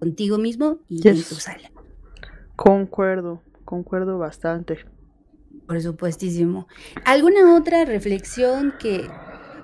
contigo 0.00 0.36
mismo 0.36 0.80
y 0.86 1.08
en 1.08 1.16
tu 1.16 1.36
sala. 1.36 1.72
Concuerdo, 2.56 3.40
concuerdo 3.64 4.18
bastante. 4.18 4.84
Por 5.66 5.80
supuestísimo. 5.80 6.68
¿Alguna 7.06 7.56
otra 7.56 7.86
reflexión 7.86 8.74
que, 8.78 9.08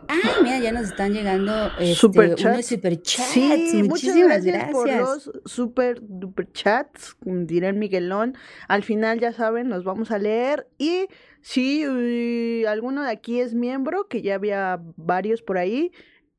Ay, 0.08 0.20
mira, 0.42 0.60
ya 0.60 0.72
nos 0.72 0.84
están 0.86 1.12
llegando 1.12 1.52
este, 1.78 1.94
super 1.94 2.34
chats. 2.36 2.66
super 2.66 3.02
chats. 3.02 3.32
Sí, 3.32 3.82
Muchísimas 3.86 4.42
gracias, 4.42 4.72
por 4.72 4.90
los 4.90 5.30
super 5.44 5.98
duper 6.00 6.50
chats, 6.52 7.18
dirá 7.20 7.70
Miguelón. 7.74 8.34
Al 8.66 8.82
final, 8.82 9.20
ya 9.20 9.34
saben, 9.34 9.68
nos 9.68 9.84
vamos 9.84 10.10
a 10.10 10.16
leer. 10.16 10.68
Y 10.78 11.06
si 11.42 12.64
alguno 12.64 13.02
de 13.02 13.10
aquí 13.10 13.40
es 13.40 13.52
miembro, 13.52 14.08
que 14.08 14.22
ya 14.22 14.36
había 14.36 14.80
varios 14.96 15.42
por 15.42 15.58
ahí, 15.58 15.92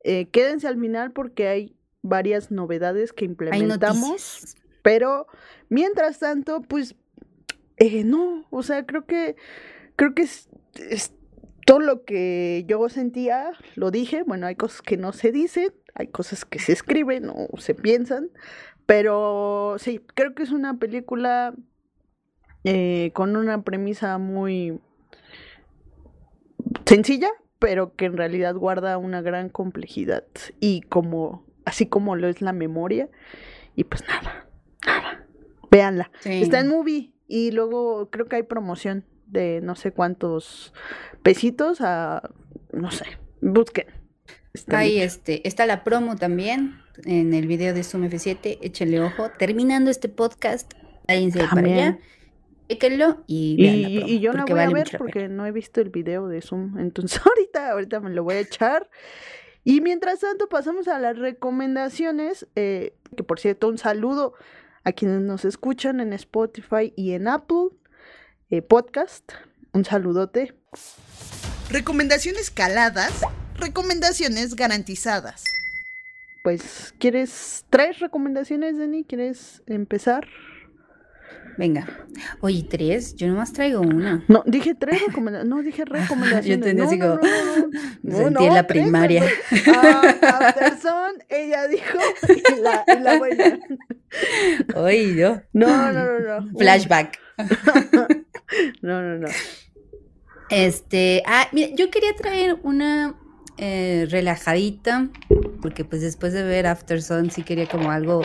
eh, 0.04 0.28
quédense 0.30 0.68
al 0.68 0.80
final 0.80 1.12
porque 1.12 1.48
hay 1.48 1.76
varias 2.02 2.52
novedades 2.52 3.14
que 3.14 3.26
implementamos. 3.26 4.56
Pero 4.82 5.28
mientras 5.70 6.20
tanto, 6.20 6.62
pues 6.62 6.96
eh, 7.78 8.04
no, 8.04 8.46
o 8.50 8.64
sea, 8.64 8.86
creo 8.86 9.06
que 9.06 9.36
creo 9.96 10.16
que 10.16 10.24
es 10.24 10.50
todo 11.66 11.80
lo 11.80 12.04
que 12.04 12.66
yo 12.68 12.90
sentía, 12.90 13.52
lo 13.76 13.92
dije. 13.92 14.24
Bueno, 14.24 14.48
hay 14.48 14.56
cosas 14.56 14.82
que 14.82 14.98
no 14.98 15.14
se 15.14 15.32
dicen, 15.32 15.72
hay 15.94 16.08
cosas 16.08 16.46
que 16.46 16.60
se 16.60 16.74
escriben 16.74 17.30
o 17.30 17.58
se 17.58 17.76
piensan, 17.76 18.30
pero 18.86 19.76
sí, 19.78 20.02
creo 20.16 20.34
que 20.34 20.44
es 20.44 20.52
una 20.52 20.80
película 20.80 21.54
eh, 22.64 23.12
con 23.14 23.36
una 23.36 23.64
premisa 23.64 24.18
muy 24.18 24.80
sencilla, 26.86 27.30
pero 27.62 27.96
que 27.96 28.06
en 28.06 28.18
realidad 28.18 28.56
guarda 28.56 28.98
una 28.98 29.22
gran 29.22 29.48
complejidad 29.48 30.24
y 30.60 30.82
como 30.82 31.46
así 31.64 31.86
como 31.86 32.16
lo 32.16 32.28
es 32.28 32.42
la 32.42 32.54
memoria 32.54 33.08
y 33.76 33.84
pues 33.84 34.04
nada, 34.08 34.48
nada. 34.84 35.28
Véanla. 35.70 36.12
Está 36.26 36.62
en 36.62 36.70
movie 36.70 37.14
y 37.28 37.52
luego 37.52 38.10
creo 38.10 38.26
que 38.26 38.38
hay 38.38 38.44
promoción 38.44 39.06
de 39.28 39.62
no 39.62 39.76
sé 39.76 39.92
cuántos 39.92 40.74
pesitos 41.22 41.82
a, 41.82 42.32
no 42.74 42.90
sé, 42.90 43.06
busquen. 43.42 43.86
Ahí 44.70 45.00
este, 45.00 45.48
está 45.48 45.68
la 45.68 45.84
promo 45.84 46.16
también 46.16 46.82
en 47.06 47.36
el 47.36 47.46
video 47.46 47.76
de 47.76 47.84
Zoom 47.84 48.06
F7, 48.06 48.58
échenle 48.62 49.02
ojo. 49.02 49.30
Terminando 49.38 49.92
este 49.92 50.10
podcast, 50.10 50.74
váyanse 51.08 51.46
para 51.48 51.68
allá, 51.68 52.00
équenlo 52.72 53.24
y 53.28 53.58
vean 53.62 53.82
la 53.82 53.90
promo. 53.90 54.08
Y 54.08 54.20
yo 54.20 54.34
no 54.34 54.46
voy 54.46 54.60
a 54.60 54.70
ver 54.70 54.90
porque 54.98 55.28
no 55.28 55.46
he 55.46 55.52
visto 55.52 55.82
el 55.82 55.90
video 55.90 56.28
de 56.28 56.42
Zoom, 56.42 56.78
entonces 56.80 57.22
ahorita, 57.26 57.72
ahorita 57.72 58.00
me 58.00 58.10
lo 58.12 58.24
voy 58.24 58.36
a 58.36 58.40
echar. 58.40 58.90
Y 59.64 59.82
mientras 59.82 60.20
tanto 60.20 60.50
pasamos 60.50 60.88
a 60.88 61.00
las 61.00 61.18
recomendaciones, 61.18 62.48
eh, 62.56 62.96
que 63.16 63.24
por 63.24 63.40
cierto 63.40 63.68
un 63.68 63.78
saludo 63.78 64.34
a 64.84 64.92
quienes 64.92 65.22
nos 65.22 65.46
escuchan 65.46 66.00
en 66.00 66.14
Spotify 66.14 66.94
y 66.96 67.12
en 67.14 67.28
Apple 67.28 67.70
eh, 68.50 68.62
Podcast. 68.62 69.32
Un 69.74 69.86
saludote. 69.86 70.54
Recomendaciones 71.70 72.50
caladas, 72.50 73.22
recomendaciones 73.56 74.56
garantizadas. 74.56 75.44
Pues, 76.44 76.94
¿quieres 76.98 77.66
tres 77.70 78.00
recomendaciones, 78.00 78.78
Dani? 78.78 79.04
¿Quieres 79.04 79.62
empezar? 79.68 80.28
Venga. 81.58 81.88
Oye, 82.40 82.66
tres, 82.70 83.16
yo 83.16 83.28
nomás 83.28 83.54
traigo 83.54 83.82
una. 83.82 84.24
No, 84.28 84.44
dije 84.46 84.76
tres 84.76 85.02
recomendaciones. 85.08 85.50
No, 85.50 85.64
dije 85.64 85.86
recomendaciones. 85.86 86.46
yo 86.48 86.60
te 86.60 86.74
no, 86.74 87.16
no, 87.16 87.20
me 88.04 88.16
sentí 88.16 88.46
en 88.46 88.54
la 88.54 88.68
primaria. 88.68 89.24
Ah, 89.68 90.02
Afterson, 90.22 91.14
ella 91.30 91.68
dijo, 91.68 92.00
y 92.28 92.62
la, 92.62 92.84
y 92.88 93.00
la 93.00 93.18
buena. 93.18 93.60
Oye, 94.76 95.16
yo. 95.16 95.42
No, 95.54 95.92
no, 95.92 96.04
no, 96.04 96.42
no. 96.42 96.50
Flashback. 96.58 97.20
no, 98.82 99.02
no, 99.02 99.18
no. 99.18 99.28
Este, 100.50 101.24
ah, 101.26 101.48
mira, 101.52 101.70
yo 101.76 101.90
quería 101.90 102.14
traer 102.16 102.58
una 102.64 103.16
eh, 103.58 104.08
relajadita, 104.10 105.10
porque 105.62 105.86
pues 105.86 106.02
después 106.02 106.34
de 106.34 106.44
ver 106.44 106.68
After 106.68 107.02
Sun 107.02 107.32
sí 107.32 107.44
quería 107.44 107.68
como 107.68 107.92
algo 107.92 108.22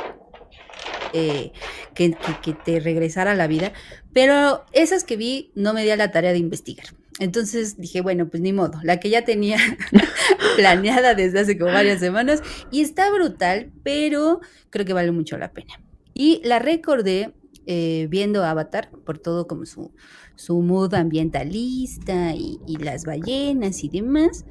eh, 1.12 1.52
que, 1.94 2.16
te 2.64 2.80
regresara 2.80 3.32
a 3.32 3.34
la 3.34 3.46
vida, 3.46 3.72
pero 4.12 4.64
esas 4.72 5.04
que 5.04 5.16
vi 5.16 5.50
no 5.54 5.72
me 5.72 5.82
di 5.82 5.90
a 5.90 5.96
la 5.96 6.10
tarea 6.10 6.32
de 6.32 6.38
investigar. 6.38 6.86
Entonces 7.18 7.78
dije, 7.78 8.02
bueno, 8.02 8.28
pues 8.28 8.42
ni 8.42 8.52
modo, 8.52 8.78
la 8.82 9.00
que 9.00 9.08
ya 9.08 9.24
tenía 9.24 9.56
planeada 10.56 11.14
desde 11.14 11.40
hace 11.40 11.58
como 11.58 11.72
varias 11.72 12.00
semanas 12.00 12.42
y 12.70 12.82
está 12.82 13.10
brutal, 13.10 13.72
pero 13.82 14.40
creo 14.70 14.84
que 14.84 14.92
vale 14.92 15.12
mucho 15.12 15.38
la 15.38 15.52
pena. 15.52 15.80
Y 16.12 16.40
la 16.44 16.58
recordé 16.58 17.32
eh, 17.66 18.06
viendo 18.10 18.44
Avatar 18.44 18.90
por 19.04 19.18
todo 19.18 19.46
como 19.46 19.66
su, 19.66 19.92
su 20.36 20.60
mood 20.62 20.94
ambientalista 20.94 22.34
y, 22.34 22.58
las 22.78 23.04
ballenas 23.04 23.82
y 23.82 23.88
demás. 23.88 24.44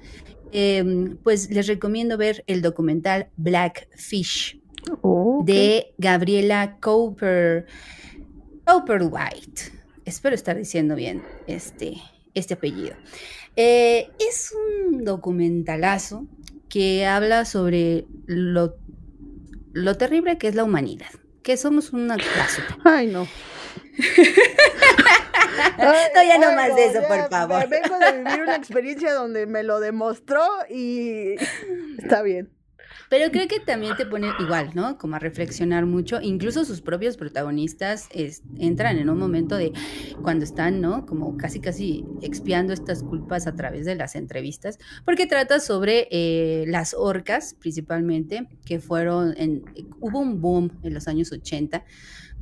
Em, 0.52 1.18
pues 1.18 1.50
les 1.50 1.68
recomiendo 1.68 2.18
ver 2.18 2.44
el 2.48 2.62
documental 2.62 3.30
Blackfish 3.36 4.62
Oh, 5.02 5.44
de 5.46 5.94
Gabriela 5.98 6.78
Cooper, 6.80 7.66
Cooper 8.66 9.04
White. 9.04 9.62
Espero 10.06 10.36
estar 10.36 10.58
diciendo 10.58 10.96
bien 10.96 11.24
este, 11.48 11.98
este 12.34 12.54
apellido. 12.56 12.96
Eh, 13.56 14.10
es 14.20 14.54
un 14.54 15.04
documentalazo 15.04 16.28
que 16.70 17.06
habla 17.06 17.46
sobre 17.46 18.06
lo, 18.26 18.76
lo 19.74 19.98
terrible 19.98 20.38
que 20.38 20.48
es 20.48 20.56
la 20.56 20.64
humanidad, 20.64 21.10
que 21.42 21.58
somos 21.58 21.94
una 21.94 22.18
basura. 22.18 22.78
Ay, 22.84 23.08
no. 23.08 23.28
No, 25.78 26.24
ya 26.24 26.38
no 26.38 26.54
más 26.54 26.76
de 26.76 26.86
eso, 26.88 27.02
ya, 27.02 27.08
por 27.08 27.30
favor. 27.30 27.70
Vengo 27.70 27.98
de 27.98 28.24
vivir 28.24 28.42
una 28.42 28.56
experiencia 28.56 29.14
donde 29.14 29.46
me 29.46 29.64
lo 29.64 29.80
demostró 29.80 30.44
y 30.70 31.36
está 31.98 32.22
bien. 32.22 32.55
Pero 33.10 33.32
creo 33.32 33.48
que 33.48 33.60
también 33.60 33.96
te 33.96 34.06
pone 34.06 34.30
igual, 34.40 34.72
¿no? 34.74 34.98
Como 34.98 35.16
a 35.16 35.20
reflexionar 35.20 35.86
mucho. 35.86 36.20
Incluso 36.22 36.66
sus 36.66 36.82
propios 36.82 37.18
protagonistas 37.18 38.10
entran 38.58 38.98
en 38.98 39.10
un 39.10 39.20
momento 39.20 39.56
de 39.56 39.72
cuando 40.22 40.44
están, 40.44 40.82
¿no? 40.82 41.06
Como 41.06 41.38
casi, 41.38 41.60
casi 41.60 42.06
expiando 42.22 42.74
estas 42.74 43.04
culpas 43.04 43.48
a 43.48 43.56
través 43.56 43.86
de 43.86 43.96
las 43.96 44.16
entrevistas, 44.16 44.80
porque 45.06 45.28
trata 45.28 45.60
sobre 45.60 46.08
eh, 46.12 46.66
las 46.68 46.94
orcas, 46.94 47.56
principalmente, 47.60 48.48
que 48.66 48.80
fueron, 48.80 49.34
en, 49.38 49.64
hubo 50.00 50.20
un 50.20 50.42
boom 50.42 50.72
en 50.84 50.94
los 50.94 51.08
años 51.08 51.32
80 51.32 51.86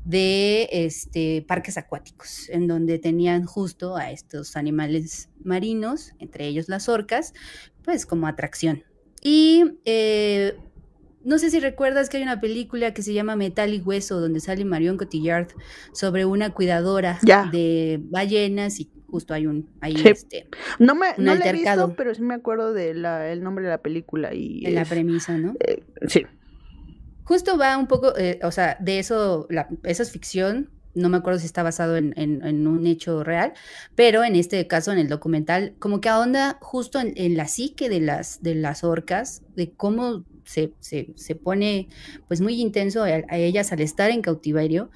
de 0.06 0.68
este, 0.72 1.46
parques 1.48 1.78
acuáticos, 1.78 2.50
en 2.50 2.68
donde 2.68 3.00
tenían 3.00 3.46
justo 3.46 3.96
a 3.96 4.12
estos 4.12 4.58
animales 4.58 5.30
marinos, 5.44 6.14
entre 6.20 6.48
ellos 6.48 6.68
las 6.68 6.90
orcas, 6.90 7.34
pues 7.84 8.06
como 8.06 8.28
atracción. 8.28 8.84
Y 9.24 9.80
eh, 9.86 10.56
no 11.24 11.38
sé 11.38 11.50
si 11.50 11.60
recuerdas 11.60 12.10
que 12.10 12.18
hay 12.18 12.24
una 12.24 12.42
película 12.42 12.94
que 12.94 13.02
se 13.02 13.14
llama 13.14 13.36
Metal 13.36 13.74
y 13.74 13.80
Hueso, 13.80 14.20
donde 14.20 14.40
sale 14.42 14.66
Marion 14.66 14.98
Cotillard 14.98 15.48
sobre 15.94 16.26
una 16.26 16.50
cuidadora 16.52 17.20
Ya. 17.24 17.46
de 17.52 18.00
ballenas 18.04 18.80
y 18.80 18.90
justo 19.08 19.34
hay 19.34 19.46
un 19.48 19.70
ahí 19.80 19.96
Sí. 19.96 20.08
este, 20.10 20.48
No 20.80 20.96
me 20.96 21.08
Un 21.18 21.24
no 21.26 21.36
la 21.36 21.46
he 21.50 21.54
visto, 21.54 21.94
pero 21.96 22.14
sí 22.16 22.22
me 22.24 22.34
acuerdo 22.34 22.74
del 22.74 23.02
nombre 23.44 23.64
de 23.64 23.70
la 23.70 23.78
película 23.82 24.34
y 24.34 24.66
en 24.66 24.76
la 24.76 24.86
premisa, 24.86 25.38
¿no? 25.38 25.54
eh, 25.60 25.84
sí. 26.08 26.26
Justo 27.24 27.58
va 27.58 27.78
un 27.78 27.88
poco, 27.88 28.18
eh, 28.18 28.40
o 28.44 28.52
sea, 28.52 28.76
de 28.82 29.00
eso, 29.00 29.48
la, 29.50 29.70
esa 29.84 30.04
es 30.04 30.12
ficción, 30.12 30.70
no 30.96 31.10
me 31.10 31.18
acuerdo 31.18 31.40
si 31.40 31.46
está 31.46 31.64
basado 31.64 31.98
en, 31.98 32.68
un 32.68 32.88
hecho 32.88 33.24
real, 33.24 33.54
pero 33.96 34.24
en 34.24 34.36
este 34.36 34.68
caso, 34.68 34.92
en 34.92 35.00
el 35.00 35.08
documental, 35.08 35.74
como 35.80 36.02
que 36.02 36.10
ahonda 36.10 36.58
justo 36.62 37.00
en, 37.00 37.14
en 37.16 37.38
la 37.38 37.48
psique 37.48 37.90
de 37.90 38.00
las, 38.00 38.42
de 38.42 38.56
las 38.56 38.84
orcas, 38.84 39.42
de 39.56 39.72
cómo 39.72 40.26
se, 40.46 40.74
se, 40.80 41.14
se 41.16 41.36
pone 41.36 41.88
pues 42.28 42.42
muy 42.42 42.62
intenso 42.62 43.04
a, 43.04 43.08
a 43.08 43.38
ellas 43.38 43.72
al 43.72 43.82
estar 43.82 44.12
en 44.12 44.22
cautiverio, 44.22 44.90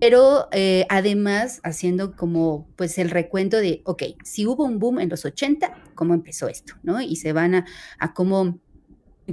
pero 0.00 0.48
eh, 0.52 0.86
además 0.90 1.60
haciendo 1.62 2.16
como 2.16 2.68
pues 2.76 2.98
el 2.98 3.10
recuento 3.10 3.58
de, 3.58 3.80
ok, 3.84 4.02
si 4.22 4.46
hubo 4.46 4.64
un 4.64 4.78
boom 4.78 5.00
en 5.00 5.08
los 5.08 5.24
80, 5.24 5.74
¿cómo 5.94 6.14
empezó 6.14 6.48
esto? 6.48 6.74
¿No? 6.82 7.00
Y 7.00 7.16
se 7.16 7.32
van 7.32 7.54
a, 7.54 7.66
a 7.98 8.12
cómo 8.12 8.58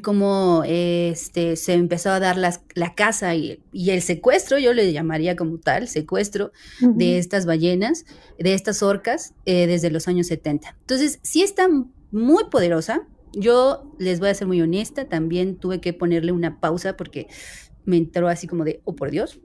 cómo 0.02 0.64
este, 0.66 1.56
se 1.58 1.74
empezó 1.74 2.12
a 2.12 2.20
dar 2.20 2.38
las- 2.38 2.62
la 2.76 2.96
caza 2.96 3.36
y, 3.36 3.60
y 3.74 3.90
el 3.90 4.02
secuestro, 4.02 4.58
yo 4.58 4.74
le 4.74 4.92
llamaría 4.94 5.36
como 5.36 5.58
tal, 5.58 5.88
secuestro 5.88 6.52
de 6.80 7.18
estas 7.18 7.46
ballenas, 7.46 8.06
de 8.40 8.54
estas 8.54 8.82
orcas, 8.84 9.34
eh, 9.46 9.68
desde 9.68 9.92
los 9.92 10.08
años 10.08 10.28
70. 10.28 10.78
Entonces, 10.82 11.20
sí 11.24 11.42
está 11.44 11.68
muy 12.12 12.44
poderosa. 12.50 13.08
Yo 13.34 13.94
les 14.00 14.20
voy 14.20 14.30
a 14.30 14.34
ser 14.34 14.48
muy 14.48 14.62
honesta, 14.62 15.06
también 15.10 15.58
tuve 15.58 15.82
que 15.82 15.94
ponerle 15.94 16.32
una 16.32 16.60
pausa 16.60 16.96
porque 16.96 17.28
me 17.86 17.98
entró 17.98 18.28
así 18.30 18.48
como 18.48 18.64
de, 18.64 18.82
oh 18.86 18.96
por 18.96 19.12
Dios. 19.12 19.40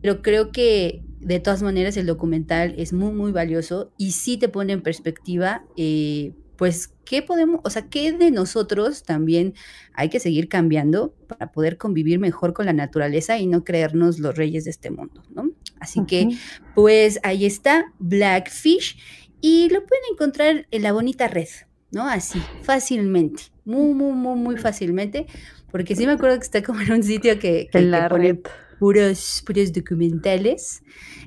Pero 0.00 0.20
creo 0.22 0.52
que 0.52 1.02
de 1.20 1.38
todas 1.38 1.62
maneras 1.62 1.96
el 1.96 2.06
documental 2.06 2.74
es 2.76 2.92
muy, 2.92 3.12
muy 3.12 3.30
valioso 3.30 3.92
y 3.98 4.12
sí 4.12 4.36
te 4.36 4.48
pone 4.48 4.72
en 4.72 4.82
perspectiva, 4.82 5.64
eh, 5.76 6.32
pues, 6.56 6.91
¿qué 7.04 7.22
podemos, 7.22 7.60
o 7.64 7.70
sea, 7.70 7.88
qué 7.88 8.12
de 8.12 8.30
nosotros 8.30 9.02
también 9.02 9.54
hay 9.94 10.08
que 10.08 10.20
seguir 10.20 10.48
cambiando 10.48 11.14
para 11.28 11.52
poder 11.52 11.76
convivir 11.76 12.18
mejor 12.18 12.52
con 12.52 12.66
la 12.66 12.72
naturaleza 12.72 13.38
y 13.38 13.46
no 13.46 13.64
creernos 13.64 14.18
los 14.18 14.36
reyes 14.36 14.64
de 14.64 14.70
este 14.70 14.90
mundo, 14.90 15.22
¿no? 15.34 15.50
Así 15.80 16.04
que, 16.06 16.28
pues 16.74 17.18
ahí 17.22 17.44
está 17.44 17.92
Blackfish 17.98 18.98
y 19.40 19.68
lo 19.70 19.84
pueden 19.84 20.04
encontrar 20.12 20.66
en 20.70 20.82
la 20.82 20.92
bonita 20.92 21.28
red, 21.28 21.48
¿no? 21.90 22.08
Así, 22.08 22.40
fácilmente, 22.62 23.44
muy, 23.64 23.92
muy, 23.94 24.12
muy, 24.12 24.38
muy 24.38 24.56
fácilmente, 24.56 25.26
porque 25.70 25.96
sí 25.96 26.06
me 26.06 26.12
acuerdo 26.12 26.38
que 26.38 26.44
está 26.44 26.62
como 26.62 26.80
en 26.80 26.92
un 26.92 27.02
sitio 27.02 27.38
que, 27.38 27.68
que, 27.70 27.78
en 27.78 27.84
que 27.84 27.90
la 27.90 28.08
pone 28.08 28.32
red. 28.32 28.38
puros, 28.78 29.42
puros 29.44 29.72
documentales, 29.72 30.82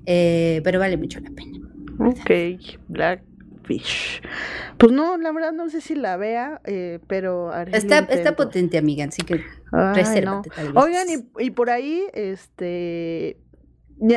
eh, 0.05 0.61
pero 0.63 0.79
vale 0.79 0.97
mucho 0.97 1.19
la 1.19 1.31
pena. 1.31 1.59
Ok, 1.99 2.29
Pues 4.77 4.91
no, 4.91 5.17
la 5.17 5.31
verdad 5.31 5.53
no 5.53 5.69
sé 5.69 5.81
si 5.81 5.95
la 5.95 6.17
vea, 6.17 6.61
eh, 6.65 6.99
pero 7.07 7.53
Está, 7.71 7.99
está 7.99 8.35
potente, 8.35 8.77
amiga, 8.77 9.05
así 9.05 9.21
que 9.21 9.43
Ay, 9.71 9.95
resérvate 9.95 10.49
no. 10.73 10.81
Oigan, 10.81 11.07
y, 11.09 11.43
y 11.43 11.51
por 11.51 11.69
ahí, 11.69 12.03
este, 12.13 13.37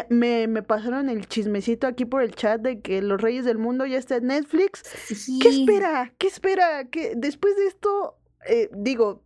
me, 0.09 0.47
me 0.49 0.63
pasaron 0.63 1.09
el 1.09 1.27
chismecito 1.29 1.87
aquí 1.87 2.05
por 2.05 2.23
el 2.23 2.35
chat 2.35 2.61
de 2.61 2.81
que 2.81 3.01
Los 3.03 3.21
Reyes 3.21 3.45
del 3.45 3.59
Mundo 3.59 3.87
ya 3.87 3.99
está 3.99 4.17
en 4.17 4.27
Netflix. 4.27 4.83
Sí. 4.83 5.39
¿Qué 5.41 5.49
espera? 5.49 6.13
¿Qué 6.19 6.27
espera? 6.27 6.85
¿Qué, 6.91 7.13
después 7.17 7.57
de 7.57 7.67
esto, 7.67 8.19
eh, 8.49 8.69
digo, 8.75 9.23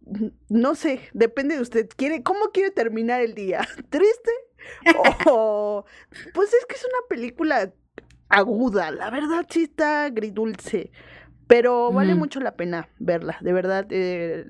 no 0.49 0.75
sé, 0.75 1.01
depende 1.15 1.57
de 1.57 1.63
usted. 1.63 1.89
¿Quiere, 1.97 2.23
¿Cómo 2.23 2.51
quiere 2.53 2.71
terminar 2.71 3.23
el 3.23 3.35
día? 3.35 3.67
¿Triste? 3.91 4.31
O, 5.27 5.85
pues 6.35 6.53
es 6.53 6.65
que 6.67 6.77
es 6.77 6.85
una 6.85 7.09
película 7.09 7.73
aguda, 8.33 8.91
la 8.91 9.11
verdad 9.11 9.47
sí 9.49 9.65
está 9.65 10.05
agridulce, 10.07 10.91
pero 11.47 11.93
vale 11.93 12.15
Mm. 12.15 12.19
mucho 12.19 12.41
la 12.41 12.57
pena 12.57 12.89
verla, 12.99 13.37
de 13.41 13.53
verdad. 13.53 13.87
eh, 13.91 14.47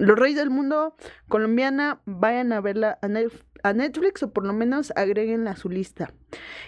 Los 0.00 0.18
Reyes 0.18 0.38
del 0.38 0.48
Mundo 0.50 0.96
colombiana, 1.28 2.00
vayan 2.06 2.52
a 2.54 2.62
verla 2.62 2.98
a, 3.02 3.08
Nef- 3.08 3.44
a 3.62 3.74
Netflix 3.74 4.22
o 4.22 4.32
por 4.32 4.46
lo 4.46 4.54
menos 4.54 4.90
agréguenla 4.96 5.50
a 5.50 5.56
su 5.56 5.68
lista. 5.68 6.14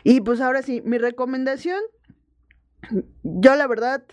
Y 0.03 0.21
pues 0.21 0.43
ahora 0.43 0.61
sí, 0.61 0.83
mi 0.85 0.99
recomendación, 0.99 1.81
yo 3.23 3.55
la 3.57 3.67
verdad 3.67 4.05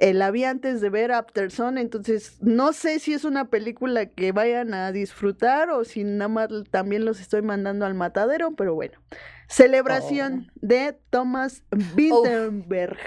eh, 0.00 0.14
la 0.14 0.30
vi 0.30 0.44
antes 0.44 0.80
de 0.80 0.90
ver 0.90 1.12
After 1.12 1.50
Sun, 1.50 1.78
entonces 1.78 2.38
no 2.40 2.72
sé 2.72 3.00
si 3.00 3.14
es 3.14 3.24
una 3.24 3.50
película 3.50 4.06
que 4.06 4.32
vayan 4.32 4.72
a 4.74 4.92
disfrutar 4.92 5.70
o 5.70 5.84
si 5.84 6.04
nada 6.04 6.28
más 6.28 6.48
también 6.70 7.04
los 7.04 7.20
estoy 7.20 7.42
mandando 7.42 7.84
al 7.84 7.94
matadero, 7.94 8.52
pero 8.52 8.74
bueno. 8.74 9.00
Celebración 9.48 10.52
de 10.56 10.96
Thomas 11.10 11.64
Vinterberg. 11.94 12.98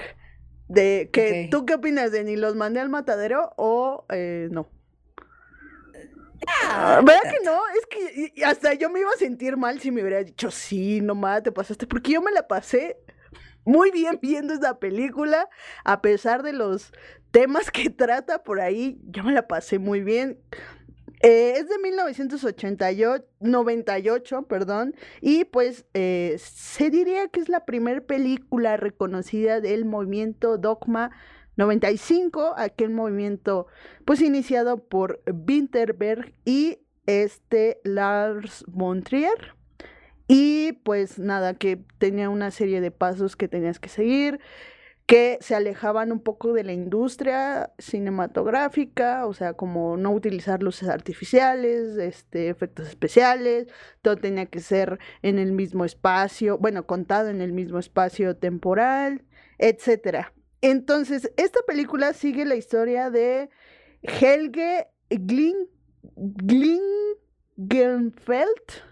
De 0.68 1.10
que. 1.12 1.48
¿Tú 1.52 1.66
qué 1.66 1.76
opinas 1.76 2.12
de 2.12 2.24
ni 2.24 2.36
los 2.36 2.56
mandé 2.56 2.80
al 2.80 2.90
matadero 2.90 3.54
o 3.58 4.06
eh, 4.10 4.48
no? 4.52 4.70
Ah, 6.48 7.02
¿Verdad 7.06 7.22
que 7.24 7.46
no? 7.46 7.60
Es 7.78 7.86
que 7.86 8.44
hasta 8.44 8.74
yo 8.74 8.90
me 8.90 9.02
iba 9.02 9.12
a 9.12 9.18
sentir 9.18 9.58
mal 9.58 9.80
si 9.80 9.92
me 9.92 10.02
hubiera 10.02 10.24
dicho, 10.24 10.50
sí, 10.50 11.00
nomás 11.02 11.44
te 11.44 11.52
pasaste, 11.52 11.86
porque 11.86 12.14
yo 12.14 12.22
me 12.22 12.32
la 12.32 12.48
pasé 12.48 12.98
muy 13.66 13.92
bien 13.92 14.20
viendo 14.22 14.54
esta 14.54 14.80
película, 14.80 15.50
a 15.84 16.02
pesar 16.02 16.44
de 16.44 16.54
los 16.54 16.92
temas 17.32 17.72
que 17.72 17.90
trata 17.90 18.44
por 18.44 18.60
ahí, 18.60 19.00
yo 19.06 19.24
me 19.24 19.34
la 19.34 19.48
pasé 19.48 19.80
muy 19.80 20.02
bien. 20.02 20.40
Eh, 21.24 21.54
es 21.58 21.70
de 21.70 21.78
1988, 21.78 23.24
98, 23.42 24.42
perdón, 24.44 24.96
y 25.22 25.46
pues 25.46 25.86
eh, 25.94 26.36
se 26.40 26.90
diría 26.90 27.28
que 27.28 27.40
es 27.40 27.50
la 27.50 27.64
primera 27.66 28.02
película 28.02 28.76
reconocida 28.76 29.62
del 29.62 29.86
movimiento 29.86 30.58
Dogma 30.58 31.12
95, 31.58 32.56
aquel 32.58 32.90
movimiento 32.90 33.68
pues 34.06 34.22
iniciado 34.22 34.78
por 34.84 35.22
Winterberg 35.28 36.34
y 36.44 36.80
este 37.06 37.80
Lars 37.84 38.64
von 38.68 39.04
Trier. 39.04 39.56
Y 40.34 40.72
pues 40.86 41.20
nada, 41.20 41.56
que 41.56 41.84
tenía 41.98 42.30
una 42.30 42.52
serie 42.52 42.80
de 42.80 42.90
pasos 42.90 43.36
que 43.36 43.50
tenías 43.50 43.80
que 43.80 43.90
seguir, 43.90 44.40
que 45.06 45.38
se 45.42 45.56
alejaban 45.56 46.14
un 46.14 46.22
poco 46.22 46.54
de 46.54 46.64
la 46.64 46.72
industria 46.72 47.74
cinematográfica, 47.80 49.28
o 49.28 49.34
sea, 49.34 49.56
como 49.56 49.98
no 49.98 50.14
utilizar 50.14 50.64
luces 50.64 50.88
artificiales, 50.88 51.98
este, 51.98 52.48
efectos 52.48 52.88
especiales, 52.88 53.68
todo 54.02 54.16
tenía 54.16 54.46
que 54.46 54.62
ser 54.62 55.00
en 55.22 55.38
el 55.38 55.52
mismo 55.52 55.84
espacio, 55.84 56.58
bueno, 56.58 56.88
contado 56.88 57.28
en 57.28 57.42
el 57.42 57.52
mismo 57.52 57.78
espacio 57.78 58.38
temporal, 58.38 59.26
etcétera. 59.58 60.32
Entonces, 60.62 61.30
esta 61.36 61.60
película 61.68 62.14
sigue 62.14 62.46
la 62.46 62.56
historia 62.56 63.10
de 63.10 63.50
Helge 64.02 64.88
Glin, 65.10 65.58
Glingenfeld, 66.16 68.91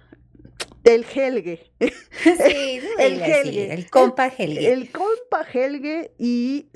el 0.83 1.05
Helge. 1.05 1.71
Sí, 1.79 2.79
el 2.97 3.21
Helge. 3.21 3.73
el 3.73 3.89
compa 3.89 4.27
Helge. 4.27 4.71
El 4.71 4.91
compa 4.91 5.45
Helge 5.51 6.11
y 6.17 6.67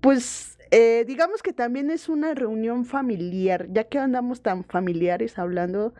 pues 0.00 0.58
eh, 0.70 1.04
digamos 1.06 1.42
que 1.42 1.52
también 1.52 1.90
es 1.90 2.08
una 2.08 2.34
reunión 2.34 2.84
familiar, 2.84 3.68
ya 3.70 3.84
que 3.84 3.98
andamos 3.98 4.42
tan 4.42 4.64
familiares 4.64 5.38
hablando, 5.38 5.94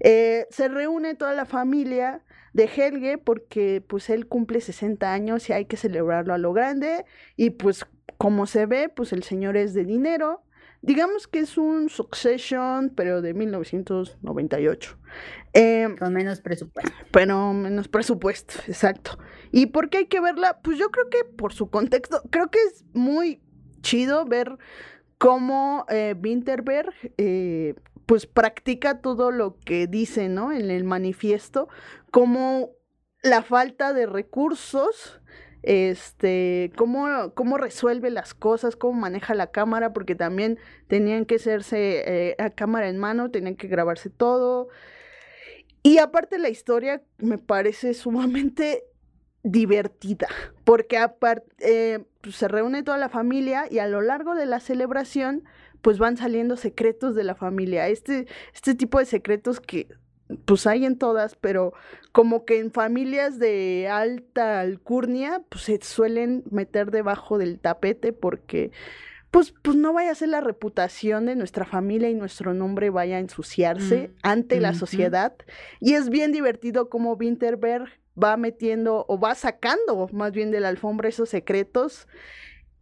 eh, 0.00 0.46
se 0.50 0.68
reúne 0.68 1.14
toda 1.14 1.32
la 1.32 1.46
familia 1.46 2.22
de 2.52 2.64
Helge 2.64 3.18
porque 3.18 3.82
pues 3.86 4.10
él 4.10 4.26
cumple 4.26 4.60
60 4.60 5.12
años 5.12 5.48
y 5.48 5.54
hay 5.54 5.64
que 5.64 5.76
celebrarlo 5.76 6.34
a 6.34 6.38
lo 6.38 6.52
grande 6.52 7.04
y 7.36 7.50
pues 7.50 7.86
como 8.18 8.46
se 8.46 8.66
ve 8.66 8.88
pues 8.88 9.12
el 9.12 9.22
señor 9.22 9.56
es 9.56 9.74
de 9.74 9.84
dinero 9.84 10.42
Digamos 10.80 11.26
que 11.26 11.40
es 11.40 11.58
un 11.58 11.88
Succession, 11.88 12.92
pero 12.94 13.20
de 13.20 13.34
1998. 13.34 14.98
Em, 15.52 15.96
Con 15.96 16.12
menos 16.12 16.40
presupuesto. 16.40 16.92
Pero 17.10 17.52
menos 17.52 17.88
presupuesto, 17.88 18.54
exacto. 18.66 19.18
¿Y 19.50 19.66
por 19.66 19.90
qué 19.90 19.98
hay 19.98 20.06
que 20.06 20.20
verla? 20.20 20.60
Pues 20.62 20.78
yo 20.78 20.90
creo 20.90 21.08
que 21.10 21.24
por 21.24 21.52
su 21.52 21.68
contexto, 21.68 22.22
creo 22.30 22.50
que 22.50 22.58
es 22.62 22.84
muy 22.92 23.40
chido 23.80 24.24
ver 24.24 24.56
cómo 25.18 25.84
eh, 25.88 26.14
Winterberg 26.22 26.92
eh, 27.16 27.74
pues 28.06 28.26
practica 28.26 29.00
todo 29.00 29.30
lo 29.30 29.58
que 29.58 29.86
dice, 29.86 30.28
¿no? 30.28 30.52
En 30.52 30.70
el 30.70 30.84
manifiesto, 30.84 31.68
como 32.10 32.70
la 33.22 33.42
falta 33.42 33.92
de 33.92 34.06
recursos 34.06 35.20
este, 35.62 36.72
cómo, 36.76 37.32
cómo 37.34 37.58
resuelve 37.58 38.10
las 38.10 38.34
cosas, 38.34 38.76
cómo 38.76 39.00
maneja 39.00 39.34
la 39.34 39.48
cámara, 39.48 39.92
porque 39.92 40.14
también 40.14 40.58
tenían 40.86 41.24
que 41.24 41.36
hacerse 41.36 42.02
eh, 42.06 42.36
a 42.38 42.50
cámara 42.50 42.88
en 42.88 42.98
mano, 42.98 43.30
tenían 43.30 43.56
que 43.56 43.68
grabarse 43.68 44.10
todo. 44.10 44.68
Y 45.82 45.98
aparte 45.98 46.38
la 46.38 46.48
historia 46.48 47.02
me 47.18 47.38
parece 47.38 47.94
sumamente 47.94 48.84
divertida, 49.42 50.28
porque 50.64 50.98
aparte 50.98 51.46
eh, 51.60 52.04
pues, 52.20 52.36
se 52.36 52.48
reúne 52.48 52.82
toda 52.82 52.98
la 52.98 53.08
familia 53.08 53.66
y 53.70 53.78
a 53.78 53.86
lo 53.86 54.00
largo 54.00 54.34
de 54.34 54.46
la 54.46 54.60
celebración 54.60 55.44
pues 55.80 55.98
van 55.98 56.16
saliendo 56.16 56.56
secretos 56.56 57.14
de 57.14 57.22
la 57.22 57.36
familia, 57.36 57.86
este, 57.88 58.26
este 58.52 58.74
tipo 58.74 58.98
de 58.98 59.04
secretos 59.04 59.60
que 59.60 59.86
pues 60.44 60.66
hay 60.66 60.84
en 60.84 60.98
todas, 60.98 61.36
pero 61.36 61.72
como 62.12 62.44
que 62.44 62.58
en 62.58 62.70
familias 62.70 63.38
de 63.38 63.88
alta 63.90 64.60
alcurnia, 64.60 65.42
pues 65.48 65.64
se 65.64 65.78
suelen 65.82 66.44
meter 66.50 66.90
debajo 66.90 67.38
del 67.38 67.58
tapete 67.58 68.12
porque 68.12 68.70
pues, 69.30 69.54
pues 69.62 69.76
no 69.76 69.92
vaya 69.92 70.10
a 70.10 70.14
ser 70.14 70.30
la 70.30 70.40
reputación 70.40 71.26
de 71.26 71.36
nuestra 71.36 71.64
familia 71.64 72.08
y 72.08 72.14
nuestro 72.14 72.54
nombre 72.54 72.90
vaya 72.90 73.16
a 73.16 73.20
ensuciarse 73.20 74.08
mm, 74.08 74.12
ante 74.22 74.60
la 74.60 74.74
sociedad. 74.74 75.34
Y 75.80 75.94
es 75.94 76.08
bien 76.08 76.32
divertido 76.32 76.88
como 76.88 77.12
Winterberg 77.12 77.88
va 78.22 78.36
metiendo 78.36 79.04
o 79.08 79.18
va 79.20 79.34
sacando 79.34 80.08
más 80.12 80.32
bien 80.32 80.50
de 80.50 80.60
la 80.60 80.68
alfombra 80.68 81.08
esos 81.08 81.28
secretos. 81.28 82.08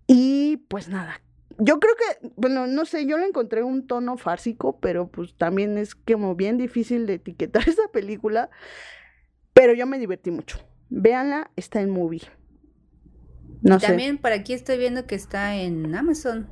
Y 0.06 0.58
pues 0.68 0.88
nada, 0.88 1.20
yo 1.58 1.80
creo 1.80 1.94
que, 1.94 2.30
bueno, 2.36 2.66
no 2.66 2.84
sé, 2.84 3.06
yo 3.06 3.18
le 3.18 3.26
encontré 3.26 3.62
un 3.62 3.86
tono 3.86 4.16
fársico, 4.16 4.78
pero 4.80 5.08
pues 5.08 5.34
también 5.34 5.78
es 5.78 5.94
como 5.94 6.34
bien 6.34 6.58
difícil 6.58 7.06
de 7.06 7.14
etiquetar 7.14 7.62
esa 7.68 7.88
película. 7.92 8.50
Pero 9.52 9.72
yo 9.72 9.86
me 9.86 9.98
divertí 9.98 10.30
mucho. 10.30 10.58
Véanla, 10.90 11.50
está 11.56 11.80
en 11.80 11.90
movie. 11.90 12.22
No 13.62 13.78
También 13.78 14.18
por 14.18 14.32
aquí 14.32 14.52
estoy 14.52 14.78
viendo 14.78 15.06
que 15.06 15.14
está 15.14 15.56
en 15.56 15.94
Amazon. 15.94 16.48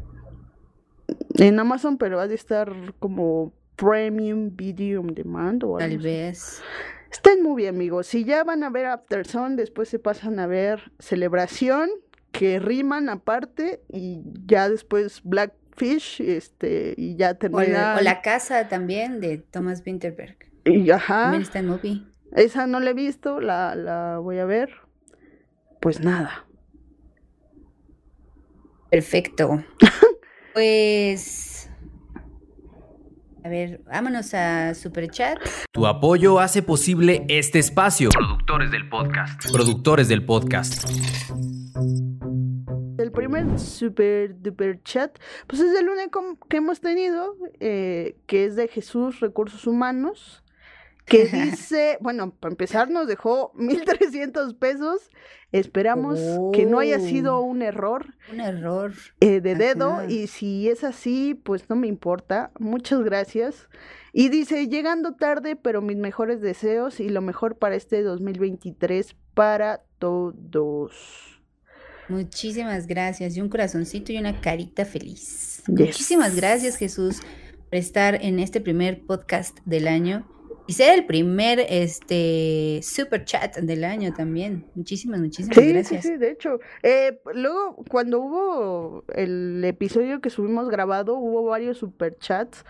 En 1.38 1.58
Amazon, 1.60 1.98
pero 1.98 2.18
ha 2.18 2.26
de 2.26 2.34
estar 2.34 2.94
como 2.98 3.52
Premium 3.76 4.56
Video 4.56 5.00
on 5.00 5.14
Demand 5.14 5.62
o 5.64 5.76
algo 5.76 5.78
Tal 5.78 5.98
vez. 5.98 6.62
Está 7.10 7.32
en 7.32 7.42
movie, 7.42 7.68
amigos. 7.68 8.06
Si 8.06 8.24
ya 8.24 8.42
van 8.42 8.64
a 8.64 8.70
ver 8.70 8.86
After 8.86 9.26
Sun, 9.26 9.54
después 9.56 9.88
se 9.88 9.98
pasan 9.98 10.38
a 10.38 10.46
ver 10.46 10.92
Celebración 10.98 11.90
que 12.34 12.58
riman 12.58 13.08
aparte 13.08 13.80
y 13.88 14.20
ya 14.44 14.68
después 14.68 15.22
Blackfish, 15.22 16.20
este, 16.20 16.94
y 16.96 17.14
ya 17.14 17.34
termina. 17.34 17.96
O 17.98 18.02
la, 18.02 18.20
casa 18.22 18.68
también 18.68 19.20
de 19.20 19.38
Thomas 19.38 19.82
Winterberg. 19.86 20.36
Y 20.64 20.90
ajá. 20.90 21.22
También 21.22 21.42
está 21.42 21.60
en 21.60 21.68
movie. 21.68 22.02
Esa 22.32 22.66
no 22.66 22.80
la 22.80 22.90
he 22.90 22.94
visto, 22.94 23.40
la, 23.40 23.76
la 23.76 24.18
voy 24.18 24.38
a 24.38 24.44
ver. 24.44 24.70
Pues 25.80 26.00
nada. 26.00 26.44
Perfecto. 28.90 29.64
pues 30.54 31.70
a 33.44 33.48
ver, 33.48 33.82
vámonos 33.86 34.32
a 34.34 34.74
Superchat. 34.74 35.38
Tu 35.70 35.86
apoyo 35.86 36.40
hace 36.40 36.62
posible 36.62 37.26
este 37.28 37.58
espacio. 37.58 38.08
Productores 38.08 38.70
del 38.70 38.88
podcast. 38.88 39.52
Productores 39.52 40.08
del 40.08 40.24
podcast. 40.24 40.88
El 43.52 43.58
super 43.58 44.40
duper 44.40 44.82
chat, 44.82 45.18
pues 45.46 45.60
es 45.60 45.78
el 45.78 45.88
único 45.88 46.38
que 46.48 46.58
hemos 46.58 46.80
tenido, 46.80 47.36
eh, 47.60 48.16
que 48.26 48.46
es 48.46 48.56
de 48.56 48.68
Jesús 48.68 49.20
Recursos 49.20 49.66
Humanos 49.66 50.44
que 51.04 51.26
dice, 51.32 51.98
bueno, 52.00 52.30
para 52.32 52.52
empezar 52.52 52.90
nos 52.90 53.06
dejó 53.06 53.52
1.300 53.54 54.54
pesos. 54.58 55.10
Esperamos 55.52 56.18
que 56.52 56.66
no 56.66 56.80
haya 56.80 56.98
sido 56.98 57.38
oh. 57.38 57.42
un 57.42 57.62
error. 57.62 58.16
Un 58.32 58.40
error. 58.40 58.92
Eh, 59.20 59.40
de 59.40 59.54
dedo. 59.54 60.02
Y 60.08 60.26
si 60.26 60.68
es 60.68 60.82
así, 60.82 61.34
pues 61.34 61.70
no 61.70 61.76
me 61.76 61.86
importa. 61.86 62.50
Muchas 62.58 63.02
gracias. 63.04 63.68
Y 64.12 64.30
dice, 64.30 64.66
llegando 64.66 65.14
tarde, 65.14 65.54
pero 65.54 65.80
mis 65.80 65.96
mejores 65.96 66.40
deseos 66.40 66.98
y 66.98 67.08
lo 67.08 67.20
mejor 67.20 67.56
para 67.56 67.76
este 67.76 68.02
2023 68.02 69.14
para 69.34 69.82
todos. 70.00 71.33
Muchísimas 72.08 72.86
gracias. 72.86 73.36
Y 73.36 73.40
un 73.40 73.48
corazoncito 73.48 74.12
y 74.12 74.18
una 74.18 74.40
carita 74.40 74.84
feliz. 74.84 75.62
Muchísimas 75.66 76.36
gracias, 76.36 76.76
Jesús, 76.76 77.20
por 77.70 77.76
estar 77.76 78.22
en 78.22 78.38
este 78.38 78.60
primer 78.60 79.02
podcast 79.04 79.58
del 79.64 79.88
año. 79.88 80.26
Y 80.66 80.72
ser 80.72 80.98
el 80.98 81.04
primer 81.04 81.60
este 81.68 82.80
super 82.82 83.24
chat 83.26 83.56
del 83.58 83.84
año 83.84 84.14
también. 84.14 84.64
Muchísimas, 84.74 85.20
muchísimas 85.20 85.56
gracias. 85.56 86.02
Sí, 86.02 86.08
sí, 86.08 86.16
de 86.16 86.30
hecho. 86.30 86.58
Eh, 86.82 87.20
luego, 87.34 87.84
cuando 87.90 88.20
hubo 88.20 89.04
el 89.14 89.62
episodio 89.64 90.22
que 90.22 90.30
subimos 90.30 90.70
grabado, 90.70 91.18
hubo 91.18 91.44
varios 91.44 91.78
super 91.78 92.16
chats, 92.18 92.64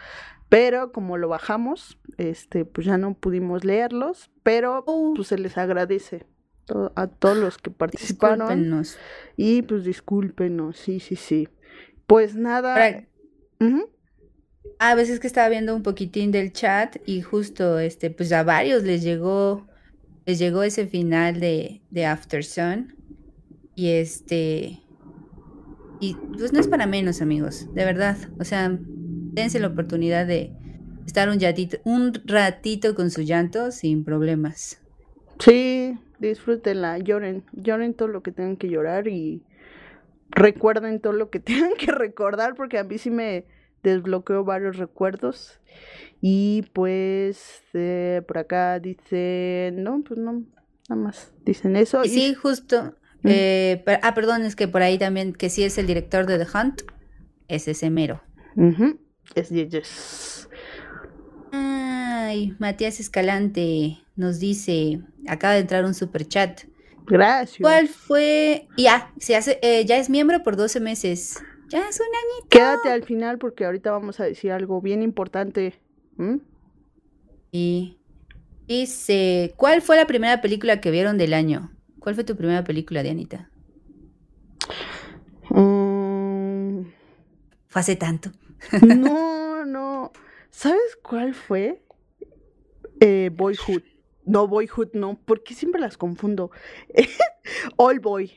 pero 0.49 0.91
como 0.91 1.19
lo 1.19 1.29
bajamos, 1.29 1.97
este, 2.19 2.65
pues 2.65 2.85
ya 2.85 2.99
no 2.99 3.15
pudimos 3.15 3.65
leerlos, 3.65 4.29
pero 4.43 4.83
uh. 4.87 5.15
pues 5.15 5.29
se 5.29 5.39
les 5.39 5.57
agradece 5.57 6.27
a 6.95 7.07
todos 7.07 7.37
los 7.37 7.59
que 7.59 7.71
participaron. 7.71 8.85
Y 9.37 9.63
pues 9.63 9.85
discúlpenos, 9.85 10.77
sí, 10.77 11.01
sí, 11.01 11.17
sí. 11.17 11.49
Pues 12.07 12.35
nada. 12.35 13.05
A 14.79 14.95
veces 14.95 15.21
que 15.21 15.27
estaba 15.27 15.49
viendo 15.49 15.75
un 15.75 15.83
poquitín 15.83 16.31
del 16.31 16.53
chat 16.53 16.97
y 17.07 17.23
justo 17.23 17.79
este, 17.79 18.11
pues 18.11 18.33
a 18.33 18.43
varios 18.43 18.83
les 18.83 19.03
llegó, 19.03 19.67
les 20.27 20.39
llegó 20.39 20.63
ese 20.63 20.87
final 20.87 21.41
de, 21.41 21.83
de 21.91 22.07
After 22.07 22.45
Sun. 22.45 22.95
Y 23.75 23.89
este. 23.91 24.81
Y 26.01 26.17
pues 26.37 26.53
no 26.53 26.61
es 26.61 26.69
para 26.69 26.87
menos, 26.87 27.23
amigos, 27.23 27.73
de 27.75 27.85
verdad. 27.85 28.17
O 28.39 28.45
sea, 28.45 28.77
dense 28.79 29.59
la 29.59 29.69
oportunidad 29.69 30.27
de 30.27 30.53
estar 31.07 31.29
un, 31.29 31.39
un 31.85 32.13
ratito 32.25 32.95
con 32.95 33.11
su 33.11 33.23
llanto 33.23 33.71
sin 33.71 34.05
problemas. 34.05 34.81
Sí, 35.39 35.99
disfrútenla, 36.29 36.99
lloren, 36.99 37.45
lloren 37.53 37.95
todo 37.95 38.09
lo 38.09 38.23
que 38.23 38.33
tengan 38.33 38.57
que 38.57 38.69
llorar 38.69 39.09
y 39.09 39.43
recuerden 40.31 41.01
todo 41.01 41.13
lo 41.13 41.31
que 41.31 41.41
tengan 41.41 41.75
que 41.79 41.93
recordar, 41.93 42.55
porque 42.55 42.79
a 42.79 42.85
mí 42.85 42.99
sí 42.99 43.11
me, 43.11 43.47
desbloqueó 43.85 44.43
varios 44.43 44.79
recuerdos. 44.79 45.61
Y 46.21 46.63
pues 46.73 47.63
eh, 47.75 48.23
por 48.27 48.39
acá 48.39 48.81
dice, 48.81 49.71
no, 49.75 50.03
pues 50.03 50.19
no, 50.19 50.43
nada 50.89 51.01
más 51.01 51.33
dicen 51.45 51.77
eso. 51.77 52.05
Y 52.05 52.09
sí, 52.09 52.35
justo. 52.35 52.97
Eh, 53.23 53.85
ah, 54.03 54.13
perdón, 54.15 54.43
es 54.43 54.57
que 54.57 54.69
por 54.69 54.83
ahí 54.83 54.99
también, 54.99 55.33
que 55.33 55.49
sí 55.49 55.63
es 55.63 55.79
el 55.79 55.87
director 55.87 56.27
de 56.27 56.39
The 56.39 56.47
Hunt, 56.53 56.83
es 57.49 57.69
ese 57.69 57.89
mero. 57.91 58.23
Es 59.35 59.49
yes. 59.51 60.49
Ay, 62.27 62.57
Matías 62.59 63.01
Escalante 63.01 63.99
nos 64.17 64.39
dice, 64.41 65.03
acaba 65.29 65.55
de 65.55 65.61
entrar 65.61 65.85
un 65.85 65.93
super 65.93 66.27
chat. 66.27 66.63
Gracias. 67.07 67.59
¿Cuál 67.61 67.89
fue? 67.89 68.67
Ya, 68.79 69.13
se 69.19 69.37
hace, 69.37 69.59
eh, 69.61 69.85
ya 69.85 69.99
es 69.99 70.09
miembro 70.09 70.43
por 70.43 70.57
12 70.57 70.81
meses. 70.81 71.43
Ya 71.69 71.87
es 71.87 72.01
un 72.01 72.07
añito. 72.07 72.49
Quédate 72.49 72.89
al 72.89 73.03
final 73.03 73.37
porque 73.39 73.67
ahorita 73.67 73.91
vamos 73.91 74.21
a 74.21 74.25
decir 74.25 74.53
algo 74.53 74.81
bien 74.81 75.03
importante. 75.03 75.75
¿Mm? 76.17 76.37
Y 77.53 77.99
dice, 78.67 79.53
¿cuál 79.57 79.83
fue 79.83 79.97
la 79.97 80.07
primera 80.07 80.41
película 80.41 80.81
que 80.81 80.91
vieron 80.91 81.19
del 81.19 81.35
año? 81.35 81.73
¿Cuál 81.99 82.15
fue 82.15 82.25
tu 82.25 82.37
primera 82.37 82.65
película, 82.65 83.03
Dianita? 83.03 83.51
Mm, 85.51 86.85
Fue 87.67 87.81
hace 87.81 87.97
tanto. 87.97 88.31
no, 88.81 89.67
no. 89.67 90.13
¿Sabes 90.51 90.97
cuál 91.03 91.35
fue? 91.35 91.84
Eh, 93.01 93.31
Boyhood. 93.33 93.83
No, 94.25 94.49
Boyhood 94.49 94.91
no, 94.95 95.19
porque 95.25 95.55
siempre 95.55 95.81
las 95.81 95.97
confundo. 95.99 96.51
All 97.77 98.01
Boy. 98.01 98.33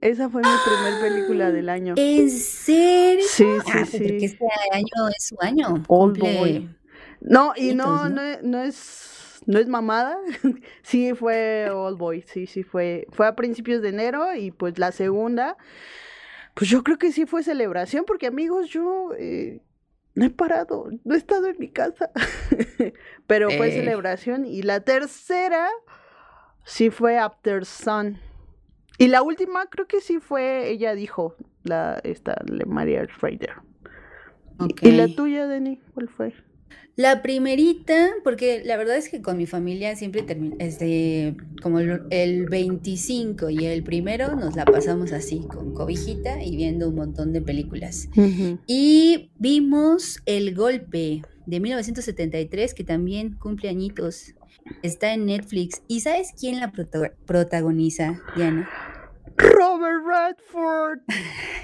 Esa 0.00 0.28
fue 0.30 0.42
mi 0.42 0.48
primer 0.64 1.00
película 1.00 1.50
del 1.50 1.68
año. 1.68 1.94
¿En 1.96 2.30
serio? 2.30 3.24
Sí, 3.28 3.44
sí, 3.44 3.44
Ah, 3.60 3.62
pues 3.72 3.90
porque 3.90 4.18
sí. 4.20 4.24
este 4.26 4.46
año 4.72 5.08
es 5.16 5.24
su 5.26 5.36
año. 5.40 5.84
Old 5.88 6.16
Cumple- 6.18 6.38
Boy. 6.38 6.76
No, 7.20 7.52
y 7.56 7.74
no, 7.74 8.08
¿no? 8.08 8.22
no, 8.42 8.62
es, 8.62 9.40
no 9.46 9.58
es, 9.58 9.66
mamada. 9.68 10.16
Sí 10.82 11.14
fue 11.14 11.68
Old 11.70 11.98
Boy, 11.98 12.22
sí, 12.26 12.46
sí 12.46 12.62
fue. 12.62 13.08
Fue 13.10 13.26
a 13.26 13.34
principios 13.34 13.82
de 13.82 13.88
enero 13.88 14.34
y 14.36 14.52
pues 14.52 14.78
la 14.78 14.92
segunda, 14.92 15.56
pues 16.54 16.70
yo 16.70 16.84
creo 16.84 16.96
que 16.98 17.10
sí 17.10 17.26
fue 17.26 17.42
celebración 17.42 18.04
porque 18.06 18.28
amigos, 18.28 18.68
yo 18.68 19.10
eh, 19.18 19.60
no 20.18 20.24
he 20.26 20.30
parado, 20.30 20.90
no 21.04 21.14
he 21.14 21.18
estado 21.18 21.46
en 21.46 21.56
mi 21.58 21.68
casa. 21.70 22.10
Pero 23.26 23.50
fue 23.50 23.68
Eh. 23.68 23.72
celebración 23.72 24.44
y 24.46 24.62
la 24.62 24.80
tercera 24.80 25.68
sí 26.64 26.90
fue 26.90 27.18
After 27.18 27.64
Sun. 27.64 28.18
Y 28.98 29.06
la 29.06 29.22
última 29.22 29.66
creo 29.66 29.86
que 29.86 30.00
sí 30.00 30.18
fue, 30.18 30.70
ella 30.70 30.94
dijo, 30.94 31.36
la 31.62 32.00
esta, 32.02 32.42
la 32.46 32.64
María 32.66 33.04
Schrader. 33.04 33.54
¿Y 34.82 34.90
la 34.90 35.06
tuya, 35.14 35.46
Denny? 35.46 35.80
¿Cuál 35.94 36.08
fue? 36.08 36.34
La 36.98 37.22
primerita, 37.22 38.08
porque 38.24 38.60
la 38.64 38.76
verdad 38.76 38.96
es 38.96 39.08
que 39.08 39.22
con 39.22 39.36
mi 39.36 39.46
familia 39.46 39.94
siempre 39.94 40.22
termina, 40.22 40.56
este, 40.58 41.36
como 41.62 41.78
el, 41.78 42.02
el 42.10 42.46
25 42.46 43.50
y 43.50 43.66
el 43.66 43.84
primero 43.84 44.34
nos 44.34 44.56
la 44.56 44.64
pasamos 44.64 45.12
así, 45.12 45.42
con 45.48 45.74
cobijita 45.74 46.42
y 46.42 46.56
viendo 46.56 46.88
un 46.88 46.96
montón 46.96 47.32
de 47.32 47.40
películas. 47.40 48.08
Y 48.66 49.30
vimos 49.38 50.18
El 50.26 50.56
Golpe 50.56 51.22
de 51.46 51.60
1973, 51.60 52.74
que 52.74 52.82
también 52.82 53.36
cumple 53.38 53.68
añitos. 53.68 54.34
Está 54.82 55.14
en 55.14 55.26
Netflix. 55.26 55.82
¿Y 55.86 56.00
sabes 56.00 56.32
quién 56.38 56.58
la 56.58 56.72
prota- 56.72 57.12
protagoniza, 57.26 58.20
Diana? 58.34 58.68
Robert 59.38 60.04
Redford. 60.04 61.00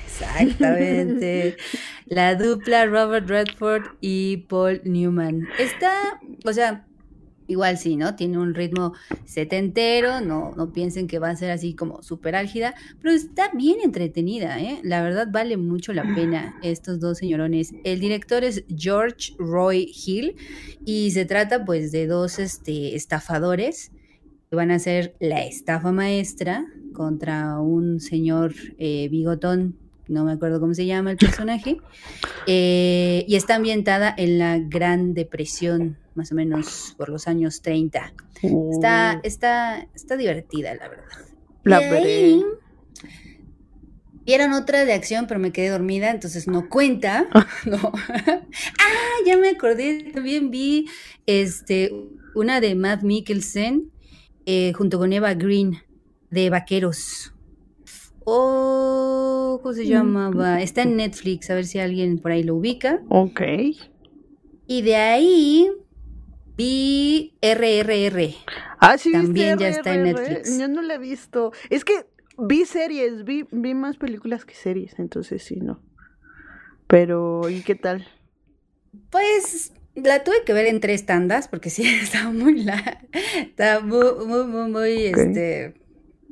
Exactamente. 0.07 1.57
La 2.07 2.35
dupla 2.35 2.87
Robert 2.87 3.29
Redford 3.29 3.85
y 4.01 4.39
Paul 4.49 4.81
Newman. 4.85 5.49
Está, 5.59 6.21
o 6.45 6.53
sea, 6.53 6.87
igual 7.47 7.79
sí, 7.79 7.97
¿no? 7.97 8.15
Tiene 8.15 8.39
un 8.39 8.55
ritmo 8.55 8.93
setentero, 9.25 10.21
no, 10.21 10.53
no 10.57 10.73
piensen 10.73 11.07
que 11.07 11.19
va 11.19 11.31
a 11.31 11.37
ser 11.37 11.51
así 11.51 11.75
como 11.75 12.03
súper 12.03 12.37
álgida, 12.37 12.75
pero 13.01 13.15
está 13.15 13.51
bien 13.55 13.79
entretenida, 13.83 14.61
¿eh? 14.61 14.81
La 14.83 15.03
verdad 15.03 15.29
vale 15.31 15.57
mucho 15.57 15.93
la 15.93 16.03
pena 16.15 16.57
estos 16.63 17.01
dos 17.01 17.19
señorones. 17.19 17.75
El 17.85 18.01
director 18.01 18.45
es 18.45 18.65
George 18.69 19.35
Roy 19.39 19.91
Hill 19.95 20.37
y 20.85 21.11
se 21.11 21.25
trata 21.25 21.65
pues 21.65 21.93
de 21.93 22.07
dos 22.07 22.39
este, 22.39 22.95
estafadores 22.95 23.91
van 24.55 24.71
a 24.71 24.77
hacer 24.77 25.15
la 25.21 25.45
estafa 25.45 25.93
maestra 25.93 26.67
contra 26.93 27.59
un 27.61 28.01
señor 28.01 28.55
eh, 28.79 29.09
bigotón, 29.11 29.77
no 30.09 30.25
me 30.25 30.33
acuerdo 30.33 30.61
cómo 30.61 30.75
se 30.75 30.87
llama 30.87 31.11
el 31.11 31.17
personaje, 31.17 31.79
eh, 32.47 33.25
y 33.27 33.37
está 33.37 33.57
ambientada 33.57 34.15
en 34.17 34.39
la 34.39 34.59
Gran 34.59 35.15
Depresión, 35.15 35.99
más 36.15 36.33
o 36.33 36.35
menos 36.35 36.95
por 36.97 37.09
los 37.09 37.29
años 37.29 37.63
30. 37.63 38.13
Está, 38.73 39.21
está, 39.23 39.87
está 39.95 40.17
divertida, 40.17 40.75
la 40.75 40.89
verdad. 40.89 41.05
La 41.65 41.79
veré. 41.81 42.43
Vieron 44.27 44.53
otra 44.53 44.85
de 44.85 44.93
acción, 44.93 45.27
pero 45.27 45.39
me 45.39 45.53
quedé 45.53 45.69
dormida, 45.69 46.11
entonces 46.11 46.47
no 46.47 46.69
cuenta. 46.69 47.27
No. 47.67 47.93
ah, 47.95 49.17
ya 49.27 49.37
me 49.39 49.49
acordé. 49.49 50.11
También 50.13 50.51
vi 50.51 50.87
este, 51.27 51.91
una 52.35 52.61
de 52.61 52.75
Matt 52.75 53.03
Mikkelsen 53.03 53.91
eh, 54.47 54.73
junto 54.73 54.99
con 54.99 55.13
Eva 55.13 55.35
Green 55.35 55.79
de 56.31 56.51
Vaqueros. 56.51 57.33
Oh, 58.25 59.61
¿cómo 59.63 59.75
se 59.75 59.87
llamaba? 59.87 60.63
Está 60.63 60.83
en 60.83 60.97
Netflix, 60.97 61.51
a 61.51 61.55
ver 61.55 61.67
si 61.67 61.79
alguien 61.79 62.19
por 62.19 62.33
ahí 62.33 62.43
lo 62.43 62.57
ubica. 62.57 63.03
Ok. 63.09 63.41
Y 64.67 64.83
de 64.83 64.97
ahí 64.97 65.71
vi 66.57 67.35
RRR. 67.43 68.35
Ah, 68.79 68.97
sí, 68.99 69.11
¿viste 69.11 69.27
También 69.27 69.59
ya 69.59 69.69
está 69.69 69.95
en? 69.95 70.05
Netflix. 70.05 70.59
Yo 70.59 70.69
no 70.69 70.83
la 70.83 70.95
he 70.95 70.99
visto. 70.99 71.53
Es 71.71 71.85
que 71.85 72.07
vi 72.39 72.65
series, 72.65 73.25
vi, 73.25 73.47
vi 73.51 73.75
más 73.75 73.97
películas 73.97 74.45
que 74.45 74.55
series, 74.55 74.99
entonces 74.99 75.43
sí, 75.43 75.57
no. 75.57 75.81
Pero, 76.87 77.49
¿y 77.49 77.63
qué 77.63 77.75
tal? 77.75 78.07
Pues 79.11 79.73
la 79.95 80.25
tuve 80.25 80.45
que 80.45 80.53
ver 80.53 80.67
en 80.67 80.81
tres 80.81 81.07
tandas 81.07 81.49
porque 81.49 81.71
sí, 81.71 81.83
estaba 82.03 82.31
muy 82.31 82.63
larga. 82.63 83.01
Estaba 83.37 83.81
muy, 83.81 84.27
muy, 84.27 84.45
muy, 84.45 84.71
muy, 84.71 85.05
este. 85.07 85.75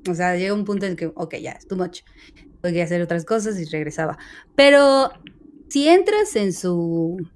O 0.08 0.14
sea, 0.14 0.36
llega 0.36 0.54
un 0.54 0.64
punto 0.64 0.86
en 0.86 0.96
que, 0.96 1.12
ok, 1.14 1.36
ya, 1.36 1.52
es 1.52 1.66
too 1.66 1.76
much. 1.76 2.00
Tuve 2.60 2.72
que 2.72 2.82
hacer 2.82 3.00
otras 3.02 3.24
cosas 3.24 3.58
y 3.60 3.64
regresaba. 3.66 4.18
Pero 4.56 5.12
si 5.68 5.88
entras 5.88 6.34
en 6.36 6.52
su, 6.52 7.28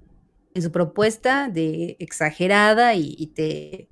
en 0.53 0.61
su 0.61 0.71
propuesta 0.71 1.49
de 1.49 1.95
exagerada 1.99 2.93
y, 2.95 3.15
y 3.17 3.27
te 3.27 3.89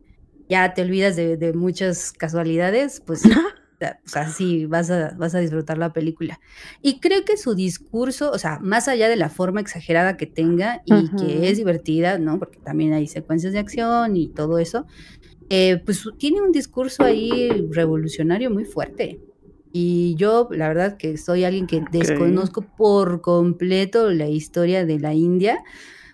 ya 0.47 0.73
te 0.73 0.81
olvidas 0.83 1.15
de, 1.15 1.37
de 1.37 1.53
muchas 1.53 2.11
casualidades, 2.11 3.01
pues 3.01 3.23
o 3.81 4.07
sea, 4.07 4.29
sí, 4.29 4.65
vas 4.65 4.89
a, 4.89 5.15
vas 5.17 5.35
a 5.35 5.39
disfrutar 5.39 5.77
la 5.77 5.93
película. 5.93 6.39
Y 6.81 6.99
creo 6.99 7.25
que 7.25 7.37
su 7.37 7.55
discurso, 7.55 8.31
o 8.31 8.37
sea, 8.37 8.59
más 8.59 8.87
allá 8.87 9.09
de 9.09 9.15
la 9.15 9.29
forma 9.29 9.61
exagerada 9.61 10.17
que 10.17 10.25
tenga 10.25 10.81
y 10.85 11.09
que 11.15 11.49
es 11.49 11.57
divertida, 11.57 12.17
¿no? 12.17 12.39
Porque 12.39 12.59
también 12.59 12.93
hay 12.93 13.07
secuencias 13.07 13.53
de 13.53 13.59
acción 13.59 14.15
y 14.15 14.27
todo 14.27 14.59
eso, 14.59 14.85
eh, 15.49 15.81
pues 15.85 16.03
tiene 16.17 16.41
un 16.41 16.51
discurso 16.51 17.03
ahí 17.03 17.67
revolucionario 17.71 18.49
muy 18.49 18.65
fuerte. 18.65 19.19
Y 19.71 20.15
yo, 20.15 20.47
la 20.51 20.69
verdad, 20.69 20.95
que 20.95 21.17
soy 21.17 21.43
alguien 21.43 21.67
que 21.67 21.83
desconozco 21.91 22.61
por 22.61 23.19
completo 23.19 24.09
la 24.11 24.27
historia 24.27 24.85
de 24.85 24.99
la 24.99 25.13
India, 25.13 25.63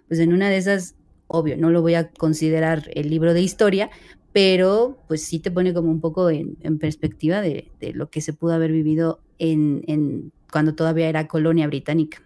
pues 0.08 0.20
en 0.20 0.34
una 0.34 0.50
de 0.50 0.58
esas, 0.58 0.96
obvio, 1.28 1.58
no 1.58 1.70
lo 1.70 1.84
voy 1.84 1.94
a 1.94 2.10
considerar 2.10 2.90
el 2.96 3.10
libro 3.10 3.36
de 3.36 3.42
historia, 3.42 3.92
pero 4.32 5.04
pues 5.08 5.26
sí 5.26 5.40
te 5.42 5.52
pone 5.52 5.74
como 5.74 5.92
un 5.92 6.02
poco 6.02 6.30
en, 6.30 6.58
en 6.62 6.80
perspectiva 6.80 7.42
de, 7.42 7.74
de 7.80 7.94
lo 7.94 8.10
que 8.10 8.22
se 8.22 8.34
pudo 8.34 8.54
haber 8.54 8.72
vivido 8.72 9.24
en, 9.40 9.84
en 9.88 10.34
cuando 10.52 10.76
todavía 10.76 11.10
era 11.10 11.28
colonia 11.28 11.68
británica. 11.68 12.24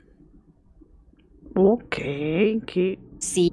Ok, 1.56 1.96
qué, 2.66 3.00
Sí, 3.20 3.50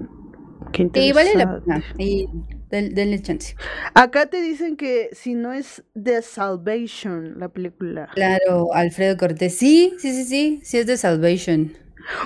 qué 0.73 0.83
y 0.93 1.13
vale 1.13 1.35
la 1.37 1.47
interesante. 1.47 1.65
pena. 1.65 1.85
Y 1.97 2.27
den- 2.69 2.93
denle 2.95 3.21
chance. 3.21 3.55
Acá 3.93 4.27
te 4.27 4.41
dicen 4.41 4.77
que 4.77 5.09
si 5.13 5.33
no 5.35 5.53
es 5.53 5.83
The 6.01 6.21
Salvation, 6.21 7.39
la 7.39 7.49
película. 7.49 8.09
Claro, 8.15 8.73
Alfredo 8.73 9.17
Cortés. 9.17 9.57
Sí, 9.57 9.93
sí, 9.99 10.13
sí, 10.13 10.23
sí, 10.25 10.61
sí 10.63 10.77
es 10.79 10.87
de 10.87 10.97
Salvation. 10.97 11.73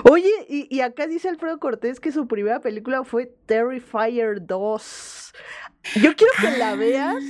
Oye, 0.04 0.30
y, 0.48 0.66
y 0.74 0.80
acá 0.80 1.06
dice 1.06 1.28
Alfredo 1.28 1.58
Cortés 1.60 2.00
que 2.00 2.12
su 2.12 2.26
primera 2.26 2.60
película 2.60 3.04
fue 3.04 3.26
Terrifier 3.46 4.44
2. 4.46 5.32
Yo 5.96 6.14
quiero 6.16 6.32
que 6.40 6.58
la 6.58 6.74
veas, 6.74 7.24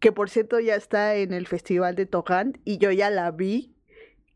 que 0.00 0.12
por 0.12 0.30
cierto 0.30 0.60
ya 0.60 0.74
está 0.74 1.14
en 1.16 1.32
el 1.32 1.46
Festival 1.46 1.94
de 1.94 2.06
Tocant 2.06 2.58
y 2.64 2.78
yo 2.78 2.90
ya 2.90 3.10
la 3.10 3.30
vi. 3.30 3.74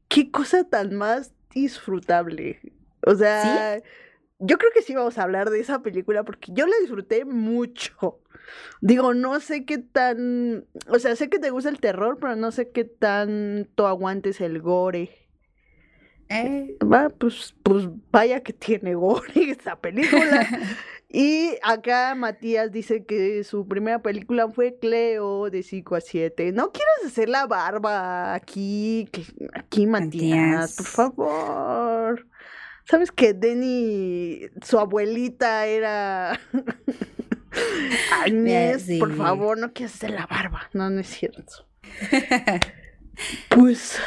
Qué 0.08 0.30
cosa 0.30 0.64
tan 0.64 0.94
más 0.94 1.32
disfrutable. 1.54 2.60
O 3.06 3.14
sea, 3.14 3.80
yo 4.38 4.58
creo 4.58 4.70
que 4.72 4.82
sí 4.82 4.94
vamos 4.94 5.18
a 5.18 5.22
hablar 5.22 5.50
de 5.50 5.60
esa 5.60 5.82
película 5.82 6.24
porque 6.24 6.52
yo 6.52 6.66
la 6.66 6.76
disfruté 6.80 7.24
mucho. 7.24 8.20
Digo, 8.80 9.12
no 9.12 9.40
sé 9.40 9.64
qué 9.64 9.78
tan, 9.78 10.64
o 10.86 10.98
sea, 10.98 11.14
sé 11.16 11.28
que 11.28 11.38
te 11.38 11.50
gusta 11.50 11.68
el 11.68 11.80
terror, 11.80 12.18
pero 12.20 12.36
no 12.36 12.50
sé 12.50 12.70
qué 12.70 12.84
tanto 12.84 13.86
aguantes 13.86 14.40
el 14.40 14.60
gore. 14.60 15.10
Eh, 16.30 16.76
Va, 16.82 17.08
pues, 17.08 17.54
pues 17.62 17.88
vaya 18.10 18.42
que 18.42 18.52
tiene 18.52 18.94
gore 18.94 19.32
esa 19.50 19.76
película. 19.76 20.46
Y 21.10 21.56
acá 21.62 22.14
Matías 22.14 22.70
dice 22.70 23.06
que 23.06 23.42
su 23.42 23.66
primera 23.66 24.02
película 24.02 24.48
fue 24.48 24.78
Cleo 24.78 25.48
de 25.48 25.62
5 25.62 25.96
a 25.96 26.00
7. 26.02 26.52
No 26.52 26.70
quieras 26.70 26.96
hacer 27.06 27.30
la 27.30 27.46
barba 27.46 28.34
aquí, 28.34 29.08
aquí 29.54 29.86
Matías, 29.86 30.76
por 30.76 30.86
favor. 30.86 32.26
¿Sabes 32.84 33.10
que 33.10 33.32
Denny, 33.32 34.48
su 34.62 34.78
abuelita 34.78 35.66
era... 35.66 36.38
Agnès, 38.24 38.86
por 38.98 39.16
favor, 39.16 39.58
no 39.58 39.72
quieras 39.72 39.94
hacer 39.94 40.10
la 40.10 40.26
barba. 40.26 40.68
No, 40.74 40.90
no 40.90 41.00
es 41.00 41.08
cierto. 41.08 41.66
Pues 43.48 43.98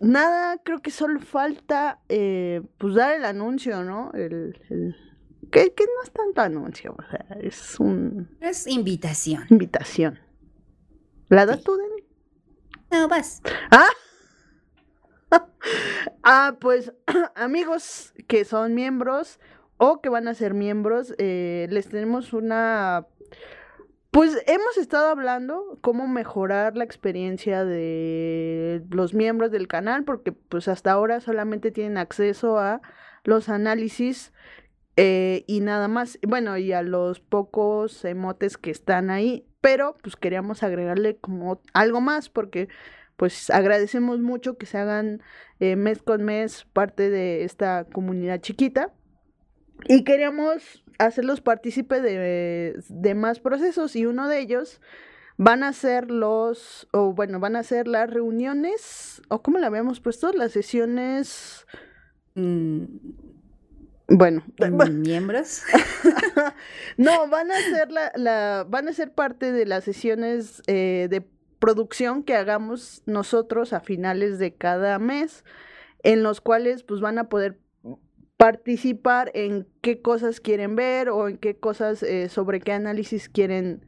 nada, 0.00 0.58
creo 0.62 0.80
que 0.80 0.90
solo 0.90 1.20
falta 1.20 2.00
eh, 2.08 2.60
pues 2.78 2.94
dar 2.94 3.14
el 3.14 3.24
anuncio, 3.24 3.82
¿no? 3.82 4.12
El, 4.12 4.60
el- 4.68 4.96
que, 5.50 5.72
que 5.74 5.84
no 5.84 6.02
es 6.04 6.10
tanto 6.12 6.40
anuncio, 6.40 6.94
o 6.98 7.02
sea, 7.10 7.26
es 7.40 7.78
una 7.80 8.26
Es 8.40 8.66
invitación. 8.66 9.44
invitación. 9.50 10.18
¿La 11.28 11.46
das 11.46 11.58
Sí. 11.58 11.64
tú, 11.64 11.76
Dani? 11.76 12.04
No, 12.92 13.08
vas. 13.08 13.40
Ah, 13.70 13.88
pues 16.60 16.92
amigos 17.34 18.14
que 18.26 18.44
son 18.44 18.74
miembros 18.74 19.38
o 19.76 20.00
que 20.00 20.08
van 20.08 20.28
a 20.28 20.34
ser 20.34 20.54
miembros, 20.54 21.14
eh, 21.18 21.66
les 21.70 21.88
tenemos 21.88 22.32
una... 22.32 23.06
Pues 24.10 24.42
hemos 24.48 24.76
estado 24.76 25.08
hablando 25.08 25.78
cómo 25.82 26.08
mejorar 26.08 26.76
la 26.76 26.82
experiencia 26.82 27.64
de 27.64 28.82
los 28.90 29.14
miembros 29.14 29.52
del 29.52 29.68
canal, 29.68 30.02
porque 30.02 30.32
pues 30.32 30.66
hasta 30.66 30.90
ahora 30.90 31.20
solamente 31.20 31.70
tienen 31.70 31.96
acceso 31.96 32.58
a 32.58 32.82
los 33.22 33.48
análisis 33.48 34.32
eh, 34.96 35.44
y 35.46 35.60
nada 35.60 35.88
más, 35.88 36.18
bueno, 36.26 36.56
y 36.58 36.72
a 36.72 36.82
los 36.82 37.20
pocos 37.20 38.04
emotes 38.04 38.56
que 38.56 38.70
están 38.70 39.10
ahí, 39.10 39.46
pero 39.60 39.96
pues 40.02 40.16
queríamos 40.16 40.62
agregarle 40.62 41.16
como 41.16 41.60
algo 41.72 42.00
más, 42.00 42.28
porque 42.28 42.68
pues 43.16 43.50
agradecemos 43.50 44.20
mucho 44.20 44.56
que 44.56 44.66
se 44.66 44.78
hagan 44.78 45.22
eh, 45.58 45.76
mes 45.76 46.02
con 46.02 46.24
mes 46.24 46.64
parte 46.72 47.10
de 47.10 47.44
esta 47.44 47.84
comunidad 47.84 48.40
chiquita. 48.40 48.92
Y 49.88 50.04
queríamos 50.04 50.84
hacerlos 50.98 51.40
partícipe 51.40 52.00
de, 52.00 52.82
de 52.88 53.14
más 53.14 53.40
procesos 53.40 53.96
y 53.96 54.06
uno 54.06 54.28
de 54.28 54.40
ellos 54.40 54.80
van 55.38 55.62
a 55.62 55.72
ser 55.72 56.10
los, 56.10 56.88
o 56.92 57.14
bueno, 57.14 57.40
van 57.40 57.56
a 57.56 57.62
ser 57.62 57.88
las 57.88 58.10
reuniones, 58.10 59.22
o 59.28 59.42
como 59.42 59.58
le 59.58 59.66
habíamos 59.66 60.00
puesto, 60.00 60.32
las 60.32 60.52
sesiones, 60.52 61.66
Mm, 62.34 62.84
bueno, 64.58 64.92
miembros. 64.92 65.62
no, 66.96 67.28
van 67.28 67.50
a 67.52 67.56
ser 67.56 67.90
la, 67.92 68.12
la- 68.16 68.66
van 68.68 68.88
a 68.88 68.92
ser 68.92 69.12
parte 69.12 69.52
de 69.52 69.66
las 69.66 69.84
sesiones 69.84 70.62
eh, 70.66 71.06
de 71.10 71.22
producción 71.58 72.22
que 72.22 72.34
hagamos 72.36 73.02
nosotros 73.06 73.72
a 73.72 73.80
finales 73.80 74.38
de 74.38 74.54
cada 74.54 74.98
mes, 74.98 75.44
en 76.02 76.22
los 76.22 76.40
cuales 76.40 76.82
pues 76.82 77.00
van 77.00 77.18
a 77.18 77.28
poder 77.28 77.58
participar 78.36 79.30
en 79.34 79.66
qué 79.82 80.00
cosas 80.00 80.40
quieren 80.40 80.74
ver 80.74 81.10
o 81.10 81.28
en 81.28 81.36
qué 81.36 81.56
cosas 81.56 82.02
eh, 82.02 82.28
sobre 82.30 82.60
qué 82.60 82.72
análisis 82.72 83.28
quieren 83.28 83.84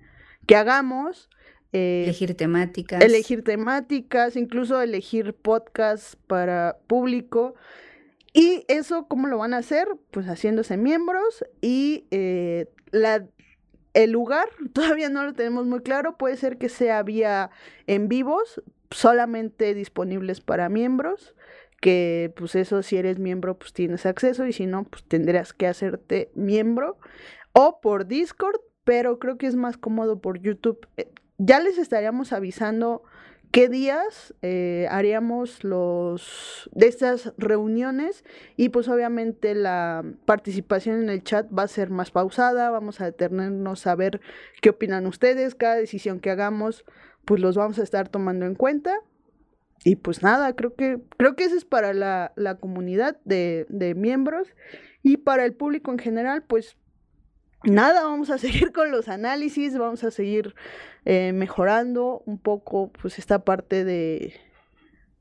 que 0.47 0.57
hagamos. 0.57 1.31
eh, 1.73 2.03
Elegir 2.05 2.37
temáticas. 2.37 3.03
elegir 3.03 3.43
temáticas, 3.45 4.37
incluso 4.37 4.83
elegir 4.83 5.33
podcasts 5.35 6.17
para 6.27 6.77
público. 6.87 7.55
Y 8.33 8.65
eso, 8.69 9.07
¿cómo 9.09 9.29
lo 9.29 9.39
van 9.39 9.55
a 9.55 9.59
hacer? 9.59 9.89
Pues 10.11 10.27
haciéndose 10.27 10.77
miembros 10.77 11.45
y 11.61 12.07
eh, 12.11 12.67
el 13.95 14.11
lugar 14.11 14.49
todavía 14.73 15.09
no 15.11 15.25
lo 15.25 15.35
tenemos 15.35 15.67
muy 15.67 15.81
claro, 15.81 16.17
puede 16.17 16.37
ser 16.37 16.59
que 16.59 16.69
sea 16.69 17.03
vía 17.03 17.51
en 17.87 18.09
vivos, 18.09 18.63
solamente 18.91 19.75
disponibles 19.75 20.41
para 20.41 20.69
miembros, 20.69 21.35
que 21.81 22.33
pues 22.37 22.55
eso 22.55 22.83
si 22.83 22.97
eres 22.97 23.19
miembro 23.19 23.59
pues 23.59 23.73
tienes 23.73 24.07
acceso 24.07 24.47
y 24.47 24.53
si 24.53 24.67
no 24.67 24.85
pues 24.85 25.05
tendrás 25.05 25.53
que 25.53 25.67
hacerte 25.67 26.31
miembro 26.35 26.99
o 27.53 27.81
por 27.81 28.07
Discord, 28.07 28.61
pero 28.85 29.19
creo 29.19 29.37
que 29.39 29.47
es 29.47 29.57
más 29.57 29.77
cómodo 29.77 30.21
por 30.21 30.41
YouTube. 30.41 30.87
Eh, 30.97 31.11
Ya 31.39 31.61
les 31.61 31.77
estaríamos 31.79 32.33
avisando 32.33 33.03
qué 33.53 33.69
días 33.69 34.35
eh, 34.41 34.89
haríamos 34.91 35.63
los 35.63 36.71
de 36.73 36.89
estas 36.89 37.35
reuniones 37.37 38.25
y 38.57 38.71
pues 38.71 38.89
obviamente 38.89 39.55
la 39.55 40.05
participación 40.25 41.03
en 41.03 41.11
el 41.11 41.23
chat 41.23 41.47
va 41.57 41.65
a 41.65 41.69
ser 41.69 41.91
más 41.91 42.11
pausada, 42.11 42.71
vamos 42.71 43.01
a 43.01 43.05
detenernos 43.05 43.87
a 43.87 43.95
ver 43.95 44.23
qué 44.63 44.71
opinan 44.71 45.07
ustedes, 45.07 45.55
cada 45.55 45.77
decisión 45.77 46.19
que 46.19 46.31
hagamos 46.31 46.85
pues 47.27 47.41
los 47.41 47.55
vamos 47.57 47.79
a 47.79 47.83
estar 47.83 48.09
tomando 48.09 48.47
en 48.47 48.55
cuenta. 48.55 48.99
Y 49.85 49.97
pues 49.97 50.23
nada, 50.23 50.55
creo 50.55 50.75
que, 50.75 51.01
creo 51.17 51.35
que 51.35 51.45
eso 51.45 51.57
es 51.57 51.65
para 51.65 51.93
la, 51.93 52.33
la 52.37 52.55
comunidad 52.57 53.19
de, 53.25 53.67
de 53.69 53.95
miembros 53.95 54.49
y 55.03 55.17
para 55.19 55.45
el 55.45 55.55
público 55.55 55.91
en 55.91 55.99
general, 55.99 56.45
pues 56.45 56.77
nada, 57.65 58.05
vamos 58.05 58.31
a 58.31 58.39
seguir 58.39 58.73
con 58.73 58.91
los 58.91 59.09
análisis, 59.09 59.77
vamos 59.77 60.05
a 60.05 60.11
seguir 60.11 60.55
eh, 61.05 61.33
mejorando 61.33 62.23
un 62.27 62.39
poco 62.39 62.93
pues 62.93 63.19
esta 63.19 63.45
parte 63.45 63.85
de 63.85 64.35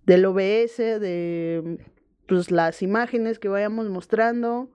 del 0.06 0.26
OBS, 0.26 0.78
de 0.78 1.78
pues 2.28 2.52
las 2.52 2.82
imágenes 2.82 3.40
que 3.40 3.50
vayamos 3.50 3.90
mostrando, 3.90 4.70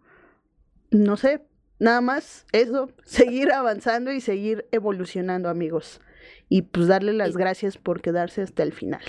no 0.91 1.17
sé, 1.17 1.43
nada 1.79 2.01
más 2.01 2.47
eso, 2.53 2.91
seguir 3.05 3.53
avanzando 3.53 4.13
y 4.13 4.21
seguir 4.21 4.67
evolucionando 4.73 5.49
amigos. 5.49 6.01
Y 6.49 6.63
pues 6.63 6.87
darle 6.87 7.13
las 7.13 7.37
gracias 7.37 7.77
por 7.77 8.01
quedarse 8.01 8.43
hasta 8.43 8.63
el 8.63 8.73
final. 8.73 9.03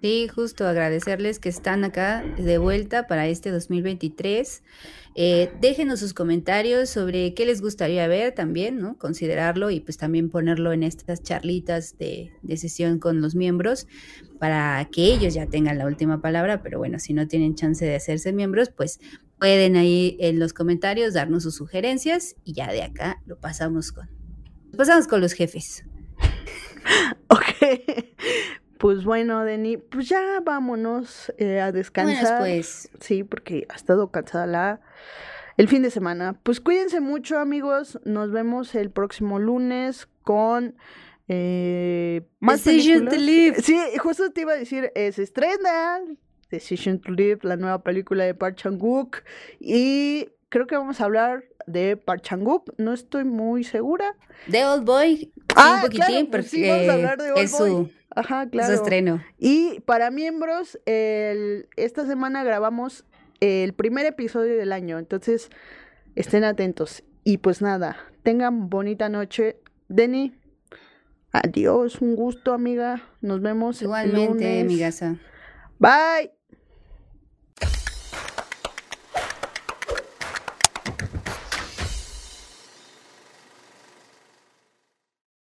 Sí, 0.00 0.28
justo 0.28 0.64
agradecerles 0.64 1.40
que 1.40 1.48
están 1.48 1.82
acá 1.82 2.22
de 2.38 2.58
vuelta 2.58 3.08
para 3.08 3.26
este 3.26 3.50
2023. 3.50 4.62
Eh, 5.16 5.50
déjenos 5.60 5.98
sus 5.98 6.14
comentarios 6.14 6.88
sobre 6.88 7.34
qué 7.34 7.44
les 7.44 7.60
gustaría 7.60 8.06
ver 8.06 8.32
también, 8.32 8.78
¿no? 8.78 8.96
Considerarlo 8.96 9.70
y 9.70 9.80
pues 9.80 9.96
también 9.98 10.30
ponerlo 10.30 10.72
en 10.72 10.84
estas 10.84 11.24
charlitas 11.24 11.98
de, 11.98 12.32
de 12.42 12.56
sesión 12.56 13.00
con 13.00 13.20
los 13.20 13.34
miembros 13.34 13.88
para 14.38 14.88
que 14.92 15.06
ellos 15.06 15.34
ya 15.34 15.46
tengan 15.46 15.78
la 15.78 15.86
última 15.86 16.20
palabra, 16.20 16.62
pero 16.62 16.78
bueno, 16.78 17.00
si 17.00 17.12
no 17.12 17.26
tienen 17.26 17.56
chance 17.56 17.84
de 17.84 17.96
hacerse 17.96 18.32
miembros, 18.32 18.70
pues 18.70 19.00
pueden 19.40 19.74
ahí 19.74 20.16
en 20.20 20.38
los 20.38 20.52
comentarios 20.52 21.14
darnos 21.14 21.42
sus 21.42 21.56
sugerencias 21.56 22.36
y 22.44 22.52
ya 22.52 22.70
de 22.70 22.82
acá 22.82 23.20
lo 23.26 23.36
pasamos 23.36 23.90
con, 23.90 24.08
pasamos 24.76 25.08
con 25.08 25.20
los 25.20 25.32
jefes. 25.32 25.84
Ok, 27.28 27.44
pues 28.78 29.04
bueno, 29.04 29.44
Deni, 29.44 29.76
pues 29.76 30.08
ya 30.08 30.40
vámonos 30.44 31.32
eh, 31.38 31.60
a 31.60 31.72
descansar. 31.72 32.40
Bueno, 32.40 32.54
pues 32.56 32.88
Sí, 33.00 33.24
porque 33.24 33.66
ha 33.68 33.74
estado 33.76 34.10
cansada 34.10 34.46
la 34.46 34.80
el 35.56 35.66
fin 35.68 35.82
de 35.82 35.90
semana. 35.90 36.38
Pues 36.42 36.60
cuídense 36.60 37.00
mucho, 37.00 37.38
amigos. 37.38 37.98
Nos 38.04 38.30
vemos 38.30 38.74
el 38.76 38.90
próximo 38.90 39.38
lunes 39.40 40.08
con 40.22 40.76
eh, 41.26 42.22
más 42.40 42.64
Decision 42.64 43.04
to 43.06 43.10
películas. 43.10 43.26
Live. 43.26 43.62
Sí, 43.62 43.98
justo 43.98 44.30
te 44.30 44.42
iba 44.42 44.52
a 44.52 44.56
decir, 44.56 44.92
eh, 44.94 45.10
se 45.12 45.22
estrena 45.24 46.00
Decision 46.50 47.00
to 47.00 47.10
Live, 47.12 47.40
la 47.42 47.56
nueva 47.56 47.82
película 47.82 48.24
de 48.24 48.34
Park 48.34 48.56
Chan-wook 48.56 49.18
y 49.60 50.28
creo 50.48 50.66
que 50.66 50.76
vamos 50.76 51.00
a 51.00 51.04
hablar 51.04 51.44
de 51.66 51.96
Park 51.96 52.22
Chan-wook. 52.22 52.72
No 52.78 52.92
estoy 52.94 53.24
muy 53.24 53.64
segura. 53.64 54.14
The 54.50 54.64
Old 54.64 54.84
Boy, 54.84 55.32
Ah, 55.56 55.74
un 55.76 55.80
poquitín, 55.82 56.06
claro, 56.06 56.14
pues 56.14 56.28
porque 56.30 56.48
sí, 56.48 56.68
vamos 56.68 56.88
a 56.88 56.92
hablar 56.94 57.18
de 57.18 57.32
Old 57.32 57.38
es 57.42 57.58
Boy. 57.58 57.68
su, 57.70 57.90
Ajá, 58.18 58.48
claro. 58.48 58.72
estreno. 58.74 59.22
Y 59.38 59.80
para 59.80 60.10
miembros, 60.10 60.78
el- 60.86 61.68
esta 61.76 62.06
semana 62.06 62.42
grabamos 62.44 63.04
el 63.40 63.72
primer 63.74 64.06
episodio 64.06 64.56
del 64.56 64.72
año, 64.72 64.98
entonces 64.98 65.50
estén 66.16 66.44
atentos. 66.44 67.04
Y 67.24 67.38
pues 67.38 67.62
nada, 67.62 67.96
tengan 68.22 68.68
bonita 68.70 69.08
noche. 69.08 69.58
Denny, 69.88 70.34
adiós, 71.32 72.00
un 72.00 72.16
gusto 72.16 72.52
amiga. 72.52 73.02
Nos 73.20 73.40
vemos 73.40 73.80
el 73.80 73.86
Igualmente, 73.86 74.28
lunes. 74.60 74.64
mi 74.66 74.78
gasa. 74.78 75.16
Bye. 75.78 76.37